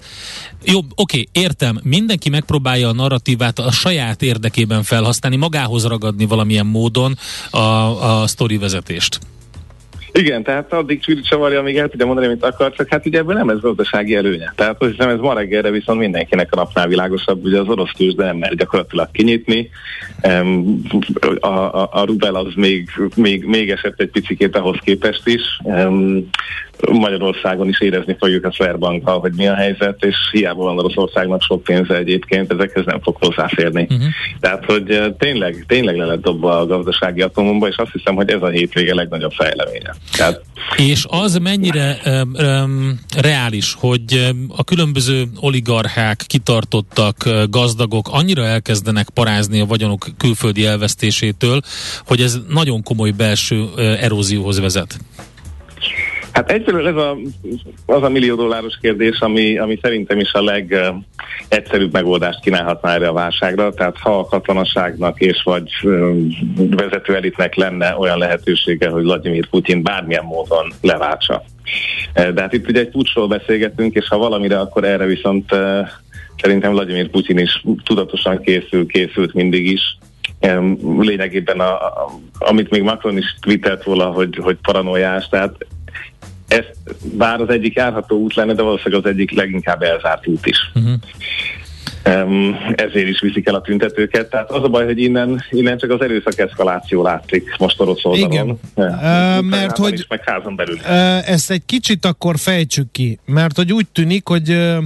jó, 0.65 0.79
oké, 0.79 0.93
okay, 0.95 1.29
értem, 1.33 1.81
mindenki 1.83 2.29
megpróbálja 2.29 2.89
a 2.89 2.93
narratívát 2.93 3.59
a 3.59 3.71
saját 3.71 4.23
érdekében 4.23 4.83
felhasználni, 4.83 5.37
magához 5.37 5.85
ragadni 5.85 6.27
valamilyen 6.27 6.67
módon 6.67 7.19
a, 7.51 7.59
a 8.23 8.27
sztori 8.27 8.57
vezetést. 8.57 9.19
Igen, 10.13 10.43
tehát 10.43 10.73
addig 10.73 11.01
csűrit 11.01 11.27
csavarja, 11.27 11.59
amíg 11.59 11.77
el 11.77 11.89
tudja 11.89 12.07
mondani, 12.07 12.27
amit 12.27 12.45
akar, 12.45 12.73
csak 12.73 12.89
hát 12.89 13.07
ugye 13.07 13.19
ebből 13.19 13.35
nem 13.35 13.49
ez 13.49 13.61
gazdasági 13.61 14.15
előnye. 14.15 14.53
Tehát 14.57 14.83
azt 14.83 14.91
hiszem 14.91 15.09
ez 15.09 15.19
ma 15.19 15.35
reggelre 15.35 15.71
viszont 15.71 15.99
mindenkinek 15.99 16.53
a 16.53 16.57
napnál 16.57 16.89
világosabb, 16.89 17.45
ugye 17.45 17.61
az 17.61 17.69
orosz 17.69 17.93
tőzsde 17.97 18.25
nem 18.25 18.37
mer 18.37 18.55
gyakorlatilag 18.55 19.11
kinyitni, 19.11 19.71
a, 21.41 21.47
a, 21.47 21.89
a 21.93 22.05
rubel 22.05 22.35
az 22.35 22.53
még, 22.57 22.91
még, 23.15 23.45
még 23.45 23.71
esett 23.71 24.01
egy 24.01 24.11
picikét 24.11 24.57
ahhoz 24.57 24.77
képest 24.85 25.27
is, 25.29 25.43
Magyarországon 26.93 27.69
is 27.69 27.81
érezni 27.81 28.17
fogjuk 28.19 28.45
a 28.45 28.53
Sverbankkal, 28.53 29.21
hogy 29.21 29.33
mi 29.37 29.49
a 29.49 29.55
helyzet, 29.55 30.05
és 30.05 30.17
hiába 30.33 30.63
van 30.63 30.79
Oroszországnak 30.79 31.43
sok 31.43 31.63
pénze 31.63 31.97
egyébként, 31.97 32.53
ezekhez 32.53 32.85
nem 32.85 33.01
fog 33.01 33.17
hozzáférni. 33.21 33.83
Uh-huh. 33.83 34.07
Tehát, 34.41 34.65
hogy 34.65 35.15
tényleg, 35.19 35.65
tényleg 35.67 35.97
le 35.97 36.05
lett 36.05 36.23
dobva 36.23 36.59
a 36.59 36.67
gazdasági 36.67 37.23
atomomba, 37.23 37.69
és 37.69 37.77
azt 37.77 37.93
hiszem, 37.93 38.15
hogy 38.15 38.31
ez 38.31 38.43
a 38.43 38.49
hétvége 38.49 38.95
legnagyobb 38.95 39.33
fejleménye. 39.33 39.95
Tehát... 40.13 40.41
És 40.77 41.05
az 41.09 41.37
mennyire 41.37 42.01
um, 42.05 42.35
um, 42.35 43.01
reális, 43.17 43.77
hogy 43.79 44.35
a 44.57 44.65
különböző 44.65 45.29
oligarchák, 45.41 46.25
kitartottak, 46.27 47.29
gazdagok 47.51 48.09
annyira 48.11 48.45
elkezdenek 48.45 49.11
parázni 49.11 49.61
a 49.61 49.67
vagyonok 49.67 50.07
külföldi 50.17 50.67
elvesztésétől, 50.67 51.61
hogy 52.07 52.23
ez 52.23 52.39
nagyon 52.49 52.83
komoly 52.83 53.11
belső 53.11 53.69
erózióhoz 53.77 54.59
vezet? 54.59 54.99
Hát 56.39 56.51
egyfelől 56.51 56.87
ez 56.87 56.97
a, 56.97 57.17
az 57.87 58.03
a 58.03 58.09
millió 58.09 58.37
dolláros 58.37 58.79
kérdés, 58.81 59.21
ami, 59.21 59.59
ami 59.59 59.79
szerintem 59.83 60.19
is 60.19 60.33
a 60.33 60.43
legegyszerűbb 60.43 61.93
megoldást 61.93 62.41
kínálhatná 62.41 62.95
erre 62.95 63.09
a 63.09 63.13
válságra. 63.13 63.73
Tehát 63.73 63.97
ha 63.99 64.19
a 64.19 64.25
katonaságnak 64.25 65.21
és 65.21 65.43
vagy 65.43 65.71
vezető 66.55 67.15
elitnek 67.15 67.55
lenne 67.55 67.97
olyan 67.97 68.19
lehetősége, 68.19 68.89
hogy 68.89 69.03
Vladimir 69.03 69.49
Putyin 69.49 69.83
bármilyen 69.83 70.25
módon 70.25 70.73
leváltsa. 70.81 71.43
De 72.13 72.41
hát 72.41 72.53
itt 72.53 72.69
ugye 72.69 72.81
egy 72.81 72.91
pucsról 72.91 73.29
beszélgetünk, 73.29 73.95
és 73.95 74.09
ha 74.09 74.19
valamire, 74.19 74.59
akkor 74.59 74.85
erre 74.85 75.05
viszont 75.05 75.57
szerintem 76.43 76.73
Vladimir 76.73 77.11
Putyin 77.11 77.39
is 77.39 77.63
tudatosan 77.85 78.41
készül, 78.41 78.87
készült 78.87 79.35
mindig 79.35 79.67
is. 79.67 79.99
Lényegében, 80.99 81.61
a, 81.61 81.79
amit 82.39 82.71
még 82.71 82.83
Macron 82.83 83.17
is 83.17 83.37
twittert 83.41 83.85
volna, 83.85 84.07
hogy, 84.07 84.39
hogy 84.43 84.57
paranoiás, 84.63 85.29
tehát 85.29 85.67
ez 86.49 86.65
bár 87.13 87.41
az 87.41 87.49
egyik 87.49 87.75
járható 87.75 88.19
út 88.19 88.35
lenne, 88.35 88.55
de 88.55 88.63
valószínűleg 88.63 89.05
az 89.05 89.11
egyik 89.11 89.31
leginkább 89.31 89.83
elzárt 89.83 90.27
út 90.27 90.47
is. 90.47 90.59
Uh-huh. 90.75 90.93
Um, 92.07 92.57
ezért 92.75 93.09
is 93.09 93.21
viszik 93.21 93.49
el 93.49 93.55
a 93.55 93.61
tüntetőket. 93.61 94.31
Tehát 94.31 94.51
az 94.51 94.63
a 94.63 94.69
baj, 94.69 94.85
hogy 94.85 94.99
innen, 94.99 95.45
innen 95.51 95.79
csak 95.79 95.91
az 95.91 96.01
erőszak 96.01 96.39
eszkaláció 96.39 97.03
látszik 97.03 97.57
most 97.59 97.81
orosz 97.81 98.05
oldalon. 98.05 98.33
Igen, 98.33 98.59
uh, 98.75 99.43
mert 99.43 99.77
hogy 99.77 99.93
is, 99.93 100.07
meg 100.09 100.25
házon 100.25 100.57
belül. 100.57 100.75
Uh, 100.75 101.31
ezt 101.31 101.51
egy 101.51 101.63
kicsit 101.67 102.05
akkor 102.05 102.39
fejtsük 102.39 102.91
ki, 102.93 103.19
mert 103.25 103.57
hogy 103.57 103.73
úgy 103.73 103.87
tűnik, 103.93 104.29
hogy 104.29 104.51
uh, 104.51 104.85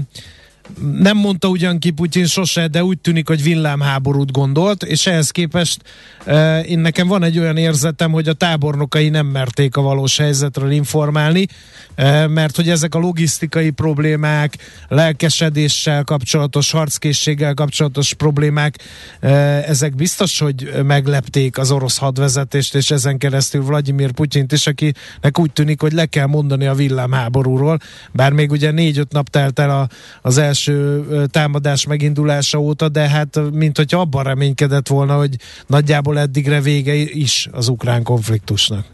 nem 1.01 1.17
mondta 1.17 1.49
ugyan 1.49 1.79
ki 1.79 1.91
Putyin 1.91 2.27
sose, 2.27 2.67
de 2.67 2.85
úgy 2.85 2.99
tűnik, 2.99 3.29
hogy 3.29 3.43
villámháborút 3.43 4.31
gondolt, 4.31 4.83
és 4.83 5.07
ehhez 5.07 5.31
képest 5.31 5.83
e, 6.25 6.61
én 6.61 6.79
nekem 6.79 7.07
van 7.09 7.23
egy 7.23 7.39
olyan 7.39 7.57
érzetem, 7.57 8.13
hogy 8.13 8.29
a 8.29 8.33
tábornokai 8.33 9.09
nem 9.09 9.27
merték 9.27 9.77
a 9.77 9.81
valós 9.81 10.17
helyzetről 10.17 10.71
informálni, 10.71 11.47
e, 11.95 12.27
mert 12.27 12.57
hogy 12.57 12.69
ezek 12.69 12.95
a 12.95 12.99
logisztikai 12.99 13.71
problémák, 13.71 14.57
lelkesedéssel 14.89 16.05
kapcsolatos, 16.05 16.71
harckészséggel 16.71 17.55
kapcsolatos 17.55 18.15
problémák, 18.15 18.79
e, 19.21 19.31
ezek 19.67 19.95
biztos, 19.95 20.39
hogy 20.39 20.73
meglepték 20.85 21.59
az 21.59 21.71
orosz 21.71 21.99
hadvezetést, 21.99 22.75
és 22.75 22.91
ezen 22.91 23.19
keresztül 23.19 23.63
Vladimir 23.63 24.11
Putyint 24.11 24.53
is, 24.53 24.67
akinek 24.67 25.39
úgy 25.39 25.53
tűnik, 25.53 25.81
hogy 25.81 25.93
le 25.93 26.07
kell 26.07 26.27
mondani 26.27 26.67
a 26.67 26.75
villámháborúról, 26.75 27.79
bár 28.13 28.33
még 28.33 28.51
ugye 28.51 28.71
négy-öt 28.71 29.13
nap 29.13 29.29
telt 29.29 29.59
el 29.59 29.71
a, 29.71 29.89
az 30.23 30.39
első 30.39 30.52
első 30.53 31.05
támadás 31.31 31.87
megindulása 31.87 32.59
óta, 32.59 32.89
de 32.89 33.09
hát 33.09 33.41
mint 33.53 33.77
hogy 33.77 33.95
abban 33.95 34.25
reménykedett 34.25 34.89
volna, 34.89 35.17
hogy 35.17 35.37
nagyjából 35.67 36.19
eddigre 36.19 36.61
vége 36.61 36.95
is 36.95 37.49
az 37.53 37.69
ukrán 37.69 38.03
konfliktusnak. 38.03 38.85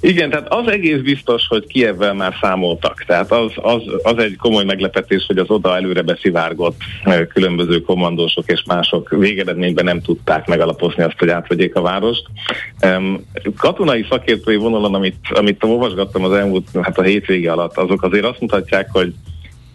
Igen, 0.00 0.30
tehát 0.30 0.52
az 0.52 0.68
egész 0.68 1.00
biztos, 1.00 1.46
hogy 1.46 1.66
Kievvel 1.66 2.14
már 2.14 2.34
számoltak. 2.40 3.04
Tehát 3.06 3.32
az, 3.32 3.52
az, 3.56 3.82
az 4.02 4.18
egy 4.18 4.36
komoly 4.36 4.64
meglepetés, 4.64 5.24
hogy 5.26 5.38
az 5.38 5.50
oda 5.50 5.76
előre 5.76 6.02
beszivárgott 6.02 6.80
különböző 7.28 7.80
kommandósok 7.80 8.44
és 8.46 8.62
mások 8.66 9.10
végeredményben 9.10 9.84
nem 9.84 10.00
tudták 10.00 10.46
megalapozni 10.46 11.02
azt, 11.02 11.18
hogy 11.18 11.28
átvegyék 11.28 11.74
a 11.74 11.80
várost. 11.80 12.24
Katonai 13.56 14.06
szakértői 14.10 14.56
vonalon, 14.56 14.94
amit, 14.94 15.16
amit 15.30 15.64
olvasgattam 15.64 16.24
az 16.24 16.32
elmúlt, 16.32 16.68
hát 16.82 16.98
a 16.98 17.02
hétvége 17.02 17.52
alatt, 17.52 17.76
azok 17.76 18.02
azért 18.02 18.24
azt 18.24 18.40
mutatják, 18.40 18.88
hogy 18.90 19.14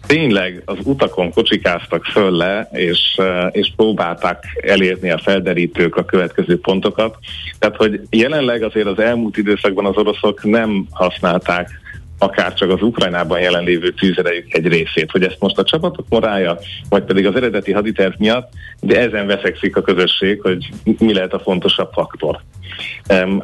tényleg 0.06 0.62
az 0.64 0.76
utakon 0.82 1.32
kocsikáztak 1.32 2.04
föl 2.04 2.30
le, 2.30 2.68
és, 2.72 3.14
eh, 3.16 3.46
és 3.50 3.72
próbálták 3.76 4.44
elérni 4.62 5.10
a 5.10 5.18
felderítők 5.18 5.96
a 5.96 6.04
következő 6.04 6.60
pontokat. 6.60 7.16
Tehát, 7.58 7.76
hogy 7.76 8.00
jelenleg 8.10 8.62
azért 8.62 8.86
az 8.86 8.98
elmúlt 8.98 9.36
időszakban 9.36 9.86
az 9.86 9.96
oroszok 9.96 10.44
nem 10.44 10.86
használták 10.90 11.80
akár 12.18 12.54
csak 12.54 12.70
az 12.70 12.82
Ukrajnában 12.82 13.40
jelenlévő 13.40 13.90
tűzerejük 13.90 14.54
egy 14.54 14.66
részét, 14.66 15.10
hogy 15.10 15.22
ezt 15.22 15.40
most 15.40 15.58
a 15.58 15.64
csapatok 15.64 16.06
morálja, 16.08 16.58
vagy 16.88 17.02
pedig 17.02 17.26
az 17.26 17.36
eredeti 17.36 17.72
haditerv 17.72 18.14
miatt, 18.18 18.52
de 18.80 19.00
ezen 19.00 19.26
veszekszik 19.26 19.76
a 19.76 19.82
közösség, 19.82 20.40
hogy 20.40 20.68
mi 20.98 21.14
lehet 21.14 21.32
a 21.32 21.38
fontosabb 21.38 21.92
faktor. 21.92 22.40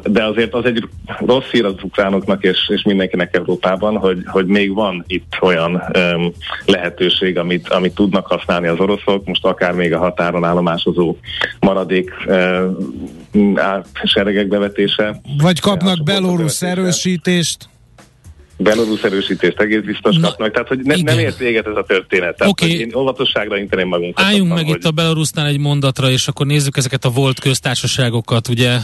De 0.03 0.23
azért 0.23 0.53
az 0.53 0.65
egy 0.65 0.83
rossz 1.25 1.49
hír 1.51 1.65
az 1.65 1.73
ukránoknak 1.81 2.43
és, 2.43 2.69
és 2.69 2.83
mindenkinek 2.83 3.35
Európában, 3.35 3.97
hogy, 3.97 4.17
hogy 4.25 4.45
még 4.45 4.73
van 4.73 5.03
itt 5.07 5.33
olyan 5.41 5.83
um, 5.97 6.31
lehetőség, 6.65 7.37
amit, 7.37 7.69
amit 7.69 7.95
tudnak 7.95 8.27
használni 8.27 8.67
az 8.67 8.79
oroszok, 8.79 9.25
most 9.25 9.45
akár 9.45 9.73
még 9.73 9.93
a 9.93 9.97
határon 9.97 10.43
állomásozó 10.43 11.17
maradék 11.59 12.11
um, 12.25 13.81
seregek 14.03 14.47
bevetése. 14.47 15.21
Vagy 15.41 15.59
kapnak 15.59 16.03
belorusz 16.03 16.61
erősítést. 16.61 17.71
Belarus 18.57 19.03
erősítést 19.03 19.59
egész 19.59 19.81
biztos 19.81 20.17
Na, 20.17 20.27
kapnak, 20.27 20.51
tehát 20.51 20.67
hogy 20.67 20.79
ne, 20.83 20.95
nem 20.95 21.19
ért 21.19 21.37
véget 21.37 21.67
ez 21.67 21.75
a 21.75 21.83
történet. 21.83 22.37
Tehát, 22.37 22.53
okay. 22.53 22.79
én 22.79 22.95
óvatosságra 22.95 23.57
inteném 23.57 23.87
magunkat. 23.87 24.25
Álljunk 24.25 24.53
meg 24.53 24.65
hogy... 24.65 24.75
itt 24.75 24.83
a 24.83 24.91
Belarusnál 24.91 25.47
egy 25.47 25.59
mondatra, 25.59 26.09
és 26.09 26.27
akkor 26.27 26.45
nézzük 26.45 26.77
ezeket 26.77 27.05
a 27.05 27.09
volt 27.09 27.39
köztársaságokat, 27.39 28.47
ugye 28.47 28.77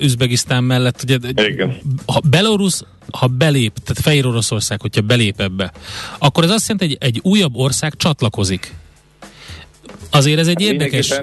Üzbegisztán 0.00 0.64
mellett. 0.64 1.02
Ugye, 1.02 1.16
Igen. 1.34 1.76
Ha 2.06 2.20
Belarus 2.30 2.80
ha 3.12 3.26
belép, 3.26 3.72
tehát 3.84 4.02
Fehér 4.02 4.26
Oroszország, 4.26 4.80
hogyha 4.80 5.00
belép 5.00 5.40
ebbe, 5.40 5.72
akkor 6.18 6.44
ez 6.44 6.50
azt 6.50 6.68
jelenti, 6.68 6.86
hogy 6.86 7.08
egy 7.08 7.20
újabb 7.22 7.54
ország 7.54 7.94
csatlakozik 7.96 8.74
Azért 10.10 10.38
ez 10.38 10.46
egy 10.46 10.62
hát 10.62 10.72
érdekes... 10.72 11.20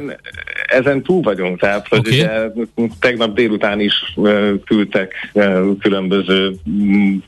Ezen 0.65 1.03
túl 1.03 1.21
vagyunk, 1.21 1.59
tehát 1.59 1.87
hogy 1.87 1.99
okay. 1.99 2.17
ugye, 2.17 2.29
tegnap 2.99 3.35
délután 3.35 3.79
is 3.79 3.93
uh, 4.15 4.51
küldtek 4.65 5.29
uh, 5.33 5.77
különböző 5.79 6.55
um, 6.65 7.23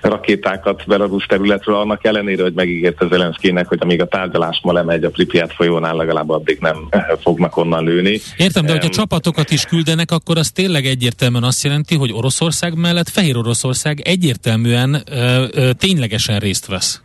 rakétákat 0.00 0.86
Belarus 0.86 1.26
területről, 1.26 1.76
annak 1.76 2.04
ellenére, 2.04 2.42
hogy 2.42 2.52
megígérte 2.52 3.06
Zelenszkének, 3.10 3.66
hogy 3.66 3.78
amíg 3.80 4.00
a 4.00 4.06
tárgyalás 4.06 4.60
ma 4.62 4.72
lemegy 4.72 5.04
a 5.04 5.10
Pripyat 5.10 5.52
folyónál, 5.52 5.96
legalább 5.96 6.30
addig 6.30 6.58
nem 6.60 6.88
fognak 7.20 7.56
onnan 7.56 7.84
lőni. 7.84 8.20
Értem, 8.36 8.64
de 8.64 8.72
um, 8.72 8.78
hogyha 8.78 8.94
csapatokat 8.94 9.50
is 9.50 9.64
küldenek, 9.64 10.10
akkor 10.10 10.38
az 10.38 10.50
tényleg 10.50 10.86
egyértelműen 10.86 11.44
azt 11.44 11.64
jelenti, 11.64 11.94
hogy 11.94 12.12
Oroszország 12.12 12.74
mellett 12.74 13.08
Fehér 13.08 13.36
Oroszország 13.36 14.00
egyértelműen 14.00 15.02
uh, 15.10 15.42
uh, 15.54 15.70
ténylegesen 15.70 16.38
részt 16.38 16.66
vesz. 16.66 17.02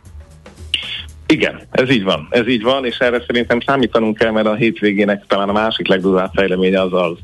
Igen, 1.34 1.60
ez 1.70 1.90
így 1.90 2.04
van, 2.04 2.26
ez 2.30 2.48
így 2.48 2.62
van, 2.62 2.84
és 2.84 2.98
erre 2.98 3.22
szerintem 3.26 3.60
számítanunk 3.60 4.18
kell, 4.18 4.30
mert 4.30 4.46
a 4.46 4.54
hétvégének 4.54 5.24
talán 5.26 5.48
a 5.48 5.52
másik 5.52 5.88
legdurvább 5.88 6.30
fejleménye 6.34 6.80
az 6.80 6.92
az, 6.92 7.18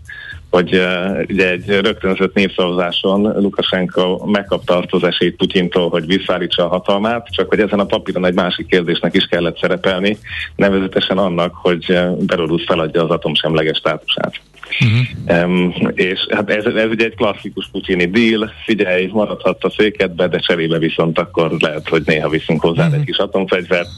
hogy 0.51 0.75
uh, 0.75 1.25
ugye 1.29 1.51
egy 1.51 1.69
rögtönzött 1.69 2.35
népszavazáson 2.35 3.41
Lukasenko 3.41 4.27
megkapta 4.27 4.77
azt 4.77 4.93
az 4.93 5.05
esélyt 5.05 5.37
Putyintól, 5.37 5.89
hogy 5.89 6.07
visszaállítsa 6.07 6.65
a 6.65 6.69
hatalmát, 6.69 7.27
csak 7.31 7.49
hogy 7.49 7.61
ezen 7.61 7.81
a 7.81 7.85
papíron 7.85 8.27
egy 8.27 8.35
másik 8.35 8.67
kérdésnek 8.67 9.15
is 9.15 9.25
kellett 9.25 9.59
szerepelni, 9.59 10.19
nevezetesen 10.57 11.19
annak, 11.19 11.55
hogy 11.55 11.99
Belarus 12.19 12.65
feladja 12.65 13.05
az 13.05 13.11
atomsemleges 13.11 13.77
státusát. 13.77 14.41
Uh-huh. 14.81 15.45
Um, 15.45 15.75
és 15.95 16.27
hát 16.31 16.51
ez, 16.51 16.65
ez 16.65 16.89
ugye 16.91 17.05
egy 17.05 17.15
klasszikus 17.15 17.69
putyini 17.73 18.07
deal, 18.07 18.53
figyelj, 18.65 19.07
maradhat 19.13 19.65
a 19.65 19.71
székedbe, 19.71 20.29
de 20.29 20.39
cserébe 20.39 20.79
viszont 20.79 21.19
akkor 21.19 21.51
lehet, 21.59 21.89
hogy 21.89 22.03
néha 22.07 22.29
viszünk 22.29 22.61
hozzá 22.61 22.85
uh-huh. 22.85 22.99
egy 22.99 23.05
kis 23.05 23.17
atomfegyvert, 23.17 23.89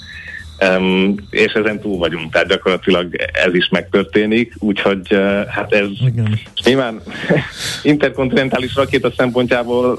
Um, 0.60 1.14
és 1.30 1.52
ezen 1.52 1.80
túl 1.80 1.98
vagyunk, 1.98 2.32
tehát 2.32 2.48
gyakorlatilag 2.48 3.16
ez 3.32 3.54
is 3.54 3.68
megtörténik, 3.68 4.54
úgyhogy 4.58 5.06
uh, 5.10 5.46
hát 5.46 5.72
ez 5.72 5.86
Igen. 6.06 6.40
nyilván 6.64 7.00
interkontinentális 7.82 8.74
rakéta 8.74 9.12
szempontjából 9.16 9.98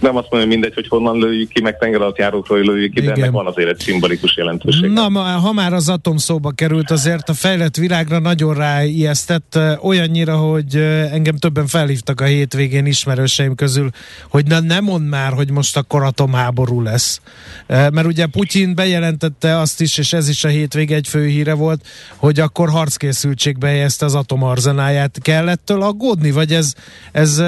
nem 0.00 0.16
azt 0.16 0.26
mondom 0.30 0.48
mindegy, 0.48 0.74
hogy 0.74 0.88
honnan 0.88 1.18
lőjük 1.18 1.48
ki, 1.48 1.62
meg 1.62 1.78
tengeralattjárókról 1.78 2.60
lőjük 2.60 2.92
ki, 2.92 3.00
Igen. 3.00 3.14
de 3.14 3.20
ennek 3.20 3.32
van 3.32 3.46
azért 3.46 3.68
egy 3.68 3.78
szimbolikus 3.78 4.36
jelentőség. 4.36 4.90
Na, 4.90 5.08
ma, 5.08 5.20
ha 5.20 5.52
már 5.52 5.72
az 5.72 5.88
atom 5.88 6.16
szóba 6.16 6.50
került, 6.50 6.90
azért 6.90 7.28
a 7.28 7.34
fejlett 7.34 7.76
világra 7.76 8.18
nagyon 8.18 8.54
ráijesztett, 8.54 9.58
olyannyira, 9.82 10.36
hogy 10.36 10.76
engem 11.12 11.36
többen 11.36 11.66
felhívtak 11.66 12.20
a 12.20 12.24
hétvégén 12.24 12.86
ismerőseim 12.86 13.54
közül, 13.54 13.90
hogy 14.30 14.46
na 14.46 14.60
nem 14.60 14.84
mond 14.84 15.08
már, 15.08 15.32
hogy 15.32 15.50
most 15.50 15.76
akkor 15.76 16.02
atomháború 16.02 16.80
lesz. 16.80 17.20
Mert 17.66 18.06
ugye 18.06 18.26
Putyin 18.26 18.74
bejelentette 18.74 19.58
azt 19.58 19.80
is, 19.80 19.91
is, 19.92 19.98
és 19.98 20.12
ez 20.12 20.28
is 20.28 20.44
a 20.44 20.48
hétvége 20.48 20.94
egy 20.94 21.08
fő 21.08 21.26
híre 21.26 21.54
volt, 21.54 21.86
hogy 22.16 22.40
akkor 22.40 22.70
harckészültségbe 22.70 23.68
helyezte 23.68 24.04
az 24.04 24.14
atomarzenáját. 24.14 25.18
Kell 25.22 25.48
ettől 25.48 25.82
aggódni, 25.82 26.30
vagy 26.30 26.52
ez, 26.52 26.74
ez, 27.12 27.42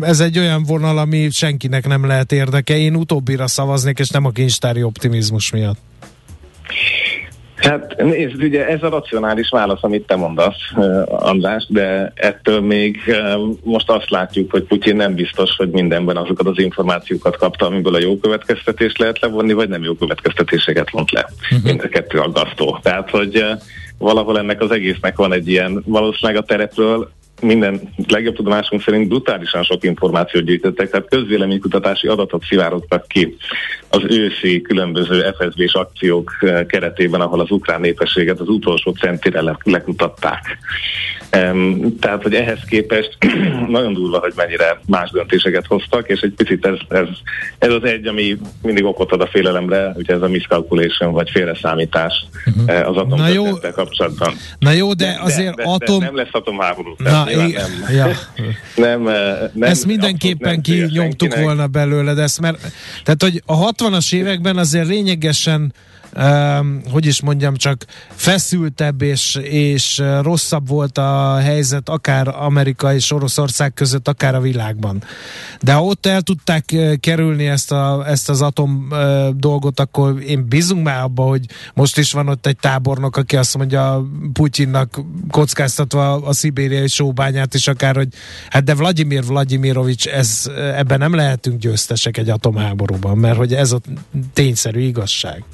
ez 0.00 0.20
egy 0.20 0.38
olyan 0.38 0.62
vonal, 0.62 0.98
ami 0.98 1.28
senkinek 1.30 1.86
nem 1.86 2.06
lehet 2.06 2.32
érdeke? 2.32 2.76
Én 2.76 2.94
utóbbira 2.94 3.46
szavaznék, 3.46 3.98
és 3.98 4.08
nem 4.08 4.24
a 4.24 4.30
kincstári 4.30 4.82
optimizmus 4.82 5.50
miatt. 5.50 5.78
Hát 7.62 8.02
nézd, 8.02 8.42
ugye 8.42 8.66
ez 8.66 8.82
a 8.82 8.88
racionális 8.88 9.48
válasz, 9.48 9.82
amit 9.82 10.06
te 10.06 10.16
mondasz, 10.16 10.56
András, 11.06 11.66
de 11.68 12.12
ettől 12.14 12.60
még 12.60 12.98
most 13.62 13.90
azt 13.90 14.10
látjuk, 14.10 14.50
hogy 14.50 14.62
Putyin 14.62 14.96
nem 14.96 15.14
biztos, 15.14 15.56
hogy 15.56 15.70
mindenben 15.70 16.16
azokat 16.16 16.46
az 16.46 16.58
információkat 16.58 17.36
kapta, 17.36 17.66
amiből 17.66 17.94
a 17.94 18.00
jó 18.00 18.18
következtetést 18.18 18.98
lehet 18.98 19.20
levonni, 19.20 19.52
vagy 19.52 19.68
nem 19.68 19.82
jó 19.82 19.94
következtetéseket 19.94 20.90
vont 20.90 21.10
le. 21.10 21.28
Uh-huh. 21.42 21.64
Mind 21.64 21.80
a 21.84 21.88
kettő 21.88 22.18
aggasztó. 22.18 22.78
Tehát, 22.82 23.10
hogy 23.10 23.44
valahol 23.98 24.38
ennek 24.38 24.60
az 24.60 24.70
egésznek 24.70 25.16
van 25.16 25.32
egy 25.32 25.48
ilyen, 25.48 25.82
valószínűleg 25.86 26.42
a 26.42 26.46
terepről 26.46 27.10
minden 27.42 27.80
legjobb 28.08 28.34
tudomásunk 28.34 28.82
szerint 28.82 29.08
brutálisan 29.08 29.62
sok 29.62 29.84
információt 29.84 30.44
gyűjtöttek, 30.44 30.90
tehát 30.90 31.08
közvéleménykutatási 31.08 32.06
adatok 32.06 32.44
szivárogtak 32.44 33.08
ki 33.08 33.36
az 33.88 34.02
őszi 34.08 34.60
különböző 34.60 35.34
FSB-s 35.38 35.74
akciók 35.74 36.36
eh, 36.40 36.64
keretében, 36.64 37.20
ahol 37.20 37.40
az 37.40 37.50
ukrán 37.50 37.80
népességet 37.80 38.40
az 38.40 38.48
utolsó 38.48 38.90
centire 38.90 39.56
lekutatták. 39.62 40.58
Tehát, 42.00 42.22
hogy 42.22 42.34
ehhez 42.34 42.58
képest 42.68 43.16
nagyon 43.68 43.92
durva, 43.92 44.18
hogy 44.18 44.32
mennyire 44.36 44.80
más 44.86 45.10
döntéseket 45.10 45.66
hoztak, 45.66 46.08
és 46.08 46.20
egy 46.20 46.32
picit 46.32 46.66
ez, 46.66 46.78
ez, 46.88 47.06
ez 47.58 47.72
az 47.72 47.84
egy, 47.84 48.06
ami 48.06 48.38
mindig 48.62 48.84
okot 48.84 49.12
ad 49.12 49.20
a 49.20 49.26
félelemre, 49.26 49.92
ugye 49.96 50.14
ez 50.14 50.22
a 50.22 50.28
miscalculation, 50.28 51.12
vagy 51.12 51.30
félreszámítás 51.30 52.24
uh-huh. 52.46 52.88
az 52.88 52.96
atomtörténettel 52.96 53.72
kapcsolatban. 53.72 54.34
Na 54.58 54.70
jó, 54.70 54.92
de, 54.92 55.04
de 55.04 55.18
azért 55.22 55.54
de, 55.54 55.62
atom... 55.62 55.98
De 55.98 56.04
nem 56.04 56.16
lesz 56.16 56.28
atomháború. 56.32 56.94
Na, 56.96 57.24
nem, 57.24 57.52
ja. 57.92 58.06
nem, 58.86 59.08
eh, 59.08 59.38
nem, 59.52 59.70
ezt 59.70 59.86
mindenképpen 59.86 60.62
kinyomtuk 60.62 61.36
volna 61.36 61.66
belőle, 61.66 62.14
de 62.14 62.22
ezt 62.22 62.40
mert, 62.40 62.72
tehát, 63.02 63.22
hogy 63.22 63.42
a 63.46 63.72
60-as 63.72 64.14
években 64.14 64.56
azért 64.56 64.86
lényegesen 64.86 65.72
hogy 66.90 67.06
is 67.06 67.20
mondjam, 67.20 67.56
csak 67.56 67.84
feszültebb 68.08 69.02
és, 69.02 69.34
és 69.42 70.02
rosszabb 70.22 70.68
volt 70.68 70.98
a 70.98 71.36
helyzet 71.36 71.88
akár 71.88 72.28
Amerika 72.28 72.94
és 72.94 73.12
Oroszország 73.12 73.74
között, 73.74 74.08
akár 74.08 74.34
a 74.34 74.40
világban. 74.40 75.02
De 75.60 75.72
ha 75.72 75.84
ott 75.84 76.06
el 76.06 76.22
tudták 76.22 76.76
kerülni 77.00 77.46
ezt, 77.46 77.72
a, 77.72 78.04
ezt 78.06 78.28
az 78.28 78.42
atom 78.42 78.88
uh, 78.90 79.28
dolgot, 79.28 79.80
akkor 79.80 80.22
én 80.22 80.46
bízunk 80.48 80.84
már 80.84 81.02
abba, 81.02 81.22
hogy 81.22 81.46
most 81.74 81.98
is 81.98 82.12
van 82.12 82.28
ott 82.28 82.46
egy 82.46 82.56
tábornok, 82.56 83.16
aki 83.16 83.36
azt 83.36 83.56
mondja 83.56 84.06
Putyinnak 84.32 85.00
kockáztatva 85.30 86.12
a 86.12 86.32
szibériai 86.32 86.88
sóbányát 86.88 87.54
is 87.54 87.68
akár, 87.68 87.96
hogy 87.96 88.08
hát 88.50 88.64
de 88.64 88.74
Vladimir 88.74 89.24
Vladimirovics, 89.24 90.06
ez, 90.06 90.50
ebben 90.76 90.98
nem 90.98 91.14
lehetünk 91.14 91.60
győztesek 91.60 92.16
egy 92.16 92.30
atomháborúban, 92.30 93.18
mert 93.18 93.36
hogy 93.36 93.54
ez 93.54 93.72
a 93.72 93.80
tényszerű 94.32 94.80
igazság. 94.80 95.44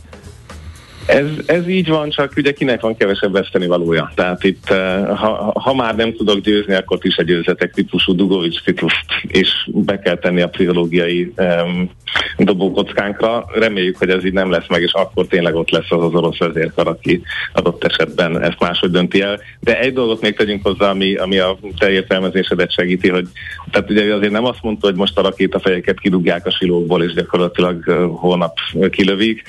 Ez, 1.09 1.27
ez 1.47 1.69
így 1.69 1.89
van, 1.89 2.11
csak 2.11 2.33
ugye 2.37 2.53
kinek 2.53 2.81
van 2.81 2.97
kevesebb 2.97 3.33
veszteni 3.33 3.67
valója. 3.67 4.13
Tehát 4.15 4.45
itt, 4.45 4.71
eh, 4.71 5.07
ha, 5.19 5.53
ha 5.61 5.75
már 5.75 5.97
nem 5.97 6.15
tudok 6.15 6.41
győzni, 6.41 6.75
akkor 6.75 6.99
is 7.03 7.17
egy 7.17 7.27
győzetek 7.27 7.73
típusú 7.73 8.15
Dugovics 8.15 8.63
titust 8.63 9.07
is 9.23 9.49
be 9.67 9.99
kell 9.99 10.17
tenni 10.17 10.41
a 10.41 10.49
pszichológiai 10.49 11.33
um, 11.37 11.91
dobókockánkra. 12.37 13.45
Reméljük, 13.55 13.97
hogy 13.97 14.11
ez 14.11 14.25
így 14.25 14.33
nem 14.33 14.51
lesz 14.51 14.69
meg, 14.69 14.83
és 14.83 14.93
akkor 14.93 15.27
tényleg 15.27 15.55
ott 15.55 15.71
lesz 15.71 15.91
az 15.91 16.03
az 16.03 16.15
orosz 16.15 16.39
vezérkar, 16.39 16.89
aki 16.89 17.23
adott 17.53 17.85
esetben 17.85 18.43
ezt 18.43 18.61
máshogy 18.61 18.91
dönti 18.91 19.21
el. 19.21 19.41
De 19.61 19.81
egy 19.81 19.93
dolgot 19.93 20.21
még 20.21 20.37
tegyünk 20.37 20.67
hozzá, 20.67 20.91
ami, 20.91 21.15
ami 21.15 21.39
a 21.39 21.59
te 21.79 21.91
értelmezésedet 21.91 22.73
segíti, 22.73 23.09
hogy 23.09 23.29
tehát 23.71 23.91
ugye 23.91 24.15
azért 24.15 24.33
nem 24.33 24.45
azt 24.45 24.63
mondta, 24.63 24.87
hogy 24.87 24.97
most 24.97 25.19
a 25.19 25.23
rakétafejeket 25.23 26.01
kidugják 26.01 26.47
a 26.47 26.51
silókból, 26.51 27.03
és 27.03 27.13
gyakorlatilag 27.13 27.85
uh, 27.87 27.95
holnap 28.21 28.59
kilövik, 28.91 29.43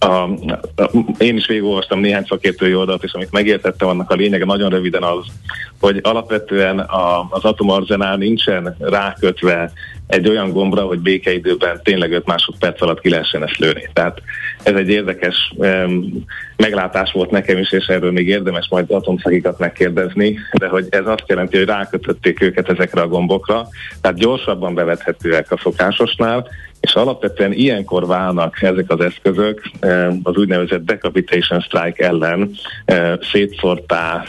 a, 0.00 0.28
én 1.18 1.36
is 1.36 1.46
végigolvastam 1.46 2.00
néhány 2.00 2.24
szakértői 2.28 2.74
oldalt, 2.74 3.04
és 3.04 3.12
amit 3.12 3.32
megértettem, 3.32 3.88
annak 3.88 4.10
a 4.10 4.14
lényege 4.14 4.44
nagyon 4.44 4.70
röviden 4.70 5.02
az, 5.02 5.24
hogy 5.80 6.00
alapvetően 6.02 6.78
a, 6.78 7.26
az 7.30 7.44
atomarzenál 7.44 8.16
nincsen 8.16 8.76
rákötve 8.78 9.72
egy 10.06 10.28
olyan 10.28 10.52
gombra, 10.52 10.82
hogy 10.82 10.98
békeidőben 10.98 11.80
tényleg 11.82 12.12
5 12.12 12.26
másodperc 12.26 12.82
alatt 12.82 13.00
ki 13.00 13.10
lehessen 13.10 13.42
ezt 13.42 13.58
lőni. 13.58 13.88
Tehát 13.92 14.22
ez 14.62 14.74
egy 14.74 14.88
érdekes 14.88 15.52
um, 15.56 16.24
meglátás 16.56 17.12
volt 17.12 17.30
nekem 17.30 17.58
is, 17.58 17.72
és 17.72 17.86
erről 17.86 18.12
még 18.12 18.28
érdemes 18.28 18.68
majd 18.70 18.90
atomszakikat 18.90 19.58
megkérdezni, 19.58 20.38
de 20.52 20.68
hogy 20.68 20.86
ez 20.90 21.06
azt 21.06 21.24
jelenti, 21.26 21.56
hogy 21.56 21.66
rákötötték 21.66 22.42
őket 22.42 22.68
ezekre 22.68 23.00
a 23.00 23.08
gombokra, 23.08 23.68
tehát 24.00 24.18
gyorsabban 24.18 24.74
bevethetőek 24.74 25.52
a 25.52 25.58
szokásosnál, 25.62 26.48
és 26.80 26.94
alapvetően 26.94 27.52
ilyenkor 27.52 28.06
válnak 28.06 28.62
ezek 28.62 28.90
az 28.90 29.00
eszközök 29.00 29.70
az 30.22 30.36
úgynevezett 30.36 30.84
decapitation 30.84 31.60
strike 31.60 32.06
ellen 32.06 32.50
szétszortá, 33.32 34.24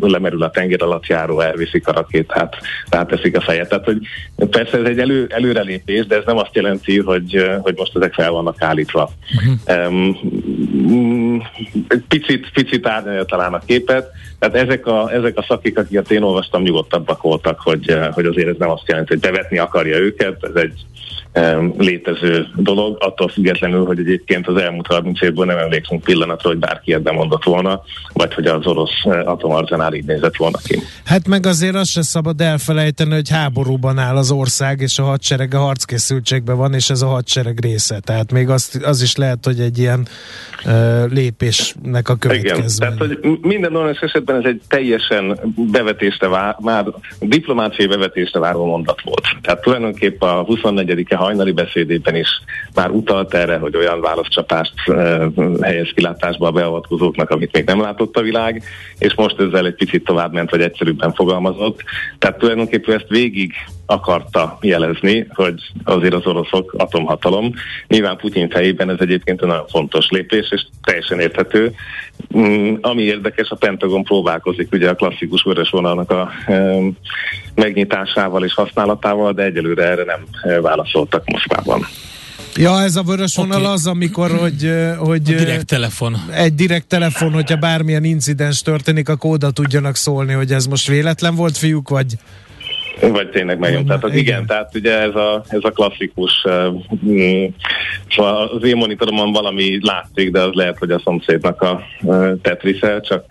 lemerül 0.00 0.42
a 0.42 0.50
tenger 0.50 0.82
alatt 0.82 1.06
járó, 1.06 1.40
elviszik 1.40 1.88
a 1.88 1.92
rakétát, 1.92 2.56
ráteszik 2.90 3.36
a 3.36 3.40
fejet. 3.40 3.68
Tehát, 3.68 3.84
hogy 3.84 3.98
persze 4.50 4.78
ez 4.78 4.84
egy 4.84 4.98
elő, 4.98 5.26
előrelépés, 5.28 6.06
de 6.06 6.16
ez 6.16 6.22
nem 6.26 6.36
azt 6.36 6.54
jelenti, 6.54 7.00
hogy, 7.00 7.58
hogy 7.60 7.74
most 7.76 7.96
ezek 7.96 8.14
fel 8.14 8.30
vannak 8.30 8.62
állítva. 8.62 9.10
Uh-huh. 9.34 9.86
Um, 9.86 11.42
picit, 12.08 12.50
picit 12.52 12.86
árnyalja 12.86 13.24
talán 13.24 13.54
a 13.54 13.58
képet, 13.58 14.10
tehát 14.38 14.56
ezek 14.66 14.86
a, 14.86 15.12
ezek 15.12 15.38
a 15.38 15.44
szakik, 15.48 15.78
akiket 15.78 16.10
én 16.10 16.22
olvastam, 16.22 16.62
nyugodtabbak 16.62 17.22
voltak, 17.22 17.60
hogy, 17.60 17.98
hogy 18.12 18.26
azért 18.26 18.48
ez 18.48 18.56
nem 18.58 18.70
azt 18.70 18.88
jelenti, 18.88 19.12
hogy 19.12 19.22
bevetni 19.22 19.58
akarja 19.58 19.96
őket, 19.98 20.44
ez 20.44 20.62
egy 20.62 20.84
létező 21.78 22.46
dolog, 22.56 22.96
attól 23.00 23.28
függetlenül, 23.28 23.84
hogy 23.84 23.98
egyébként 23.98 24.46
az 24.46 24.56
elmúlt 24.56 24.86
30 24.86 25.22
évből 25.22 25.44
nem 25.44 25.58
emlékszünk 25.58 26.02
pillanatra, 26.02 26.48
hogy 26.48 26.58
bárki 26.58 26.92
ebben 26.92 27.14
mondott 27.14 27.44
volna, 27.44 27.82
vagy 28.12 28.34
hogy 28.34 28.46
az 28.46 28.66
orosz 28.66 28.90
eh, 29.04 29.28
atomarzenál 29.28 29.94
így 29.94 30.04
nézett 30.04 30.36
volna 30.36 30.58
ki. 30.64 30.78
Hát 31.04 31.28
meg 31.28 31.46
azért 31.46 31.74
azt 31.74 31.90
se 31.90 32.02
szabad 32.02 32.40
elfelejteni, 32.40 33.14
hogy 33.14 33.30
háborúban 33.30 33.98
áll 33.98 34.16
az 34.16 34.30
ország, 34.30 34.80
és 34.80 34.98
a 34.98 35.02
hadsereg 35.02 35.54
a 35.54 35.58
harckészültségben 35.58 36.56
van, 36.56 36.74
és 36.74 36.90
ez 36.90 37.02
a 37.02 37.06
hadsereg 37.06 37.60
része. 37.60 38.00
Tehát 38.00 38.32
még 38.32 38.48
az, 38.48 38.80
az 38.84 39.02
is 39.02 39.16
lehet, 39.16 39.44
hogy 39.44 39.60
egy 39.60 39.78
ilyen 39.78 40.06
uh, 40.64 41.12
lépésnek 41.12 42.08
a 42.08 42.14
következmény. 42.14 42.58
Igen, 42.58 42.78
tehát 42.78 42.98
hogy 42.98 43.38
minden 43.40 43.76
olyan 43.76 43.96
esetben 44.00 44.36
ez 44.36 44.44
egy 44.44 44.60
teljesen 44.68 45.38
bevetésre 45.54 46.28
vár, 46.28 46.56
már 46.60 46.84
diplomáciai 47.20 47.88
bevetésre 47.88 48.38
váró 48.38 48.64
mondat 48.66 49.02
volt. 49.02 49.24
Tehát 49.42 49.60
tulajdonképpen 49.60 50.28
a 50.28 50.44
24-e 50.44 51.16
hajnali 51.24 51.52
beszédében 51.52 52.16
is 52.16 52.28
már 52.74 52.90
utalt 52.90 53.34
erre, 53.34 53.56
hogy 53.56 53.76
olyan 53.76 54.00
válaszcsapást 54.00 54.72
helyez 55.60 55.90
kilátásba 55.94 56.46
a 56.46 56.52
beavatkozóknak, 56.52 57.30
amit 57.30 57.52
még 57.52 57.64
nem 57.64 57.80
látott 57.80 58.16
a 58.16 58.22
világ, 58.22 58.62
és 58.98 59.14
most 59.14 59.40
ezzel 59.40 59.66
egy 59.66 59.74
picit 59.74 60.04
tovább 60.04 60.32
ment, 60.32 60.50
vagy 60.50 60.62
egyszerűbben 60.62 61.12
fogalmazott. 61.12 61.82
Tehát 62.18 62.38
tulajdonképpen 62.38 62.94
ezt 62.94 63.08
végig 63.08 63.52
akarta 63.86 64.58
jelezni, 64.60 65.26
hogy 65.34 65.60
azért 65.84 66.14
az 66.14 66.26
oroszok 66.26 66.74
atomhatalom. 66.78 67.54
Nyilván 67.88 68.16
Putyin 68.16 68.48
fejében 68.48 68.90
ez 68.90 68.96
egyébként 69.00 69.42
egy 69.42 69.48
nagyon 69.48 69.66
fontos 69.66 70.08
lépés, 70.08 70.50
és 70.50 70.66
teljesen 70.82 71.20
érthető. 71.20 71.74
Mm, 72.38 72.74
ami 72.80 73.02
érdekes, 73.02 73.48
a 73.48 73.56
Pentagon 73.56 74.04
próbálkozik 74.04 74.72
ugye 74.72 74.88
a 74.88 74.94
klasszikus 74.94 75.42
vörös 75.42 75.70
vonalnak 75.70 76.10
a 76.10 76.30
megnyitásával 77.54 78.44
és 78.44 78.54
használatával, 78.54 79.32
de 79.32 79.42
egyelőre 79.42 79.84
erre 79.84 80.04
nem 80.04 80.24
e, 80.42 80.60
válaszoltak 80.60 81.22
Moszkvában. 81.30 81.86
Ja, 82.56 82.82
ez 82.82 82.96
a 82.96 83.02
vörös 83.02 83.36
vonal 83.36 83.60
okay. 83.60 83.72
az, 83.72 83.86
amikor, 83.86 84.30
hogy... 84.30 84.72
hogy 84.98 85.32
a 85.32 85.36
direkt 85.36 85.66
telefon. 85.66 86.16
Egy 86.32 86.54
direkt 86.54 86.86
telefon, 86.86 87.32
hogyha 87.32 87.56
bármilyen 87.56 88.04
incidens 88.04 88.62
történik, 88.62 89.08
akkor 89.08 89.30
oda 89.30 89.50
tudjanak 89.50 89.96
szólni, 89.96 90.32
hogy 90.32 90.52
ez 90.52 90.66
most 90.66 90.88
véletlen 90.88 91.34
volt, 91.34 91.56
fiúk, 91.56 91.88
vagy... 91.88 92.16
Vagy 93.00 93.30
tényleg 93.30 93.64
az 93.64 94.10
igen. 94.10 94.16
igen, 94.16 94.46
tehát 94.46 94.74
ugye 94.74 94.98
ez 95.00 95.14
a, 95.14 95.44
ez 95.48 95.60
a 95.62 95.70
klasszikus, 95.70 96.44
uh, 96.44 97.52
szóval 98.16 98.46
az 98.46 98.64
én 98.64 98.76
monitoromon 98.76 99.32
valami 99.32 99.78
látszik, 99.80 100.30
de 100.30 100.40
az 100.40 100.50
lehet, 100.52 100.78
hogy 100.78 100.90
a 100.90 101.00
szomszédnak 101.04 101.62
a 101.62 101.80
uh, 102.02 102.40
tetrisze, 102.42 103.00
csak 103.00 103.24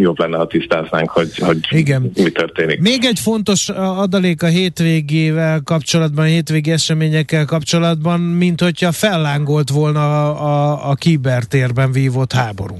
jobb 0.00 0.18
lenne, 0.18 0.36
ha 0.36 0.46
tisztáznánk, 0.46 1.10
hogy, 1.10 1.38
hogy 1.38 1.58
igen. 1.70 2.10
mi 2.14 2.30
történik. 2.30 2.80
Még 2.80 3.04
egy 3.04 3.18
fontos 3.18 3.68
adalék 3.78 4.42
a 4.42 4.46
hétvégével 4.46 5.60
kapcsolatban, 5.64 6.24
a 6.24 6.28
hétvégi 6.28 6.70
eseményekkel 6.70 7.44
kapcsolatban, 7.44 8.20
mint 8.20 8.60
hogyha 8.60 8.92
fellángolt 8.92 9.70
volna 9.70 10.30
a, 10.30 10.44
a, 10.44 10.90
a 10.90 10.94
kibertérben 10.94 11.92
vívott 11.92 12.32
háború. 12.32 12.76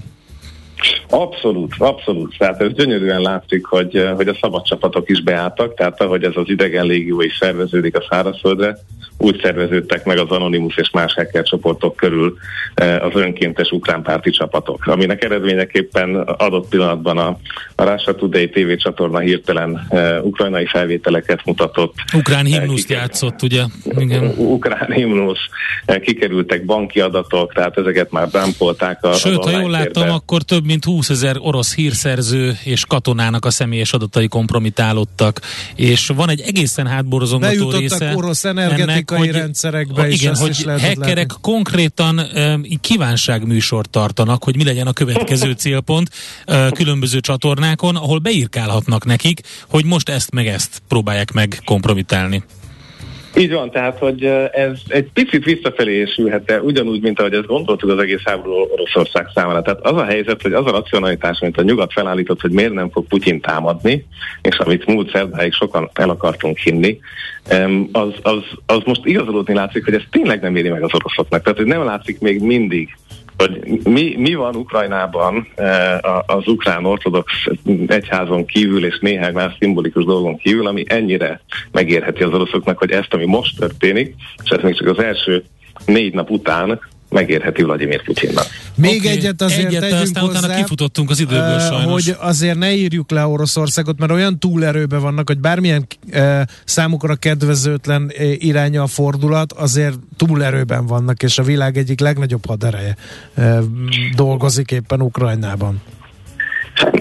Abszolút, 1.09 1.75
abszolút. 1.79 2.35
Tehát 2.39 2.61
ez 2.61 2.73
gyönyörűen 2.73 3.21
látszik, 3.21 3.67
hogy, 3.67 3.97
eh, 3.97 4.15
hogy 4.15 4.29
a 4.29 4.39
szabad 4.41 4.63
csapatok 4.63 5.09
is 5.09 5.23
beálltak, 5.23 5.75
tehát 5.75 6.01
ahogy 6.01 6.25
ez 6.25 6.33
az 6.35 6.49
idegen 6.49 6.87
légió 6.87 7.21
is 7.21 7.37
szerveződik 7.37 7.97
a 7.97 8.07
szárazföldre, 8.11 8.77
úgy 9.21 9.41
szerveződtek 9.43 10.05
meg 10.05 10.19
az 10.19 10.31
Anonymous 10.31 10.77
és 10.77 10.91
más 10.91 11.15
hacker 11.15 11.43
csoportok 11.43 11.97
körül 11.97 12.37
eh, 12.75 13.05
az 13.05 13.11
önkéntes 13.15 13.71
ukrán 13.71 14.03
párti 14.03 14.31
csapatok, 14.31 14.87
aminek 14.87 15.25
eredményeképpen 15.25 16.17
adott 16.17 16.69
pillanatban 16.69 17.19
a, 17.19 17.39
a 17.75 17.85
Russia 17.85 18.15
Today 18.15 18.49
TV 18.49 18.77
csatorna 18.77 19.19
hirtelen 19.19 19.87
uh, 19.91 20.27
ukrajnai 20.27 20.67
felvételeket 20.67 21.41
mutatott. 21.45 21.95
Ukrán 22.15 22.45
himnuszt 22.45 22.91
uh, 22.91 22.97
játszott, 22.97 23.43
ugye? 23.43 23.63
Igen. 23.99 24.35
Ukrán 24.37 24.93
himnusz, 24.93 25.39
kikerültek 26.03 26.65
banki 26.65 27.01
adatok, 27.01 27.53
tehát 27.53 27.79
ezeket 27.79 28.11
már 28.11 28.29
bámpolták. 28.29 29.05
A, 29.05 29.13
Sőt, 29.13 29.45
ha 29.45 29.59
jól 29.59 29.71
láttam, 29.71 30.11
akkor 30.11 30.43
több 30.43 30.65
mint 30.65 30.85
20 30.85 31.11
ezer 31.11 31.37
orosz 31.39 31.75
hírszerző 31.75 32.53
és 32.65 32.85
katonának 32.87 33.45
a 33.45 33.51
személyes 33.51 33.93
adatai 33.93 34.29
kompromitálódtak, 34.29 35.41
és 35.75 36.11
van 36.17 36.31
egy 36.31 36.41
egészen 36.41 36.87
hátborzongató 36.87 37.71
része 37.71 38.13
orosz 38.17 38.45
ennek, 38.45 39.10
hogy, 39.19 39.31
rendszerekbe 39.31 40.09
is 40.09 40.21
igen, 40.21 40.37
hogy 40.37 40.63
hackerek 40.63 40.97
látni. 40.97 41.27
konkrétan 41.41 42.19
um, 42.19 42.65
kívánságműsort 42.81 43.91
tartanak, 43.91 44.45
hogy 44.45 44.57
mi 44.57 44.65
legyen 44.65 44.87
a 44.87 44.93
következő 44.93 45.53
célpont 45.63 46.11
uh, 46.47 46.71
különböző 46.73 47.21
csatornákon, 47.21 47.97
ahol 47.97 48.19
beírkálhatnak 48.19 49.05
nekik, 49.05 49.41
hogy 49.69 49.85
most 49.85 50.09
ezt 50.09 50.31
meg 50.31 50.47
ezt 50.47 50.83
próbálják 50.89 51.33
meg 51.33 51.63
kompromitálni. 51.65 52.43
Így 53.37 53.53
van, 53.53 53.71
tehát, 53.71 53.99
hogy 53.99 54.25
ez 54.53 54.79
egy 54.89 55.09
picit 55.13 55.45
visszafelé 55.45 56.05
sülhet 56.05 56.51
el, 56.51 56.61
ugyanúgy, 56.61 57.01
mint 57.01 57.19
ahogy 57.19 57.33
ezt 57.33 57.47
gondoltuk 57.47 57.91
az 57.91 57.99
egész 57.99 58.23
háború 58.25 58.55
Oroszország 58.73 59.27
számára. 59.35 59.63
Tehát 59.63 59.81
az 59.81 59.97
a 59.97 60.05
helyzet, 60.05 60.43
hogy 60.43 60.53
az 60.53 60.67
a 60.67 60.71
racionalitás, 60.71 61.41
mint 61.41 61.59
a 61.59 61.63
nyugat 61.63 61.93
felállított, 61.93 62.41
hogy 62.41 62.51
miért 62.51 62.73
nem 62.73 62.91
fog 62.91 63.07
Putyin 63.07 63.41
támadni, 63.41 64.07
és 64.43 64.59
amit 64.59 64.87
múlt 64.87 65.11
szerdáig 65.11 65.53
sokan 65.53 65.91
el 65.93 66.11
akartunk 66.11 66.59
hinni, 66.59 67.01
az, 67.93 68.13
az, 68.23 68.43
az 68.67 68.81
most 68.85 69.05
igazolódni 69.05 69.55
látszik, 69.55 69.85
hogy 69.85 69.95
ez 69.95 70.03
tényleg 70.11 70.41
nem 70.41 70.57
éri 70.57 70.69
meg 70.69 70.83
az 70.83 70.95
oroszoknak. 70.95 71.43
Tehát, 71.43 71.59
hogy 71.59 71.67
nem 71.67 71.85
látszik 71.85 72.21
még 72.21 72.41
mindig, 72.41 72.97
hogy 73.41 73.81
mi, 73.85 74.15
mi 74.17 74.35
van 74.35 74.57
Ukrajnában 74.57 75.49
eh, 75.55 75.99
az 76.27 76.47
ukrán 76.47 76.85
ortodox 76.85 77.33
egyházon 77.87 78.47
kívül 78.47 78.85
és 78.85 78.99
néhány 79.01 79.33
más 79.33 79.57
szimbolikus 79.59 80.05
dolgon 80.05 80.37
kívül, 80.37 80.67
ami 80.67 80.85
ennyire 80.89 81.41
megérheti 81.73 82.23
az 82.23 82.33
oroszoknak, 82.33 82.79
hogy 82.79 82.91
ezt, 82.91 83.15
ami 83.15 83.25
most 83.25 83.59
történik, 83.59 84.15
és 84.45 84.51
ez 84.51 84.63
még 84.63 84.77
csak 84.77 84.87
az 84.87 84.99
első 84.99 85.45
négy 85.87 86.15
nap 86.15 86.31
után 86.31 86.81
megérheti 87.11 87.63
Vladimir 87.63 88.03
Putyinnak. 88.03 88.47
Még 88.75 89.01
okay. 89.01 89.11
egyet 89.11 89.43
azért 89.43 89.67
egyet, 89.67 89.81
tegyünk 89.81 90.01
aztán 90.01 90.25
hozzá, 90.25 90.39
utána 90.39 90.55
kifutottunk 90.55 91.11
az 91.11 91.21
időből 91.21 91.55
uh, 91.55 91.61
sajnos. 91.61 91.93
Hogy 91.93 92.17
azért 92.19 92.59
ne 92.59 92.75
írjuk 92.75 93.11
le 93.11 93.27
Oroszországot, 93.27 93.99
mert 93.99 94.13
olyan 94.13 94.39
túlerőben 94.39 95.01
vannak, 95.01 95.29
hogy 95.29 95.39
bármilyen 95.39 95.87
uh, 96.13 96.41
számukra 96.65 97.15
kedvezőtlen 97.15 98.03
uh, 98.03 98.45
iránya 98.45 98.83
a 98.83 98.87
fordulat, 98.87 99.53
azért 99.53 99.99
túlerőben 100.17 100.87
vannak, 100.87 101.23
és 101.23 101.39
a 101.39 101.43
világ 101.43 101.77
egyik 101.77 102.01
legnagyobb 102.01 102.47
hadereje 102.47 102.97
uh, 103.37 103.59
dolgozik 104.15 104.71
éppen 104.71 105.03
Ukrajnában. 105.03 105.81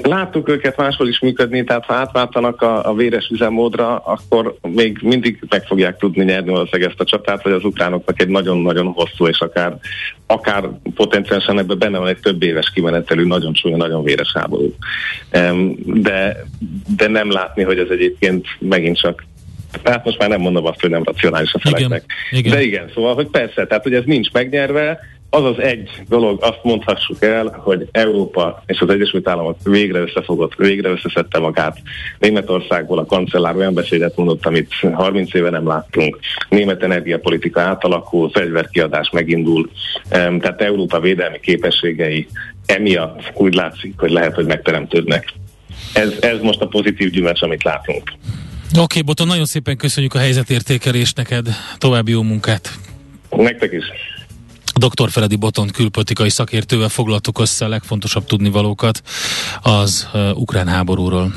Láttuk 0.01 0.49
őket 0.49 0.77
máshol 0.77 1.07
is 1.07 1.19
működni, 1.19 1.63
tehát 1.63 1.85
ha 1.85 1.93
átváltanak 1.93 2.61
a, 2.61 2.89
a 2.89 2.93
véres 2.93 3.29
üzemmódra, 3.31 3.97
akkor 3.97 4.55
még 4.61 4.99
mindig 5.01 5.43
meg 5.49 5.63
fogják 5.63 5.97
tudni 5.97 6.23
nyerni 6.23 6.49
valószínűleg 6.49 6.89
ezt 6.89 6.99
a 6.99 7.05
csatát, 7.05 7.41
hogy 7.41 7.51
az 7.51 7.63
ukránoknak 7.63 8.21
egy 8.21 8.27
nagyon-nagyon 8.27 8.85
hosszú 8.85 9.27
és 9.27 9.39
akár, 9.39 9.77
akár 10.25 10.69
potenciálisan 10.95 11.59
ebben 11.59 11.77
benne 11.77 11.97
van 11.97 12.07
egy 12.07 12.19
több 12.19 12.43
éves 12.43 12.71
kimenetelű, 12.73 13.25
nagyon 13.25 13.53
csúnya, 13.53 13.77
nagyon 13.77 14.03
véres 14.03 14.31
háború. 14.33 14.73
De, 15.83 16.45
de 16.95 17.07
nem 17.07 17.31
látni, 17.31 17.63
hogy 17.63 17.79
ez 17.79 17.89
egyébként 17.89 18.47
megint 18.59 18.97
csak 18.97 19.27
Hát 19.83 20.05
most 20.05 20.19
már 20.19 20.29
nem 20.29 20.41
mondom 20.41 20.65
azt, 20.65 20.81
hogy 20.81 20.89
nem 20.89 21.03
racionális 21.03 21.53
a 21.53 21.59
feleknek. 21.59 22.03
Igen, 22.31 22.45
igen. 22.45 22.57
De 22.57 22.63
igen, 22.63 22.91
szóval, 22.93 23.13
hogy 23.13 23.27
persze, 23.27 23.67
tehát 23.67 23.83
hogy 23.83 23.93
ez 23.93 24.03
nincs 24.05 24.31
megnyerve, 24.31 24.99
az 25.29 25.43
az 25.43 25.59
egy 25.59 25.89
dolog, 26.07 26.43
azt 26.43 26.59
mondhassuk 26.63 27.23
el, 27.23 27.59
hogy 27.63 27.87
Európa 27.91 28.63
és 28.65 28.79
az 28.79 28.89
Egyesült 28.89 29.27
Államok 29.27 29.57
végre 29.63 29.99
összefogott, 29.99 30.55
végre 30.55 30.89
összeszedte 30.89 31.39
magát. 31.39 31.81
Németországból 32.19 32.99
a 32.99 33.05
kancellár 33.05 33.55
olyan 33.55 33.73
beszédet 33.73 34.15
mondott, 34.15 34.45
amit 34.45 34.73
30 34.93 35.33
éve 35.33 35.49
nem 35.49 35.67
láttunk. 35.67 36.19
Német 36.49 36.83
energiapolitika 36.83 37.61
átalakul, 37.61 38.29
fegyverkiadás 38.29 39.09
megindul, 39.09 39.69
tehát 40.09 40.61
Európa 40.61 40.99
védelmi 40.99 41.39
képességei 41.39 42.27
emiatt 42.65 43.31
úgy 43.33 43.53
látszik, 43.53 43.93
hogy 43.97 44.11
lehet, 44.11 44.35
hogy 44.35 44.45
megteremtődnek. 44.45 45.33
Ez, 45.93 46.13
ez 46.21 46.39
most 46.41 46.61
a 46.61 46.67
pozitív 46.67 47.09
gyümölcs, 47.09 47.41
amit 47.41 47.63
látunk. 47.63 48.03
Oké, 48.71 48.81
okay, 48.81 49.01
Boton, 49.01 49.27
nagyon 49.27 49.45
szépen 49.45 49.77
köszönjük 49.77 50.13
a 50.13 50.19
helyzetértékelést 50.19 51.17
neked. 51.17 51.47
További 51.77 52.11
jó 52.11 52.21
munkát. 52.21 52.69
Nektek 53.29 53.71
is. 53.71 53.85
Dr. 54.79 55.09
Feledi 55.11 55.35
Boton 55.35 55.67
külpolitikai 55.67 56.29
szakértővel 56.29 56.89
foglaltuk 56.89 57.39
össze 57.39 57.65
a 57.65 57.67
legfontosabb 57.67 58.25
tudnivalókat 58.25 59.01
az 59.61 60.07
ukrán 60.33 60.67
háborúról. 60.67 61.33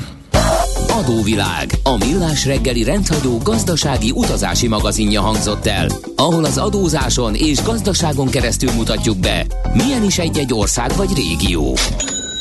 Adóvilág, 0.87 1.79
a 1.83 1.97
millás 1.97 2.45
reggeli 2.45 2.83
rendhagyó 2.83 3.37
gazdasági 3.37 4.11
utazási 4.11 4.67
magazinja 4.67 5.21
hangzott 5.21 5.65
el, 5.65 5.87
ahol 6.15 6.45
az 6.45 6.57
adózáson 6.57 7.35
és 7.35 7.61
gazdaságon 7.63 8.29
keresztül 8.29 8.71
mutatjuk 8.71 9.17
be, 9.17 9.45
milyen 9.73 10.03
is 10.03 10.17
egy-egy 10.17 10.53
ország 10.53 10.95
vagy 10.95 11.15
régió. 11.15 11.77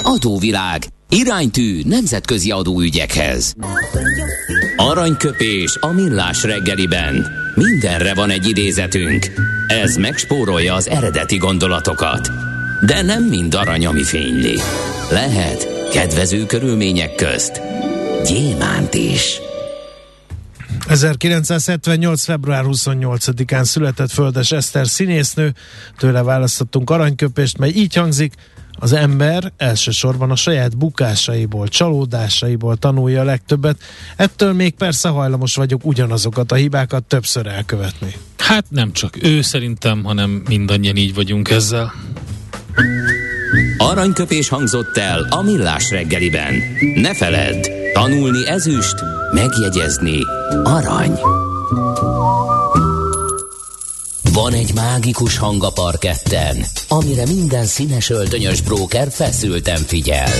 Adóvilág, 0.02 0.86
iránytű 1.08 1.82
nemzetközi 1.84 2.50
adóügyekhez. 2.50 3.54
Aranyköpés 4.76 5.76
a 5.80 5.86
millás 5.86 6.42
reggeliben. 6.42 7.41
Mindenre 7.54 8.14
van 8.14 8.30
egy 8.30 8.48
idézetünk. 8.48 9.26
Ez 9.66 9.96
megspórolja 9.96 10.74
az 10.74 10.88
eredeti 10.88 11.36
gondolatokat. 11.36 12.30
De 12.86 13.02
nem 13.02 13.24
mind 13.24 13.54
arany, 13.54 13.86
ami 13.86 14.02
fényli. 14.02 14.58
Lehet 15.10 15.88
kedvező 15.90 16.46
körülmények 16.46 17.14
közt 17.14 17.60
gyémánt 18.24 18.94
is. 18.94 19.40
1978. 20.88 22.24
február 22.24 22.64
28-án 22.66 23.64
született 23.64 24.10
Földes 24.10 24.52
Eszter 24.52 24.86
színésznő, 24.86 25.54
tőle 25.96 26.22
választottunk 26.22 26.90
aranyköpést, 26.90 27.58
mely 27.58 27.72
így 27.74 27.94
hangzik, 27.94 28.34
az 28.78 28.92
ember 28.92 29.52
elsősorban 29.56 30.30
a 30.30 30.36
saját 30.36 30.76
bukásaiból, 30.76 31.68
csalódásaiból 31.68 32.76
tanulja 32.76 33.20
a 33.20 33.24
legtöbbet, 33.24 33.82
ettől 34.16 34.52
még 34.52 34.74
persze 34.74 35.08
hajlamos 35.08 35.54
vagyok 35.54 35.84
ugyanazokat 35.84 36.52
a 36.52 36.54
hibákat 36.54 37.04
többször 37.04 37.46
elkövetni. 37.46 38.14
Hát 38.38 38.64
nem 38.68 38.92
csak 38.92 39.22
ő 39.22 39.42
szerintem, 39.42 40.04
hanem 40.04 40.42
mindannyian 40.48 40.96
így 40.96 41.14
vagyunk 41.14 41.50
ezzel. 41.50 41.92
Aranyköpés 43.78 44.48
hangzott 44.48 44.96
el 44.96 45.26
a 45.30 45.42
millás 45.42 45.90
reggeliben. 45.90 46.54
Ne 46.94 47.14
feledd, 47.14 47.66
tanulni 47.92 48.48
ezüst, 48.48 48.94
megjegyezni 49.32 50.18
arany. 50.64 51.18
Van 54.32 54.52
egy 54.52 54.74
mágikus 54.74 55.38
hang 55.38 55.64
a 55.64 55.70
parketten, 55.70 56.64
amire 56.88 57.26
minden 57.26 57.64
színes 57.64 58.10
öltönyös 58.10 58.60
bróker 58.60 59.10
feszülten 59.10 59.76
figyel. 59.76 60.30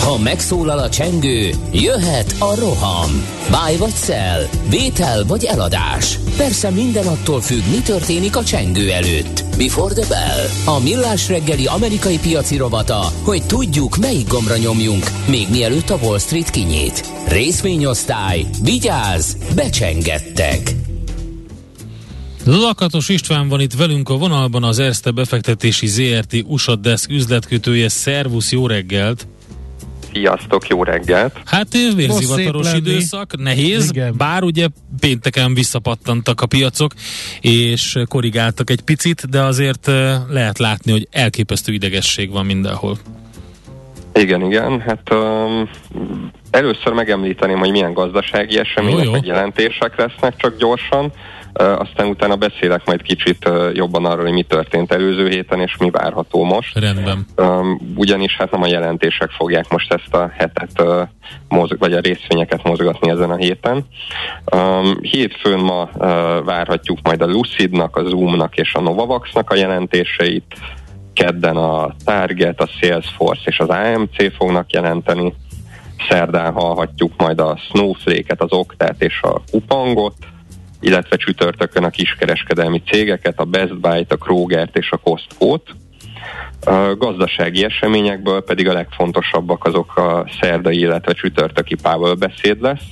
Ha 0.00 0.18
megszólal 0.18 0.78
a 0.78 0.88
csengő, 0.88 1.50
jöhet 1.72 2.34
a 2.38 2.54
roham. 2.54 3.26
Báj 3.50 3.76
vagy 3.76 3.94
szel, 3.94 4.48
vétel 4.68 5.24
vagy 5.24 5.44
eladás. 5.44 6.18
Persze 6.36 6.70
minden 6.70 7.06
attól 7.06 7.40
függ, 7.40 7.62
mi 7.70 7.78
történik 7.78 8.36
a 8.36 8.44
csengő 8.44 8.90
előtt. 8.90 9.44
Before 9.56 9.94
the 9.94 10.06
bell. 10.08 10.74
A 10.74 10.80
millás 10.80 11.28
reggeli 11.28 11.66
amerikai 11.66 12.18
piaci 12.18 12.56
robata, 12.56 13.12
hogy 13.22 13.42
tudjuk, 13.46 13.96
melyik 13.96 14.28
gombra 14.28 14.56
nyomjunk, 14.56 15.10
még 15.26 15.46
mielőtt 15.50 15.90
a 15.90 15.98
Wall 16.02 16.18
Street 16.18 16.50
kinyit. 16.50 17.10
Részvényosztály, 17.28 18.46
vigyáz, 18.62 19.36
becsengettek. 19.54 20.87
Lakatos 22.50 23.08
István 23.08 23.48
van 23.48 23.60
itt 23.60 23.72
velünk 23.72 24.08
a 24.08 24.16
vonalban, 24.16 24.64
az 24.64 24.78
Erste 24.78 25.10
befektetési 25.10 25.86
ZRT 25.86 26.44
USA 26.46 26.76
Desk 26.76 27.10
üzletkötője. 27.10 27.88
Szervusz, 27.88 28.52
jó 28.52 28.66
reggelt! 28.66 29.26
Sziasztok, 30.12 30.66
jó 30.66 30.82
reggelt! 30.82 31.40
Hát 31.44 31.72
vérzivataros 31.94 32.74
időszak, 32.74 33.36
nehéz, 33.36 33.88
Igen. 33.90 34.14
bár 34.16 34.42
ugye 34.42 34.66
pénteken 35.00 35.54
visszapattantak 35.54 36.40
a 36.40 36.46
piacok, 36.46 36.92
és 37.40 37.98
korrigáltak 38.08 38.70
egy 38.70 38.80
picit, 38.80 39.28
de 39.28 39.42
azért 39.42 39.86
lehet 40.28 40.58
látni, 40.58 40.92
hogy 40.92 41.08
elképesztő 41.10 41.72
idegesség 41.72 42.30
van 42.30 42.46
mindenhol. 42.46 42.98
Igen, 44.14 44.42
igen, 44.42 44.80
hát 44.80 45.14
um, 45.14 45.68
először 46.50 46.92
megemlíteném, 46.92 47.58
hogy 47.58 47.70
milyen 47.70 47.92
gazdasági 47.92 48.58
események, 48.58 49.26
jelentések 49.26 49.96
lesznek 49.96 50.36
csak 50.36 50.58
gyorsan 50.58 51.12
aztán 51.58 52.06
utána 52.06 52.36
beszélek 52.36 52.86
majd 52.86 53.02
kicsit 53.02 53.50
jobban 53.72 54.04
arról, 54.04 54.24
hogy 54.24 54.32
mi 54.32 54.42
történt 54.42 54.92
előző 54.92 55.28
héten, 55.28 55.60
és 55.60 55.76
mi 55.76 55.90
várható 55.90 56.44
most. 56.44 56.78
Rendben. 56.78 57.26
Ugyanis 57.96 58.36
hát 58.36 58.50
nem 58.50 58.62
a 58.62 58.66
jelentések 58.66 59.30
fogják 59.30 59.70
most 59.70 59.92
ezt 59.92 60.14
a 60.14 60.30
hetet 60.36 60.82
mozg, 61.48 61.78
vagy 61.78 61.92
a 61.92 62.00
részvényeket 62.00 62.62
mozgatni 62.62 63.10
ezen 63.10 63.30
a 63.30 63.36
héten. 63.36 63.86
Hétfőn 65.00 65.58
ma 65.58 65.88
várhatjuk 66.44 66.98
majd 67.02 67.22
a 67.22 67.26
Lucidnak, 67.26 67.96
a 67.96 68.08
Zoomnak 68.08 68.56
és 68.56 68.74
a 68.74 68.80
Novavaxnak 68.80 69.50
a 69.50 69.56
jelentéseit. 69.56 70.54
Kedden 71.12 71.56
a 71.56 71.94
Target, 72.04 72.60
a 72.60 72.68
Salesforce 72.80 73.42
és 73.44 73.58
az 73.58 73.68
AMC 73.68 74.36
fognak 74.36 74.72
jelenteni. 74.72 75.34
Szerdán 76.08 76.52
hallhatjuk 76.52 77.12
majd 77.16 77.40
a 77.40 77.58
Snowflake-et, 77.68 78.42
az 78.42 78.52
Oktát 78.52 79.02
és 79.02 79.22
a 79.22 79.40
Kupangot 79.50 80.14
illetve 80.80 81.16
csütörtökön 81.16 81.84
a 81.84 81.90
kiskereskedelmi 81.90 82.82
cégeket, 82.86 83.40
a 83.40 83.44
Best 83.44 83.80
Buy-t, 83.80 84.12
a 84.12 84.16
Kroger-t 84.16 84.76
és 84.76 84.90
a 84.90 84.96
Costco-t. 84.96 85.74
A 86.60 86.96
gazdasági 86.98 87.64
eseményekből 87.64 88.44
pedig 88.44 88.68
a 88.68 88.72
legfontosabbak 88.72 89.64
azok 89.64 89.96
a 89.96 90.30
szerdai, 90.40 90.78
illetve 90.78 91.12
csütörtöki 91.12 91.74
Powell 91.82 92.14
beszéd 92.14 92.60
lesz. 92.60 92.82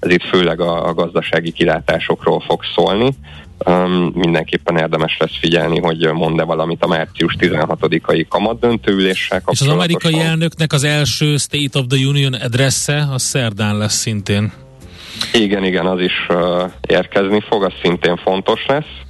Ez 0.00 0.10
itt 0.10 0.24
főleg 0.24 0.60
a, 0.60 0.88
a 0.88 0.94
gazdasági 0.94 1.52
kilátásokról 1.52 2.40
fog 2.40 2.60
szólni. 2.74 3.08
Um, 3.66 4.12
mindenképpen 4.14 4.76
érdemes 4.76 5.16
lesz 5.18 5.38
figyelni, 5.40 5.80
hogy 5.80 6.12
mond-e 6.12 6.42
valamit 6.42 6.82
a 6.82 6.86
március 6.86 7.36
16-ai 7.38 8.24
kamat 8.28 8.60
döntőüléssel 8.60 9.42
És 9.50 9.60
az 9.60 9.68
amerikai 9.68 10.20
elnöknek 10.20 10.72
az 10.72 10.84
első 10.84 11.36
State 11.36 11.78
of 11.78 11.84
the 11.88 12.06
Union 12.06 12.32
adresse 12.32 13.08
a 13.12 13.18
szerdán 13.18 13.78
lesz 13.78 13.94
szintén. 13.94 14.52
Igen, 15.32 15.64
igen, 15.64 15.86
az 15.86 16.00
is 16.00 16.26
uh, 16.28 16.70
érkezni 16.88 17.40
fog, 17.40 17.64
az 17.64 17.72
szintén 17.82 18.16
fontos 18.16 18.66
lesz. 18.66 19.00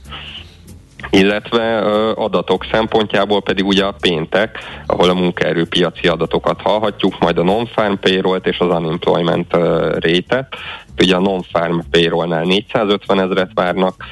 Illetve 1.10 1.78
adatok 2.14 2.66
szempontjából 2.72 3.42
pedig 3.42 3.66
ugye 3.66 3.84
a 3.84 3.94
péntek, 4.00 4.58
ahol 4.86 5.08
a 5.08 5.14
munkaerőpiaci 5.14 6.08
adatokat 6.08 6.60
hallhatjuk, 6.60 7.18
majd 7.18 7.38
a 7.38 7.42
non-farm 7.42 7.94
payroll 7.94 8.40
és 8.42 8.58
az 8.58 8.66
unemployment 8.66 9.52
rate-et. 9.52 10.54
Ugye 10.98 11.16
a 11.16 11.20
non-farm 11.20 11.78
payroll-nál 11.90 12.44
450 12.44 13.20
ezeret 13.20 13.50
várnak, 13.54 14.04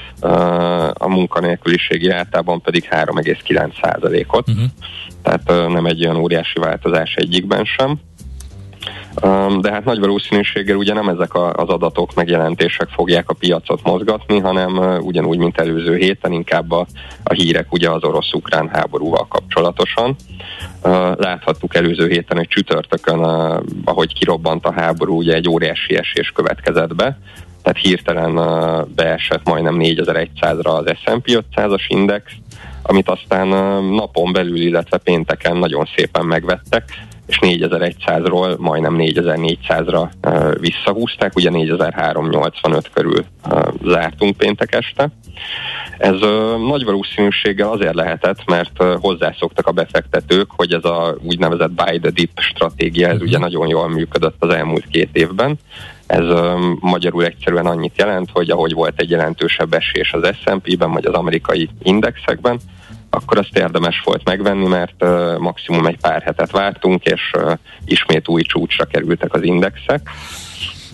a 0.93 1.09
munkanélküliségi 1.09 2.11
általában 2.11 2.61
pedig 2.61 2.89
3,9 2.91 4.27
ot 4.29 4.49
uh-huh. 4.49 4.65
Tehát 5.23 5.69
nem 5.73 5.87
egy 5.87 6.05
olyan 6.05 6.17
óriási 6.17 6.59
változás 6.59 7.15
egyikben 7.15 7.65
sem. 7.65 8.01
De 9.61 9.73
hát 9.73 9.85
nagy 9.85 9.99
valószínűséggel 9.99 10.77
ugye 10.77 10.95
nem 10.95 11.09
ezek 11.09 11.35
az 11.35 11.69
adatok, 11.69 12.15
megjelentések 12.15 12.89
fogják 12.89 13.31
a 13.31 13.35
piacot 13.35 13.83
mozgatni, 13.83 14.39
hanem 14.39 14.99
ugyanúgy, 15.01 15.39
mint 15.39 15.59
előző 15.59 15.97
héten, 15.97 16.33
inkább 16.33 16.71
a, 16.71 16.87
a 17.23 17.33
hírek 17.33 17.73
ugye 17.73 17.91
az 17.91 18.05
orosz-ukrán 18.05 18.69
háborúval 18.73 19.27
kapcsolatosan. 19.29 20.17
Láthattuk 21.17 21.75
előző 21.75 22.09
héten, 22.09 22.37
hogy 22.37 22.49
csütörtökön, 22.49 23.21
ahogy 23.85 24.15
kirobbant 24.15 24.67
a 24.67 24.73
háború, 24.73 25.17
ugye 25.17 25.35
egy 25.35 25.49
óriási 25.49 25.97
esés 25.97 26.31
következett 26.35 26.95
be, 26.95 27.19
tehát 27.63 27.79
hirtelen 27.79 28.35
beesett 28.95 29.49
majdnem 29.49 29.77
4100-ra 29.79 30.77
az 30.77 30.97
S&P 31.03 31.45
500-as 31.55 31.85
index, 31.89 32.33
amit 32.83 33.09
aztán 33.09 33.49
napon 33.85 34.33
belül, 34.33 34.57
illetve 34.57 34.99
pénteken 34.99 35.57
nagyon 35.57 35.89
szépen 35.97 36.25
megvettek, 36.25 36.85
és 37.29 37.39
4100-ról 37.41 38.59
majdnem 38.59 38.97
4400-ra 38.99 40.09
visszahúzták, 40.61 41.37
ugye 41.37 41.51
4385 41.51 42.91
körül 42.93 43.25
zártunk 43.85 44.37
péntek 44.37 44.75
este. 44.75 45.09
Ez 45.99 46.17
nagy 46.69 46.85
valószínűséggel 46.85 47.71
azért 47.71 47.95
lehetett, 47.95 48.45
mert 48.47 48.83
hozzászoktak 49.01 49.67
a 49.67 49.73
befektetők, 49.73 50.51
hogy 50.57 50.73
ez 50.73 50.85
a 50.85 51.17
úgynevezett 51.23 51.71
buy 51.71 51.99
the 51.99 52.11
dip 52.11 52.31
stratégia, 52.41 53.09
ez 53.09 53.21
ugye 53.21 53.39
nagyon 53.39 53.69
jól 53.69 53.89
működött 53.89 54.37
az 54.39 54.55
elmúlt 54.55 54.87
két 54.87 55.11
évben. 55.13 55.59
Ez 56.07 56.25
magyarul 56.81 57.25
egyszerűen 57.25 57.67
annyit 57.67 57.99
jelent, 57.99 58.31
hogy 58.33 58.51
ahogy 58.51 58.73
volt 58.73 59.01
egy 59.01 59.11
jelentősebb 59.11 59.73
esés 59.73 60.13
az 60.13 60.37
S&P-ben, 60.43 60.93
vagy 60.93 61.07
az 61.07 61.15
amerikai 61.15 61.69
indexekben, 61.83 62.59
akkor 63.11 63.39
azt 63.39 63.57
érdemes 63.57 64.01
volt 64.05 64.25
megvenni, 64.25 64.67
mert 64.67 65.05
maximum 65.39 65.87
egy 65.87 65.99
pár 66.01 66.23
hetet 66.23 66.51
vártunk, 66.51 67.05
és 67.05 67.21
ismét 67.85 68.29
új 68.29 68.43
csúcsra 68.43 68.85
kerültek 68.85 69.35
az 69.35 69.43
indexek. 69.43 70.11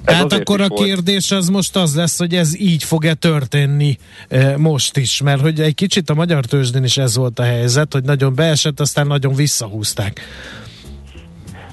Ez 0.05 0.15
Tehát 0.15 0.33
akkor 0.33 0.61
a 0.61 0.69
kérdés 0.69 1.31
az 1.31 1.49
most 1.49 1.77
az 1.77 1.95
lesz, 1.95 2.19
hogy 2.19 2.35
ez 2.35 2.59
így 2.59 2.85
fog-e 2.85 3.15
történni 3.15 3.99
e, 4.29 4.57
most 4.57 4.97
is, 4.97 5.21
mert 5.23 5.41
hogy 5.41 5.61
egy 5.61 5.75
kicsit 5.75 6.11
a 6.11 6.15
magyar 6.15 6.45
tőzsdén 6.45 6.85
is 6.85 6.97
ez 6.97 7.17
volt 7.17 7.39
a 7.39 7.43
helyzet, 7.43 7.93
hogy 7.93 8.05
nagyon 8.05 8.35
beesett, 8.35 8.81
aztán 8.81 9.07
nagyon 9.07 9.35
visszahúzták. 9.35 10.21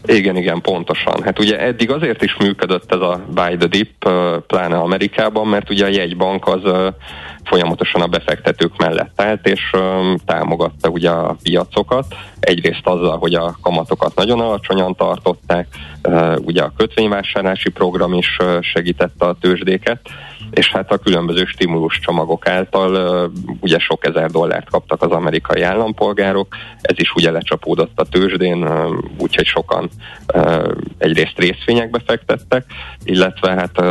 Igen, 0.05 0.35
igen, 0.35 0.61
pontosan. 0.61 1.23
Hát 1.23 1.39
ugye 1.39 1.59
eddig 1.59 1.91
azért 1.91 2.23
is 2.23 2.35
működött 2.35 2.91
ez 2.91 2.99
a 2.99 3.21
buy 3.33 3.57
the 3.57 3.67
dip, 3.67 4.09
pláne 4.47 4.77
Amerikában, 4.77 5.47
mert 5.47 5.69
ugye 5.69 5.85
a 5.85 5.89
jegybank 5.89 6.47
az 6.47 6.61
folyamatosan 7.43 8.01
a 8.01 8.07
befektetők 8.07 8.77
mellett 8.77 9.21
állt, 9.21 9.47
és 9.47 9.71
támogatta 10.25 10.89
ugye 10.89 11.09
a 11.09 11.35
piacokat. 11.43 12.05
Egyrészt 12.39 12.87
azzal, 12.87 13.17
hogy 13.17 13.33
a 13.33 13.57
kamatokat 13.61 14.15
nagyon 14.15 14.39
alacsonyan 14.39 14.95
tartották, 14.95 15.67
ugye 16.37 16.61
a 16.61 16.73
kötvényvásárlási 16.77 17.69
program 17.69 18.13
is 18.13 18.37
segítette 18.61 19.25
a 19.25 19.37
tőzsdéket, 19.41 19.99
és 20.51 20.71
hát 20.71 20.91
a 20.91 20.97
különböző 20.97 21.45
stimulus 21.45 21.99
csomagok 21.99 22.47
által 22.47 23.31
ugye 23.59 23.79
sok 23.79 24.05
ezer 24.05 24.29
dollárt 24.29 24.69
kaptak 24.69 25.01
az 25.01 25.11
amerikai 25.11 25.61
állampolgárok, 25.61 26.55
ez 26.81 26.99
is 26.99 27.13
ugye 27.15 27.31
lecsapódott 27.31 27.99
a 27.99 28.05
tőzsdén, 28.05 28.67
úgyhogy 29.17 29.45
sokan 29.45 29.89
egyrészt 30.97 31.37
részvényekbe 31.37 32.01
fektettek, 32.05 32.65
illetve 33.03 33.49
hát 33.49 33.81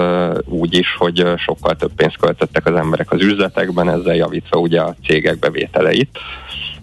úgy 0.44 0.74
is, 0.74 0.94
hogy 0.98 1.26
sokkal 1.36 1.76
több 1.76 1.92
pénzt 1.96 2.16
költöttek 2.16 2.66
az 2.66 2.74
emberek 2.74 3.12
az 3.12 3.22
üzletekben, 3.22 3.90
ezzel 3.90 4.14
javítva 4.14 4.58
ugye 4.58 4.80
a 4.80 4.94
cégek 5.06 5.38
bevételeit. 5.38 6.18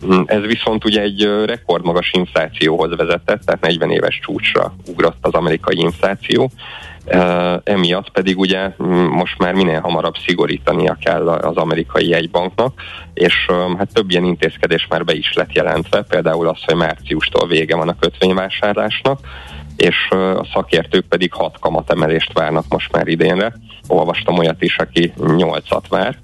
Mm, 0.06 0.22
ez 0.26 0.42
viszont 0.42 0.86
ugye 0.86 1.02
egy 1.02 1.30
rekordmagas 1.46 2.12
inflációhoz 2.14 2.96
vezetett, 2.96 3.42
tehát 3.46 3.62
40 3.62 3.92
éves 3.92 4.20
csúcsra 4.24 4.74
ugrott 4.88 5.18
az 5.22 5.34
amerikai 5.34 5.80
infláció, 5.80 6.52
emiatt 7.64 8.10
pedig 8.10 8.38
ugye 8.38 8.72
mm, 8.84 9.06
most 9.06 9.38
már 9.38 9.54
minél 9.54 9.80
hamarabb 9.80 10.16
szigorítania 10.26 10.98
kell 11.02 11.28
az 11.28 11.56
amerikai 11.56 12.08
jegybanknak, 12.08 12.82
és 13.14 13.34
hát 13.78 13.94
több 13.94 14.12
ilyen 14.12 14.24
intézkedés 14.24 14.88
már 14.90 15.04
be 15.04 15.14
is 15.14 15.34
lett 15.34 15.54
jelentve, 15.54 16.02
például 16.02 16.48
az, 16.48 16.64
hogy 16.66 16.76
márciustól 16.76 17.48
vége 17.48 17.76
van 17.76 17.90
a 17.90 18.00
kötvényvásárlásnak, 18.00 19.20
és 19.78 19.96
a 20.12 20.48
szakértők 20.54 21.06
pedig 21.06 21.34
hat 21.34 21.60
kamatemelést 21.60 22.34
várnak 22.34 22.66
most 22.70 22.92
már 22.92 23.08
idénre. 23.08 23.54
Olvastam 23.88 24.38
olyat 24.38 24.62
is, 24.64 24.78
aki 24.78 25.14
nyolcat 25.36 25.88
vár. 25.88 26.18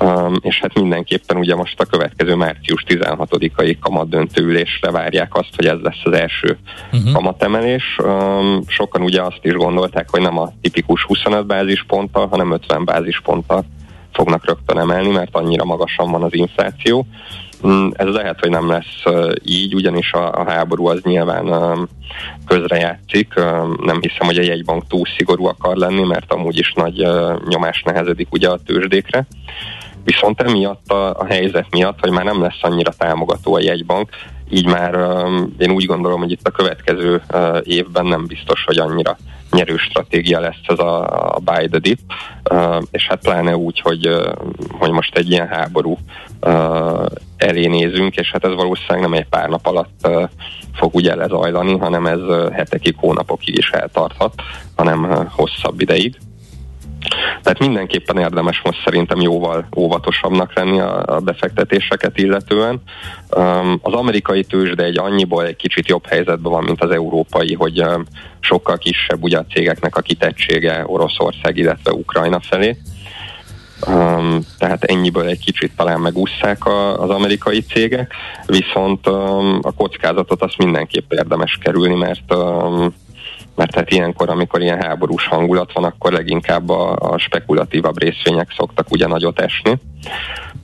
Um, 0.00 0.36
és 0.40 0.60
hát 0.60 0.74
mindenképpen 0.74 1.36
ugye 1.36 1.54
most 1.54 1.80
a 1.80 1.84
következő 1.84 2.34
március 2.34 2.84
16-ai 2.88 3.76
kamatdöntőülésre 3.80 4.90
várják 4.90 5.34
azt, 5.34 5.52
hogy 5.56 5.66
ez 5.66 5.78
lesz 5.82 6.00
az 6.04 6.12
első 6.12 6.58
uh-huh. 6.92 7.12
kamatemelés. 7.12 7.98
Um, 8.04 8.62
sokan 8.66 9.02
ugye 9.02 9.22
azt 9.22 9.40
is 9.42 9.52
gondolták, 9.52 10.10
hogy 10.10 10.20
nem 10.20 10.38
a 10.38 10.52
tipikus 10.60 11.02
25 11.04 11.46
bázisponttal, 11.46 12.26
hanem 12.26 12.52
50 12.52 12.84
bázisponttal 12.84 13.64
fognak 14.12 14.46
rögtön 14.46 14.78
emelni, 14.78 15.10
mert 15.10 15.36
annyira 15.36 15.64
magasan 15.64 16.10
van 16.10 16.22
az 16.22 16.34
infláció. 16.34 17.06
Mm, 17.66 17.88
ez 17.92 18.06
lehet, 18.06 18.40
hogy 18.40 18.50
nem 18.50 18.68
lesz 18.68 19.02
így, 19.44 19.74
ugyanis 19.74 20.12
a, 20.12 20.32
a 20.32 20.50
háború 20.50 20.86
az 20.86 21.00
nyilván 21.02 21.78
közrejátszik. 22.46 23.34
Nem 23.82 24.00
hiszem, 24.00 24.26
hogy 24.26 24.38
a 24.38 24.42
jegybank 24.42 24.86
túl 24.86 25.06
szigorú 25.16 25.46
akar 25.46 25.76
lenni, 25.76 26.02
mert 26.02 26.32
amúgy 26.32 26.58
is 26.58 26.72
nagy 26.72 27.06
nyomás 27.48 27.82
nehezedik 27.82 28.32
ugye 28.32 28.48
a 28.48 28.58
tőzsdékre. 28.66 29.26
Viszont 30.04 30.40
emiatt 30.40 30.88
a, 30.88 31.18
a 31.18 31.24
helyzet 31.24 31.66
miatt, 31.70 32.00
hogy 32.00 32.10
már 32.10 32.24
nem 32.24 32.42
lesz 32.42 32.58
annyira 32.60 32.92
támogató 32.98 33.54
a 33.54 33.60
jegybank, 33.60 34.08
így 34.50 34.66
már 34.66 34.94
én 35.58 35.70
úgy 35.70 35.84
gondolom, 35.84 36.20
hogy 36.20 36.30
itt 36.30 36.46
a 36.46 36.50
következő 36.50 37.22
évben 37.62 38.06
nem 38.06 38.26
biztos, 38.26 38.64
hogy 38.64 38.78
annyira 38.78 39.16
nyerő 39.50 39.76
stratégia 39.76 40.40
lesz 40.40 40.60
ez 40.66 40.78
a, 40.78 41.02
a 41.34 41.38
buy 41.38 41.68
the 41.68 41.78
dip, 41.78 41.98
és 42.90 43.06
hát 43.06 43.22
pláne 43.22 43.56
úgy, 43.56 43.80
hogy, 43.80 44.08
hogy 44.78 44.90
most 44.90 45.16
egy 45.16 45.30
ilyen 45.30 45.48
háború 45.48 45.98
elé 47.36 47.66
nézünk, 47.66 48.16
és 48.16 48.30
hát 48.30 48.44
ez 48.44 48.54
valószínűleg 48.54 49.00
nem 49.00 49.12
egy 49.12 49.28
pár 49.28 49.48
nap 49.48 49.66
alatt 49.66 50.08
fog 50.74 50.94
ugye 50.94 51.14
lezajlani, 51.14 51.78
hanem 51.78 52.06
ez 52.06 52.50
hetekig, 52.52 52.94
hónapokig 52.98 53.58
is 53.58 53.70
eltarthat, 53.70 54.34
hanem 54.76 55.28
hosszabb 55.30 55.80
ideig. 55.80 56.16
Tehát 57.42 57.58
mindenképpen 57.58 58.18
érdemes 58.18 58.60
most 58.64 58.82
szerintem 58.84 59.20
jóval 59.20 59.66
óvatosabbnak 59.76 60.54
lenni 60.54 60.80
a, 60.80 61.02
a 61.06 61.20
befektetéseket 61.20 62.18
illetően. 62.18 62.82
Um, 63.36 63.78
az 63.82 63.92
amerikai 63.92 64.44
tőzsde 64.44 64.84
egy 64.84 64.98
annyiból 64.98 65.46
egy 65.46 65.56
kicsit 65.56 65.88
jobb 65.88 66.06
helyzetben 66.06 66.52
van, 66.52 66.64
mint 66.64 66.82
az 66.82 66.90
európai, 66.90 67.54
hogy 67.54 67.82
um, 67.82 68.04
sokkal 68.40 68.78
kisebb 68.78 69.22
ugye 69.22 69.38
a 69.38 69.46
cégeknek 69.52 69.96
a 69.96 70.00
kitettsége 70.00 70.84
Oroszország, 70.86 71.56
illetve 71.56 71.92
Ukrajna 71.92 72.40
felé. 72.40 72.76
Um, 73.86 74.40
tehát 74.58 74.84
ennyiből 74.84 75.26
egy 75.26 75.44
kicsit 75.44 75.72
talán 75.76 76.00
megúszszák 76.00 76.64
a, 76.64 77.02
az 77.02 77.10
amerikai 77.10 77.60
cégek, 77.60 78.14
viszont 78.46 79.08
um, 79.08 79.58
a 79.62 79.72
kockázatot 79.72 80.42
azt 80.42 80.58
mindenképp 80.58 81.12
érdemes 81.12 81.58
kerülni, 81.62 81.94
mert 81.94 82.34
um, 82.34 82.94
mert 83.54 83.74
hát 83.74 83.90
ilyenkor, 83.90 84.30
amikor 84.30 84.62
ilyen 84.62 84.82
háborús 84.82 85.26
hangulat 85.26 85.72
van, 85.72 85.84
akkor 85.84 86.12
leginkább 86.12 86.68
a, 86.68 86.96
a 86.96 87.18
spekulatívabb 87.18 88.02
részvények 88.02 88.52
szoktak 88.56 88.90
ugye 88.90 89.06
nagyot 89.06 89.40
esni. 89.40 89.78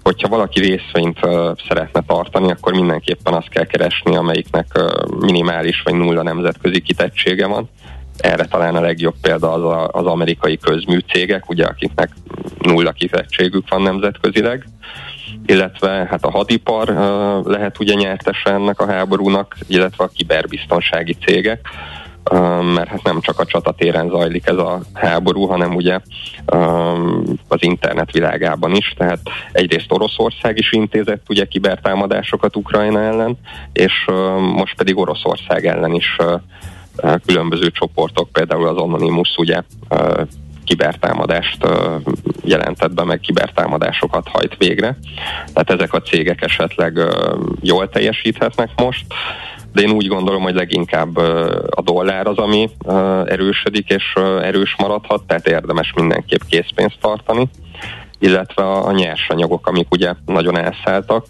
Hogyha 0.03 0.29
valaki 0.29 0.61
részvényt 0.61 1.19
uh, 1.27 1.57
szeretne 1.69 2.03
tartani, 2.07 2.51
akkor 2.51 2.73
mindenképpen 2.73 3.35
azt 3.35 3.49
kell 3.49 3.65
keresni, 3.65 4.17
amelyiknek 4.17 4.67
uh, 4.75 5.19
minimális 5.21 5.83
vagy 5.83 5.95
nulla 5.95 6.23
nemzetközi 6.23 6.81
kitettsége 6.81 7.47
van. 7.47 7.69
Erre 8.17 8.45
talán 8.45 8.77
a 8.77 8.81
legjobb 8.81 9.15
példa 9.21 9.53
az 9.53 9.63
a, 9.63 9.89
az 9.89 10.07
amerikai 10.07 10.59
közműcégek, 10.59 11.49
ugye 11.49 11.65
akiknek 11.65 12.11
nulla 12.59 12.93
kitettségük 12.93 13.69
van 13.69 13.83
nemzetközileg 13.83 14.65
illetve 15.47 16.07
hát 16.11 16.25
a 16.25 16.31
hadipar 16.31 16.91
uh, 16.91 17.47
lehet 17.47 17.79
ugye 17.79 17.95
nyertese 17.95 18.51
ennek 18.51 18.81
a 18.81 18.87
háborúnak, 18.87 19.57
illetve 19.67 20.05
a 20.05 20.11
kiberbiztonsági 20.15 21.17
cégek, 21.25 21.69
mert 22.75 22.89
hát 22.89 23.03
nem 23.03 23.21
csak 23.21 23.39
a 23.39 23.45
csatatéren 23.45 24.09
zajlik 24.09 24.47
ez 24.47 24.57
a 24.57 24.81
háború, 24.95 25.47
hanem 25.47 25.75
ugye 25.75 26.01
az 27.49 27.63
internet 27.63 28.13
világában 28.13 28.75
is, 28.75 28.95
tehát 28.97 29.21
egyrészt 29.53 29.93
Oroszország 29.93 30.59
is 30.59 30.73
intézett 30.73 31.25
ugye 31.29 31.45
kibertámadásokat 31.45 32.57
Ukrajna 32.57 33.01
ellen, 33.01 33.39
és 33.73 33.93
most 34.55 34.77
pedig 34.77 34.99
Oroszország 34.99 35.67
ellen 35.67 35.95
is 35.95 36.17
különböző 37.27 37.71
csoportok, 37.71 38.29
például 38.33 38.69
az 38.69 38.77
Anonymous 38.77 39.37
ugye 39.37 39.63
kibertámadást 40.65 41.67
jelentett 42.45 42.93
be, 42.93 43.05
meg 43.05 43.21
kibertámadásokat 43.21 44.29
hajt 44.29 44.57
végre. 44.57 44.99
Tehát 45.53 45.71
ezek 45.71 45.93
a 45.93 46.01
cégek 46.01 46.43
esetleg 46.43 46.99
jól 47.61 47.89
teljesíthetnek 47.89 48.71
most, 48.77 49.05
de 49.73 49.83
én 49.83 49.91
úgy 49.91 50.07
gondolom, 50.07 50.43
hogy 50.43 50.55
leginkább 50.55 51.17
a 51.71 51.83
dollár 51.85 52.27
az, 52.27 52.37
ami 52.37 52.71
erősödik 53.25 53.89
és 53.89 54.15
erős 54.43 54.77
maradhat, 54.79 55.23
tehát 55.27 55.49
érdemes 55.49 55.93
mindenképp 55.97 56.41
készpénzt 56.49 56.99
tartani, 57.01 57.49
illetve 58.19 58.63
a 58.63 58.93
nyersanyagok, 58.93 59.67
amik 59.67 59.87
ugye 59.91 60.15
nagyon 60.27 60.59
elszálltak, 60.59 61.25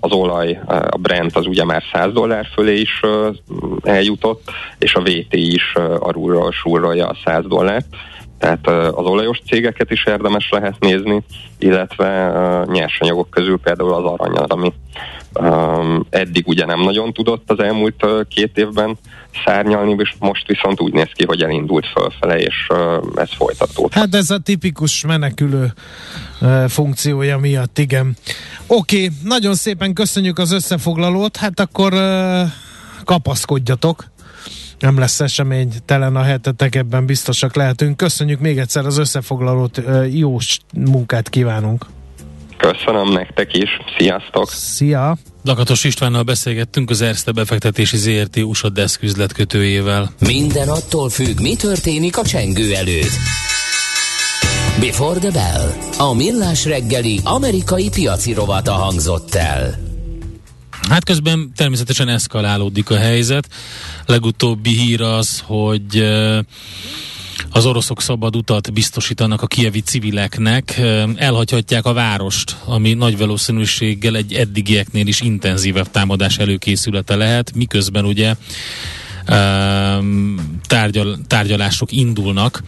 az 0.00 0.12
olaj, 0.12 0.60
a 0.66 0.96
Brent 0.96 1.36
az 1.36 1.46
ugye 1.46 1.64
már 1.64 1.82
100 1.92 2.12
dollár 2.12 2.46
fölé 2.54 2.80
is 2.80 3.00
eljutott, 3.82 4.50
és 4.78 4.94
a 4.94 5.00
VTI 5.00 5.52
is 5.52 5.72
arulról 5.98 6.52
súrolja 6.52 7.06
a 7.06 7.16
100 7.24 7.46
dollárt. 7.46 7.86
Tehát 8.38 8.66
az 8.68 9.06
olajos 9.06 9.40
cégeket 9.46 9.90
is 9.90 10.06
érdemes 10.06 10.48
lehet 10.50 10.78
nézni, 10.78 11.22
illetve 11.58 12.32
nyersanyagok 12.66 13.30
közül 13.30 13.58
például 13.58 13.92
az 13.92 14.04
aranyat, 14.04 14.52
ami 14.52 14.72
Um, 15.40 16.06
eddig 16.10 16.48
ugye 16.48 16.64
nem 16.64 16.80
nagyon 16.80 17.12
tudott 17.12 17.50
az 17.50 17.58
elmúlt 17.58 18.04
uh, 18.04 18.20
két 18.28 18.58
évben 18.58 18.98
szárnyalni, 19.44 19.94
és 19.98 20.14
most 20.18 20.46
viszont 20.46 20.80
úgy 20.80 20.92
néz 20.92 21.08
ki, 21.12 21.24
hogy 21.24 21.42
elindult 21.42 21.86
fölfele, 21.86 22.38
és 22.38 22.66
uh, 22.68 22.78
ez 23.14 23.28
folytatódhat. 23.36 23.94
Hát 23.94 24.14
ez 24.14 24.30
a 24.30 24.38
tipikus 24.38 25.04
menekülő 25.06 25.72
uh, 26.40 26.68
funkciója 26.68 27.38
miatt, 27.38 27.78
igen. 27.78 28.16
Oké, 28.66 28.96
okay, 28.96 29.16
nagyon 29.22 29.54
szépen 29.54 29.92
köszönjük 29.92 30.38
az 30.38 30.52
összefoglalót, 30.52 31.36
hát 31.36 31.60
akkor 31.60 31.92
uh, 31.92 32.40
kapaszkodjatok 33.04 34.12
nem 34.78 34.98
lesz 34.98 35.20
esemény 35.20 35.72
telen 35.84 36.16
a 36.16 36.22
hetetek, 36.22 36.74
ebben 36.74 37.06
biztosak 37.06 37.54
lehetünk. 37.54 37.96
Köszönjük 37.96 38.40
még 38.40 38.58
egyszer 38.58 38.86
az 38.86 38.98
összefoglalót, 38.98 39.82
jó 40.10 40.36
munkát 40.74 41.28
kívánunk! 41.28 41.86
Köszönöm 42.72 43.12
nektek 43.12 43.56
is, 43.56 43.70
sziasztok! 43.98 44.50
Szia! 44.50 45.16
Lakatos 45.42 45.84
Istvánnal 45.84 46.22
beszélgettünk 46.22 46.90
az 46.90 47.00
Erste 47.00 47.32
befektetési 47.32 47.96
ZRT 47.96 48.36
USA 48.36 48.68
Desk 48.68 49.02
üzletkötőjével. 49.02 50.10
Minden 50.18 50.68
attól 50.68 51.10
függ, 51.10 51.40
mi 51.40 51.56
történik 51.56 52.18
a 52.18 52.22
csengő 52.22 52.74
előtt. 52.74 53.10
Before 54.80 55.18
the 55.18 55.30
Bell. 55.30 55.72
A 55.98 56.14
millás 56.14 56.64
reggeli 56.64 57.20
amerikai 57.24 57.88
piaci 57.88 58.32
rovata 58.32 58.72
hangzott 58.72 59.34
el. 59.34 59.78
Hát 60.88 61.04
közben 61.04 61.52
természetesen 61.56 62.08
eszkalálódik 62.08 62.90
a 62.90 62.96
helyzet. 62.96 63.48
Legutóbbi 64.06 64.70
hír 64.70 65.00
az, 65.00 65.42
hogy 65.46 66.04
az 67.50 67.66
oroszok 67.66 68.02
szabad 68.02 68.36
utat 68.36 68.72
biztosítanak 68.72 69.42
a 69.42 69.46
kievi 69.46 69.80
civileknek, 69.80 70.80
elhagyhatják 71.16 71.84
a 71.84 71.92
várost, 71.92 72.56
ami 72.64 72.94
nagy 72.94 73.18
valószínűséggel 73.18 74.16
egy 74.16 74.32
eddigieknél 74.32 75.06
is 75.06 75.20
intenzívebb 75.20 75.90
támadás 75.90 76.38
előkészülete 76.38 77.16
lehet, 77.16 77.54
miközben 77.54 78.04
ugye 78.04 78.34
tárgyal, 80.66 81.18
tárgyalások 81.26 81.92
indulnak. 81.92 82.62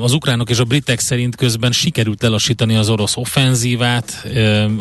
Az 0.00 0.12
ukránok 0.12 0.50
és 0.50 0.58
a 0.58 0.64
britek 0.64 1.00
szerint 1.00 1.36
közben 1.36 1.72
sikerült 1.72 2.22
lelassítani 2.22 2.74
az 2.74 2.88
orosz 2.88 3.16
offenzívát, 3.16 4.26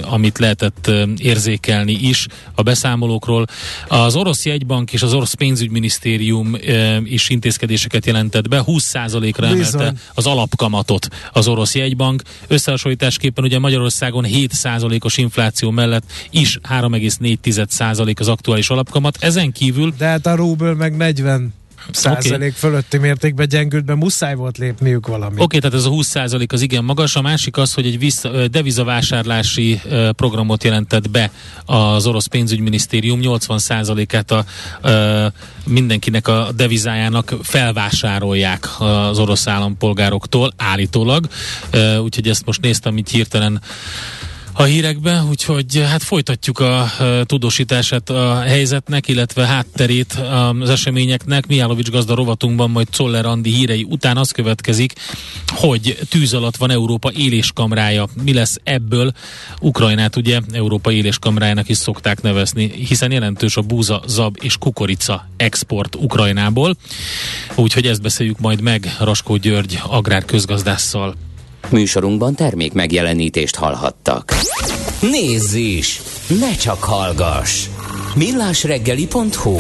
amit 0.01 0.37
lehetett 0.37 0.91
érzékelni 1.17 1.91
is 1.91 2.27
a 2.55 2.61
beszámolókról. 2.61 3.45
Az 3.87 4.15
orosz 4.15 4.45
jegybank 4.45 4.93
és 4.93 5.01
az 5.01 5.13
orosz 5.13 5.33
pénzügyminisztérium 5.33 6.55
is 7.03 7.29
intézkedéseket 7.29 8.05
jelentett 8.05 8.47
be, 8.47 8.63
20%-ra 8.65 9.45
emelte 9.45 9.93
az 10.13 10.25
alapkamatot 10.25 11.07
az 11.31 11.47
orosz 11.47 11.75
jegybank. 11.75 12.21
Összehasonlításképpen 12.47 13.43
ugye 13.43 13.59
Magyarországon 13.59 14.25
7%-os 14.27 15.17
infláció 15.17 15.69
mellett 15.69 16.11
is 16.29 16.59
3,4% 16.69 18.19
az 18.19 18.27
aktuális 18.27 18.69
alapkamat. 18.69 19.17
Ezen 19.19 19.51
kívül... 19.51 19.93
De 19.97 20.05
hát 20.05 20.25
a 20.25 20.35
rubel 20.35 20.72
meg 20.77 20.95
40 20.95 21.53
százalék 21.91 22.33
okay. 22.33 22.51
fölötti 22.51 22.97
mértékben 22.97 23.47
gyengült 23.47 23.85
be, 23.85 23.95
muszáj 23.95 24.35
volt 24.35 24.57
lépniük 24.57 25.07
valami. 25.07 25.33
Oké, 25.33 25.43
okay, 25.43 25.59
tehát 25.59 25.75
ez 25.75 25.85
a 25.85 25.89
20 25.89 26.07
százalék 26.07 26.53
az 26.53 26.61
igen 26.61 26.83
magas, 26.83 27.15
a 27.15 27.21
másik 27.21 27.57
az, 27.57 27.73
hogy 27.73 27.85
egy 27.85 27.99
vissza, 27.99 28.47
devizavásárlási 28.47 29.81
programot 30.15 30.63
jelentett 30.63 31.09
be 31.09 31.31
az 31.65 32.07
orosz 32.07 32.25
pénzügyminisztérium, 32.25 33.19
80 33.19 33.57
százalékát 33.57 34.31
a, 34.31 34.45
a, 34.87 35.31
mindenkinek 35.65 36.27
a 36.27 36.51
devizájának 36.55 37.35
felvásárolják 37.41 38.69
az 38.79 39.19
orosz 39.19 39.47
állampolgároktól 39.47 40.53
állítólag, 40.57 41.27
úgyhogy 42.01 42.27
ezt 42.27 42.45
most 42.45 42.61
néztem 42.61 42.97
így 42.97 43.09
hirtelen 43.09 43.61
a 44.55 44.63
hírekbe, 44.63 45.23
úgyhogy 45.29 45.83
hát 45.89 46.03
folytatjuk 46.03 46.59
a, 46.59 46.81
a 46.81 47.23
tudósítását 47.23 48.09
a 48.09 48.39
helyzetnek, 48.39 49.07
illetve 49.07 49.45
hátterét 49.45 50.13
az 50.61 50.69
eseményeknek. 50.69 51.47
Mijálovics 51.47 51.89
gazda 51.89 52.15
rovatunkban, 52.15 52.69
majd 52.69 52.87
Czoller 52.89 53.25
Andi 53.25 53.53
hírei 53.53 53.85
után 53.89 54.17
az 54.17 54.31
következik, 54.31 54.93
hogy 55.47 55.97
tűz 56.09 56.33
alatt 56.33 56.55
van 56.55 56.71
Európa 56.71 57.11
éléskamrája. 57.11 58.07
Mi 58.23 58.33
lesz 58.33 58.57
ebből? 58.63 59.11
Ukrajnát 59.59 60.15
ugye 60.15 60.39
Európa 60.51 60.91
éléskamrájának 60.91 61.69
is 61.69 61.77
szokták 61.77 62.21
nevezni, 62.21 62.71
hiszen 62.87 63.11
jelentős 63.11 63.57
a 63.57 63.61
búza, 63.61 64.03
zab 64.07 64.37
és 64.41 64.57
kukorica 64.57 65.27
export 65.37 65.95
Ukrajnából. 65.95 66.75
Úgyhogy 67.55 67.87
ezt 67.87 68.01
beszéljük 68.01 68.39
majd 68.39 68.61
meg 68.61 68.95
Raskó 68.99 69.35
György 69.35 69.79
agrárközgazdásszal. 69.87 71.15
Műsorunkban 71.69 72.35
termék 72.35 72.73
megjelenítést 72.73 73.55
hallhattak. 73.55 74.33
Nézz 75.01 75.53
is! 75.53 76.01
Ne 76.39 76.55
csak 76.55 76.83
hallgass! 76.83 77.67
millásreggeli.hu 78.15 79.57